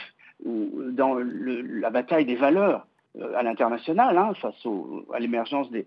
dans 0.44 1.18
la 1.18 1.90
bataille 1.90 2.24
des 2.24 2.34
valeurs 2.34 2.86
euh, 3.18 3.36
à 3.36 3.42
l'international, 3.42 4.16
hein, 4.16 4.32
face 4.40 4.66
à 5.12 5.18
l'émergence 5.18 5.70
des, 5.70 5.86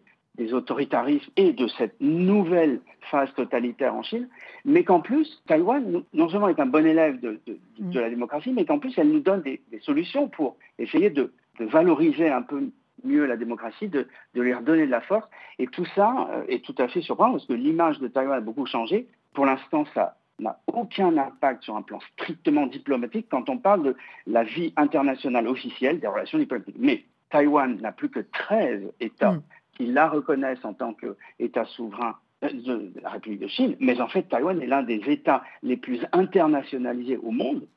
autoritarismes 0.52 1.32
et 1.36 1.54
de 1.54 1.68
cette 1.68 2.00
nouvelle 2.02 2.82
phase 3.12 3.32
totalitaire 3.36 3.94
en 3.94 4.04
Chine, 4.04 4.28
mais 4.66 4.84
qu'en 4.84 5.00
plus, 5.00 5.42
Taïwan, 5.48 6.04
non 6.14 6.30
seulement 6.30 6.50
est 6.50 6.60
un 6.60 6.66
bon 6.66 6.86
élève 6.86 7.20
de, 7.20 7.40
mm. 7.80 7.94
la 7.94 8.10
démocratie, 8.10 8.52
mais 8.52 8.66
qu'en 8.66 8.80
plus, 8.80 8.94
elle 8.98 9.10
nous 9.10 9.20
donne 9.20 9.42
des, 9.42 9.62
solutions 9.82 10.28
pour 10.28 10.58
essayer 10.80 11.10
de, 11.10 11.32
valoriser 11.60 12.30
un 12.30 12.42
peu 12.42 12.72
mieux 13.04 13.26
la 13.26 13.38
démocratie, 13.38 13.90
de, 13.90 14.08
lui 14.34 14.54
redonner 14.54 14.86
de 14.86 14.92
la 14.92 15.02
force. 15.02 15.28
Et 15.60 15.68
tout 15.68 15.86
ça 15.96 16.28
euh, 16.32 16.44
est 16.48 16.64
tout 16.66 16.76
à 16.80 16.88
fait 16.88 17.02
surprenant 17.02 17.34
parce 17.34 17.46
que 17.46 17.54
l'image 17.54 18.00
de 18.00 18.08
Taïwan 18.08 18.38
a 18.38 18.42
beaucoup 18.42 18.66
changé. 18.66 19.08
Pour 19.34 19.46
l'instant, 19.46 19.86
ça 19.94 20.18
n'a 20.40 20.60
aucun 20.66 21.16
impact 21.16 21.64
sur 21.64 21.76
un 21.76 21.84
plan 21.84 22.00
strictement 22.14 22.66
diplomatique 22.66 23.28
quand 23.30 23.50
on 23.50 23.58
parle 23.58 23.84
de 23.84 23.96
la 24.26 24.44
vie 24.44 24.74
internationale 24.78 25.48
officielle 25.48 26.00
des 26.00 26.08
relations 26.08 26.40
diplomatiques. 26.40 26.76
Mais 26.80 27.04
Taïwan 27.30 27.80
n'a 27.82 27.92
plus 27.92 28.10
que 28.10 28.20
13 28.20 28.92
États 29.00 29.38
qui 29.76 29.88
la 29.88 30.08
reconnaissent 30.10 30.64
en 30.64 30.74
tant 30.74 30.94
qu'État 30.94 31.66
souverain 31.66 32.16
euh, 32.44 32.50
de 32.52 33.02
la 33.02 33.10
République 33.10 33.42
de 33.42 33.48
Chine, 33.48 33.76
mais 33.80 34.00
en 34.02 34.08
fait, 34.08 34.24
Taïwan 34.24 34.62
est 34.62 34.68
l'un 34.68 34.84
des 34.84 35.02
États 35.08 35.44
les 35.62 35.78
plus 35.78 36.00
internationalisés 36.12 37.18
au 37.18 37.32
monde 37.32 37.68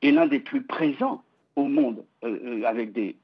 et 0.00 0.12
l'un 0.12 0.26
des 0.26 0.40
plus 0.40 0.62
présents 0.62 1.22
au 1.56 1.64
monde 1.64 2.04
euh, 2.24 2.62
euh, 2.62 2.64
avec 2.64 2.92
des, 2.92 3.16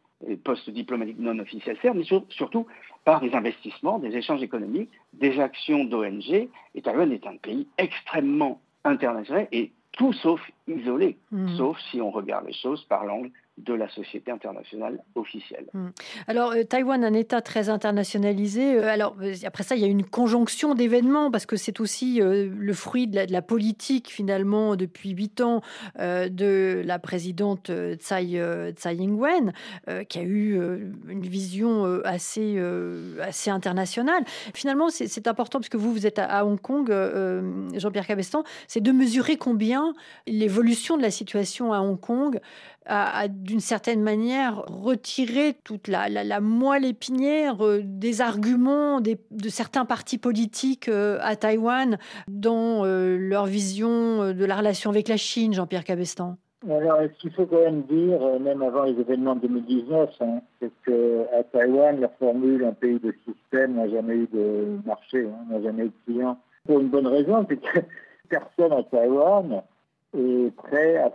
postes 0.43 0.69
diplomatiques 0.71 1.21
non 1.21 1.39
officiels, 1.39 1.79
mais 1.95 2.03
surtout 2.31 2.67
par 3.05 3.21
des 3.21 3.33
investissements, 3.35 4.01
des 4.01 4.17
échanges 4.17 4.43
économiques, 4.43 4.91
des 5.13 5.39
actions 5.39 5.85
d'ONG. 5.85 6.49
Et 6.75 6.83
Taïwan 6.83 7.13
est 7.13 7.25
un 7.25 7.37
pays 7.37 7.69
extrêmement 7.79 8.61
international 8.83 9.47
et 9.53 9.71
tout 9.93 10.13
sauf 10.13 10.41
isolé, 10.67 11.19
hmm. 11.31 11.57
sauf 11.57 11.79
si 11.91 12.01
on 12.01 12.11
regarde 12.11 12.47
les 12.47 12.53
choses 12.53 12.85
par 12.87 13.05
l'angle 13.05 13.31
de 13.65 13.75
la 13.75 13.89
société 13.89 14.31
internationale 14.31 15.01
officielle. 15.15 15.67
Hmm. 15.75 15.89
Alors, 16.27 16.53
euh, 16.53 16.63
Taïwan, 16.63 17.05
un 17.05 17.13
État 17.13 17.41
très 17.41 17.69
internationalisé. 17.69 18.77
Euh, 18.77 18.89
alors, 18.89 19.17
euh, 19.21 19.35
après 19.45 19.65
ça, 19.65 19.75
il 19.75 19.83
y 19.83 19.85
a 19.85 19.89
une 19.89 20.05
conjonction 20.05 20.75
d'événements 20.75 21.31
parce 21.31 21.47
que 21.47 21.57
c'est 21.57 21.81
aussi 21.81 22.21
le 22.21 22.73
fruit 22.73 23.07
de 23.07 23.27
la, 23.31 23.43
politique, 23.43 24.11
finalement, 24.11 24.77
depuis 24.77 25.11
huit 25.11 25.41
ans 25.41 25.63
de 25.99 26.83
la 26.85 26.99
présidente 26.99 27.71
Tsai, 27.71 28.41
Tsai 28.73 28.97
Ing-wen, 28.97 29.53
qui 30.09 30.19
a 30.19 30.23
eu 30.23 30.61
une 31.09 31.23
vision 31.23 31.85
assez, 32.05 32.61
assez 33.21 33.51
internationale. 33.51 34.25
Finalement, 34.55 34.89
c'est 34.91 35.27
important 35.27 35.59
parce 35.59 35.69
que 35.69 35.77
vous, 35.77 35.93
vous 35.93 36.07
êtes 36.07 36.19
à, 36.19 36.45
Hong 36.45 36.61
Kong, 36.61 36.93
Jean-Pierre 37.75 38.07
Cabestan, 38.07 38.45
c'est 38.67 38.83
de 38.83 38.93
mesurer 38.93 39.37
combien 39.37 39.95
l'évolution 40.27 40.97
de 40.97 41.03
la 41.03 41.11
situation 41.11 41.73
à 41.73 41.81
Hong 41.81 41.99
Kong 41.99 42.41
a, 42.89 43.29
d'une 43.29 43.61
certaine 43.61 44.03
manière 44.03 44.63
retiré 44.67 45.55
toute 45.65 45.89
la, 45.89 46.41
moelle 46.41 46.85
épinière 46.85 47.65
euh, 47.65 47.81
des 47.85 48.21
arguments 48.21 49.01
de 49.01 49.49
certains 49.49 49.85
partis 49.85 50.19
politiques 50.19 50.89
euh, 50.89 51.19
à 51.21 51.37
Taïwan 51.37 51.99
dans 52.27 52.85
euh, 52.85 53.17
leur 53.19 53.47
vision 53.47 54.33
de 54.33 54.45
la 54.45 54.57
relation 54.57 54.91
avec 54.91 55.09
la 55.09 55.17
Chine, 55.17 55.53
Jean-Pierre 55.53 55.85
Cabestan 55.85 56.37
alors, 56.69 56.99
ce 57.03 57.21
qu'il 57.21 57.31
faut 57.31 57.47
quand 57.47 57.63
même 57.63 57.83
dire, 57.83 58.19
même 58.41 58.63
avant 58.63 58.83
les 58.83 58.99
événements 58.99 59.37
de 59.37 59.43
2019, 59.43 60.11
hein, 60.21 60.41
c'est 60.59 60.73
qu'à 60.85 61.45
Taïwan, 61.53 62.01
la 62.01 62.09
formule 62.09 62.65
un 62.65 62.73
pays 62.73 62.99
de 62.99 63.15
système 63.25 63.77
n'a 63.77 63.89
jamais 63.89 64.15
eu 64.15 64.29
de 64.33 64.79
marché, 64.85 65.25
hein, 65.25 65.47
n'a 65.49 65.63
jamais 65.63 65.85
eu 65.85 65.87
de 65.87 65.93
client. 66.05 66.37
Pour 66.67 66.81
une 66.81 66.89
bonne 66.89 67.07
raison, 67.07 67.47
c'est 67.49 67.59
que 67.59 67.79
personne 68.29 68.73
à 68.73 68.83
Taïwan 68.83 69.63
est 70.17 70.55
prêt 70.57 70.97
à 70.97 71.11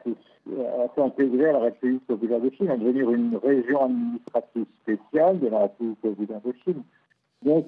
s'intégrer 0.96 1.50
à 1.50 1.54
la 1.54 1.60
République 1.60 2.06
populaire 2.06 2.42
de 2.42 2.50
Chine, 2.52 2.70
à 2.70 2.78
devenir 2.78 3.12
une 3.12 3.38
région 3.38 3.86
administrative 3.86 4.66
spéciale 4.82 5.40
de 5.40 5.48
la 5.48 5.60
République 5.64 6.02
populaire 6.02 6.42
de 6.42 6.54
Chine. 6.64 6.84
Donc, 7.44 7.68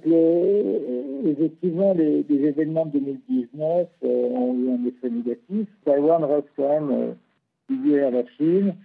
effectivement, 1.25 1.93
les, 1.93 2.25
événements 2.29 2.85
de 2.85 2.99
2019 2.99 3.87
euh, 4.03 4.07
ont 4.07 4.55
eu 4.55 4.69
un 4.69 4.85
effet 4.85 5.09
négatif. 5.09 5.67
Taïwan 5.83 6.23
reste 6.23 6.47
quand 6.55 6.69
même 6.69 7.15
lié 7.69 7.99
euh, 7.99 8.07
à 8.07 8.11
la 8.11 8.25
Chine 8.37 8.75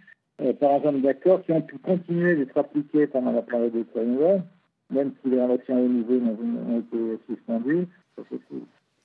euh, 0.41 0.53
par 0.53 0.73
un 0.73 0.81
nombre 0.81 1.03
d'accords 1.03 1.43
qui 1.45 1.53
ont 1.53 1.63
pu 1.63 1.79
continuer 1.79 2.35
d'être 2.35 2.59
appliqués 2.59 3.07
pendant 3.07 3.31
la 3.31 3.43
période 3.43 3.73
de 3.73 3.85
Taïwan, 3.85 4.43
même 4.91 5.13
si 5.23 5.31
les 5.31 5.41
relations 5.41 5.81
au 5.81 5.89
niveau 5.89 6.15
ont, 6.15 6.81
été 6.81 7.19
suspendues. 7.29 7.87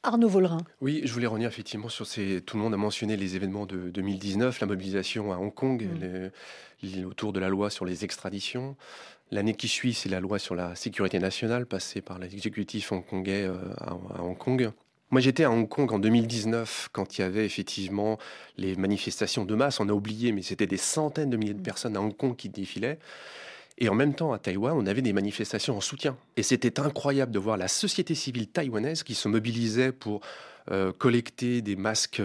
Arnaud 0.05 0.27
Vollerin. 0.27 0.61
Oui, 0.81 1.01
je 1.03 1.13
voulais 1.13 1.27
revenir 1.27 1.47
effectivement 1.47 1.89
sur 1.89 2.05
ces. 2.05 2.41
Tout 2.41 2.57
le 2.57 2.63
monde 2.63 2.73
a 2.73 2.77
mentionné 2.77 3.17
les 3.17 3.35
événements 3.35 3.65
de 3.65 3.89
2019, 3.89 4.59
la 4.59 4.67
mobilisation 4.67 5.33
à 5.33 5.37
Hong 5.37 5.53
Kong, 5.53 5.83
mm. 5.83 7.05
autour 7.05 7.33
de 7.33 7.39
la 7.39 7.49
loi 7.49 7.69
sur 7.69 7.85
les 7.85 8.03
extraditions. 8.03 8.75
L'année 9.31 9.55
qui 9.55 9.67
suit, 9.67 9.93
c'est 9.93 10.09
la 10.09 10.19
loi 10.19 10.37
sur 10.37 10.55
la 10.55 10.75
sécurité 10.75 11.19
nationale 11.19 11.65
passée 11.65 12.01
par 12.01 12.19
l'exécutif 12.19 12.91
hongkongais 12.91 13.43
euh, 13.43 13.57
à, 13.77 13.95
Hong 14.21 14.37
Kong. 14.37 14.71
Moi, 15.09 15.21
j'étais 15.21 15.43
à 15.43 15.51
Hong 15.51 15.67
Kong 15.67 15.91
en 15.91 15.99
2019 15.99 16.89
quand 16.91 17.17
il 17.17 17.21
y 17.21 17.23
avait 17.23 17.45
effectivement 17.45 18.19
les 18.57 18.75
manifestations 18.75 19.45
de 19.45 19.55
masse. 19.55 19.79
On 19.79 19.89
a 19.89 19.93
oublié, 19.93 20.31
mais 20.31 20.41
c'était 20.41 20.67
des 20.67 20.77
centaines 20.77 21.29
de 21.29 21.37
milliers 21.37 21.53
de 21.53 21.59
mm. 21.59 21.63
personnes 21.63 21.97
à 21.97 22.01
Hong 22.01 22.15
Kong 22.15 22.35
qui 22.35 22.49
défilaient. 22.49 22.99
Et 23.77 23.89
en 23.89 23.95
même 23.95 24.13
temps, 24.15 24.31
à 24.31 24.39
Taïwan, 24.39 24.75
on 24.77 24.85
avait 24.85 25.01
des 25.01 25.11
manifestations 25.11 25.75
en 25.75 25.81
soutien. 25.81 26.15
Et 26.37 26.43
c'était 26.43 26.79
incroyable 26.79 27.31
de 27.31 27.39
voir 27.39 27.57
la 27.57 27.67
société 27.67 28.15
civile 28.15 28.47
taïwanaise 28.47 29.03
qui 29.03 29.15
se 29.15 29.27
mobilisait 29.27 29.91
pour 29.91 30.21
collecter 30.97 31.61
des 31.61 31.75
masques 31.75 32.21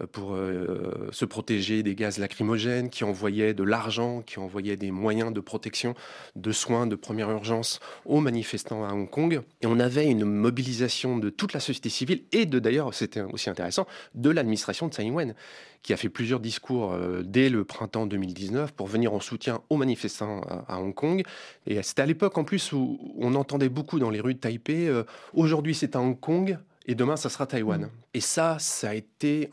euh, 0.00 0.06
pour 0.06 0.34
euh, 0.34 1.08
se 1.12 1.24
protéger 1.24 1.82
des 1.82 1.94
gaz 1.94 2.18
lacrymogènes, 2.18 2.88
qui 2.88 3.04
envoyait 3.04 3.54
de 3.54 3.62
l'argent, 3.62 4.22
qui 4.22 4.38
envoyait 4.38 4.76
des 4.76 4.90
moyens 4.90 5.32
de 5.32 5.40
protection, 5.40 5.94
de 6.36 6.52
soins 6.52 6.86
de 6.86 6.96
première 6.96 7.30
urgence 7.30 7.80
aux 8.04 8.20
manifestants 8.20 8.84
à 8.84 8.92
Hong 8.92 9.08
Kong. 9.08 9.42
Et 9.60 9.66
on 9.66 9.78
avait 9.78 10.06
une 10.06 10.24
mobilisation 10.24 11.18
de 11.18 11.30
toute 11.30 11.52
la 11.52 11.60
société 11.60 11.88
civile 11.88 12.22
et 12.32 12.46
de 12.46 12.58
d'ailleurs, 12.58 12.94
c'était 12.94 13.20
aussi 13.20 13.50
intéressant, 13.50 13.86
de 14.14 14.30
l'administration 14.30 14.88
de 14.88 14.92
Tsai 14.92 15.04
Ing-wen, 15.04 15.34
qui 15.82 15.92
a 15.92 15.96
fait 15.96 16.08
plusieurs 16.08 16.40
discours 16.40 16.96
dès 17.24 17.48
le 17.48 17.64
printemps 17.64 18.06
2019 18.06 18.72
pour 18.72 18.86
venir 18.86 19.12
en 19.12 19.20
soutien 19.20 19.62
aux 19.68 19.76
manifestants 19.76 20.42
à, 20.68 20.80
Hong 20.80 20.94
Kong. 20.94 21.24
Et 21.66 21.82
c'était 21.82 22.02
à 22.02 22.06
l'époque 22.06 22.38
en 22.38 22.44
plus 22.44 22.72
où 22.72 23.00
on 23.18 23.34
entendait 23.34 23.68
beaucoup 23.68 23.98
dans 23.98 24.10
les 24.10 24.20
rues 24.20 24.34
de 24.34 24.38
Taipei, 24.38 24.88
aujourd'hui 25.34 25.74
c'est 25.74 25.96
à 25.96 26.00
Hong 26.00 26.18
Kong, 26.18 26.56
et 26.86 26.94
demain, 26.94 27.16
ça 27.16 27.28
sera 27.28 27.46
Taïwan. 27.46 27.82
Mm. 27.82 27.90
Et 28.14 28.20
ça, 28.20 28.56
ça 28.58 28.90
a 28.90 28.94
été 28.94 29.50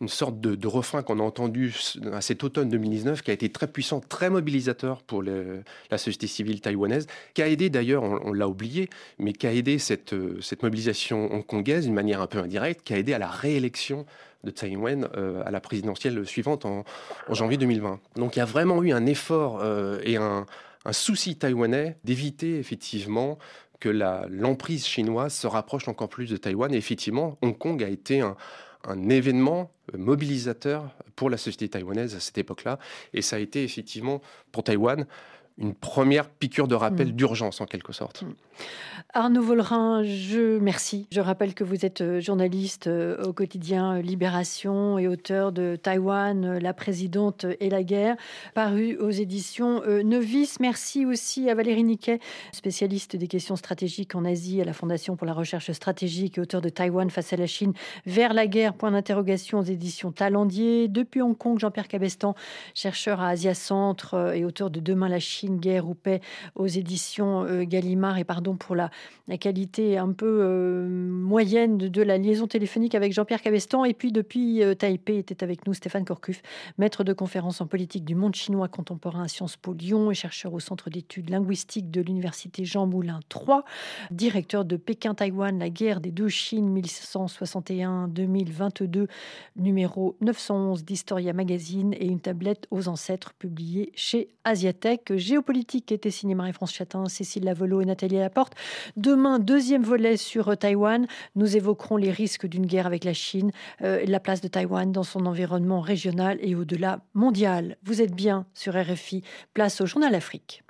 une 0.00 0.08
sorte 0.08 0.40
de, 0.40 0.66
refrain 0.66 1.02
qu'on 1.02 1.18
a 1.20 1.22
entendu 1.22 1.74
à 2.12 2.20
cet 2.20 2.44
automne 2.44 2.68
2019, 2.68 3.22
qui 3.22 3.30
a 3.30 3.34
été 3.34 3.48
très 3.48 3.66
puissant, 3.66 4.00
très 4.00 4.30
mobilisateur 4.30 5.02
pour 5.02 5.22
la 5.22 5.98
société 5.98 6.26
civile 6.26 6.60
taïwanaise, 6.60 7.06
qui 7.32 7.42
a 7.42 7.48
aidé 7.48 7.70
d'ailleurs, 7.70 8.02
on, 8.02 8.32
l'a 8.32 8.48
oublié, 8.48 8.90
mais 9.18 9.32
qui 9.32 9.46
a 9.46 9.52
aidé 9.52 9.78
cette, 9.78 10.14
cette 10.40 10.62
mobilisation 10.62 11.32
hongkongaise 11.32 11.84
d'une 11.84 11.94
manière 11.94 12.20
un 12.20 12.26
peu 12.26 12.38
indirecte, 12.38 12.82
qui 12.82 12.94
a 12.94 12.98
aidé 12.98 13.14
à 13.14 13.18
la 13.18 13.28
réélection 13.28 14.04
de 14.44 14.50
Tsai 14.50 14.68
Ing-wen 14.68 15.08
euh, 15.16 15.42
à 15.46 15.50
la 15.50 15.60
présidentielle 15.60 16.26
suivante 16.26 16.66
en, 16.66 16.84
janvier 17.30 17.56
2020. 17.56 17.98
Donc 18.16 18.36
il 18.36 18.40
y 18.40 18.42
a 18.42 18.44
vraiment 18.44 18.82
eu 18.82 18.92
un 18.92 19.06
effort 19.06 19.60
euh, 19.62 19.98
et 20.04 20.16
un, 20.16 20.44
un 20.84 20.92
souci 20.92 21.36
taïwanais 21.36 21.96
d'éviter 22.04 22.58
effectivement 22.58 23.38
que 23.80 23.88
l'emprise 23.88 24.86
chinoise 24.86 25.34
se 25.34 25.46
rapproche 25.46 25.88
encore 25.88 26.08
plus 26.08 26.30
de 26.30 26.36
Taïwan. 26.36 26.72
Et 26.72 26.76
effectivement, 26.76 27.38
Hong 27.42 27.56
Kong 27.56 27.82
a 27.82 27.88
été 27.88 28.20
un, 28.20 28.36
un 28.86 29.08
événement 29.08 29.70
mobilisateur 29.96 30.90
pour 31.16 31.30
la 31.30 31.36
société 31.36 31.68
taïwanaise 31.68 32.14
à 32.14 32.20
cette 32.20 32.38
époque-là. 32.38 32.78
Et 33.12 33.22
ça 33.22 33.36
a 33.36 33.38
été 33.38 33.62
effectivement 33.64 34.20
pour 34.52 34.64
Taïwan 34.64 35.06
une 35.58 35.74
première 35.74 36.28
piqûre 36.28 36.66
de 36.66 36.74
rappel 36.74 37.08
mm. 37.08 37.12
d'urgence 37.12 37.60
en 37.60 37.66
quelque 37.66 37.92
sorte. 37.92 38.22
Mm. 38.22 38.34
Arnaud 39.16 39.42
Vollerin, 39.42 40.02
je 40.02 40.58
merci. 40.58 41.06
Je 41.12 41.20
rappelle 41.20 41.54
que 41.54 41.62
vous 41.62 41.84
êtes 41.84 42.00
euh, 42.00 42.20
journaliste 42.20 42.88
euh, 42.88 43.22
au 43.24 43.32
quotidien 43.32 43.96
euh, 43.96 44.02
Libération 44.02 44.98
et 44.98 45.06
auteur 45.06 45.52
de 45.52 45.76
Taïwan, 45.80 46.58
La 46.58 46.74
présidente 46.74 47.46
et 47.60 47.70
la 47.70 47.84
guerre, 47.84 48.16
paru 48.54 48.96
aux 48.96 49.10
éditions 49.10 49.82
Novice. 50.04 50.58
Merci 50.58 51.06
aussi 51.06 51.48
à 51.48 51.54
Valérie 51.54 51.84
Niquet, 51.84 52.18
spécialiste 52.52 53.14
des 53.14 53.28
questions 53.28 53.54
stratégiques 53.54 54.14
en 54.16 54.24
Asie 54.24 54.60
à 54.60 54.64
la 54.64 54.72
Fondation 54.72 55.14
pour 55.16 55.26
la 55.26 55.34
recherche 55.34 55.70
stratégique 55.70 56.38
et 56.38 56.40
auteur 56.40 56.60
de 56.60 56.68
Taïwan 56.68 57.08
face 57.10 57.32
à 57.32 57.36
la 57.36 57.46
Chine 57.46 57.72
vers 58.06 58.34
la 58.34 58.46
guerre, 58.46 58.74
point 58.74 58.90
d'interrogation 58.90 59.60
aux 59.60 59.64
éditions 59.64 60.10
Talendier. 60.10 60.88
Depuis 60.88 61.22
Hong 61.22 61.36
Kong, 61.36 61.58
Jean-Pierre 61.58 61.88
Cabestan, 61.88 62.34
chercheur 62.74 63.20
à 63.20 63.28
Asia 63.28 63.54
Centre 63.54 64.34
et 64.34 64.44
auteur 64.44 64.70
de 64.70 64.80
Demain 64.80 65.08
la 65.08 65.20
Chine 65.20 65.43
guerre 65.50 65.88
ou 65.88 65.94
paix 65.94 66.20
aux 66.54 66.66
éditions 66.66 67.44
euh, 67.44 67.64
Gallimard. 67.64 68.18
Et 68.18 68.24
pardon 68.24 68.56
pour 68.56 68.74
la, 68.74 68.90
qualité 69.38 69.98
un 69.98 70.12
peu 70.12 70.40
euh, 70.42 70.88
moyenne 70.88 71.78
de, 71.78 72.02
la 72.02 72.18
liaison 72.18 72.46
téléphonique 72.46 72.94
avec 72.94 73.12
Jean-Pierre 73.12 73.42
Cabestan. 73.42 73.84
Et 73.84 73.94
puis 73.94 74.12
depuis 74.12 74.62
euh, 74.62 74.74
Taipei 74.74 75.18
était 75.18 75.42
avec 75.42 75.66
nous 75.66 75.74
Stéphane 75.74 76.04
Corcuff, 76.04 76.42
maître 76.78 77.04
de 77.04 77.12
conférence 77.12 77.60
en 77.60 77.66
politique 77.66 78.04
du 78.04 78.14
monde 78.14 78.34
chinois 78.34 78.68
contemporain 78.68 79.24
à 79.24 79.28
Sciences 79.28 79.56
Po 79.56 79.72
Lyon 79.72 80.10
et 80.10 80.14
chercheur 80.14 80.54
au 80.54 80.60
Centre 80.60 80.90
d'études 80.90 81.30
linguistiques 81.30 81.90
de 81.90 82.00
l'Université 82.00 82.64
Jean 82.64 82.86
Moulin 82.86 83.20
III, 83.34 83.60
directeur 84.10 84.64
de 84.64 84.76
Pékin-Taïwan, 84.76 85.58
la 85.58 85.70
guerre 85.70 86.00
des 86.00 86.10
deux 86.10 86.28
Chines 86.28 86.74
1661-2022, 86.80 89.06
numéro 89.56 90.16
911 90.20 90.84
d'Historia 90.84 91.32
Magazine 91.32 91.94
et 91.94 92.06
une 92.06 92.20
tablette 92.20 92.66
aux 92.70 92.88
ancêtres 92.88 93.34
publiée 93.34 93.92
chez 93.94 94.28
Asiatech 94.44 95.12
géopolitique 95.34 95.86
qui 95.86 95.94
était 95.94 96.12
signé 96.12 96.36
Marie-France 96.36 96.72
Chatin, 96.72 97.08
Cécile 97.08 97.44
Lavelo 97.44 97.80
et 97.80 97.84
Nathalie 97.84 98.18
Laporte. 98.18 98.52
Demain, 98.96 99.40
deuxième 99.40 99.82
volet 99.82 100.16
sur 100.16 100.48
euh, 100.48 100.54
Taïwan. 100.54 101.08
Nous 101.34 101.56
évoquerons 101.56 101.96
les 101.96 102.12
risques 102.12 102.46
d'une 102.46 102.66
guerre 102.66 102.86
avec 102.86 103.02
la 103.02 103.14
Chine, 103.14 103.50
euh, 103.82 104.04
la 104.06 104.20
place 104.20 104.40
de 104.40 104.46
Taïwan 104.46 104.92
dans 104.92 105.02
son 105.02 105.26
environnement 105.26 105.80
régional 105.80 106.38
et 106.40 106.54
au-delà 106.54 107.00
mondial. 107.14 107.76
Vous 107.82 108.00
êtes 108.00 108.14
bien 108.14 108.46
sur 108.54 108.74
RFI. 108.74 109.24
Place 109.54 109.80
au 109.80 109.86
Journal 109.86 110.14
Afrique. 110.14 110.62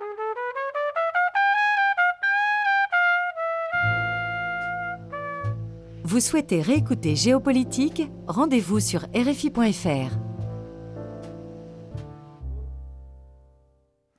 Vous 6.03 6.19
souhaitez 6.19 6.61
réécouter 6.61 7.15
Géopolitique? 7.15 8.09
Rendez-vous 8.27 8.79
sur 8.79 9.01
RFI.fr. 9.13 10.34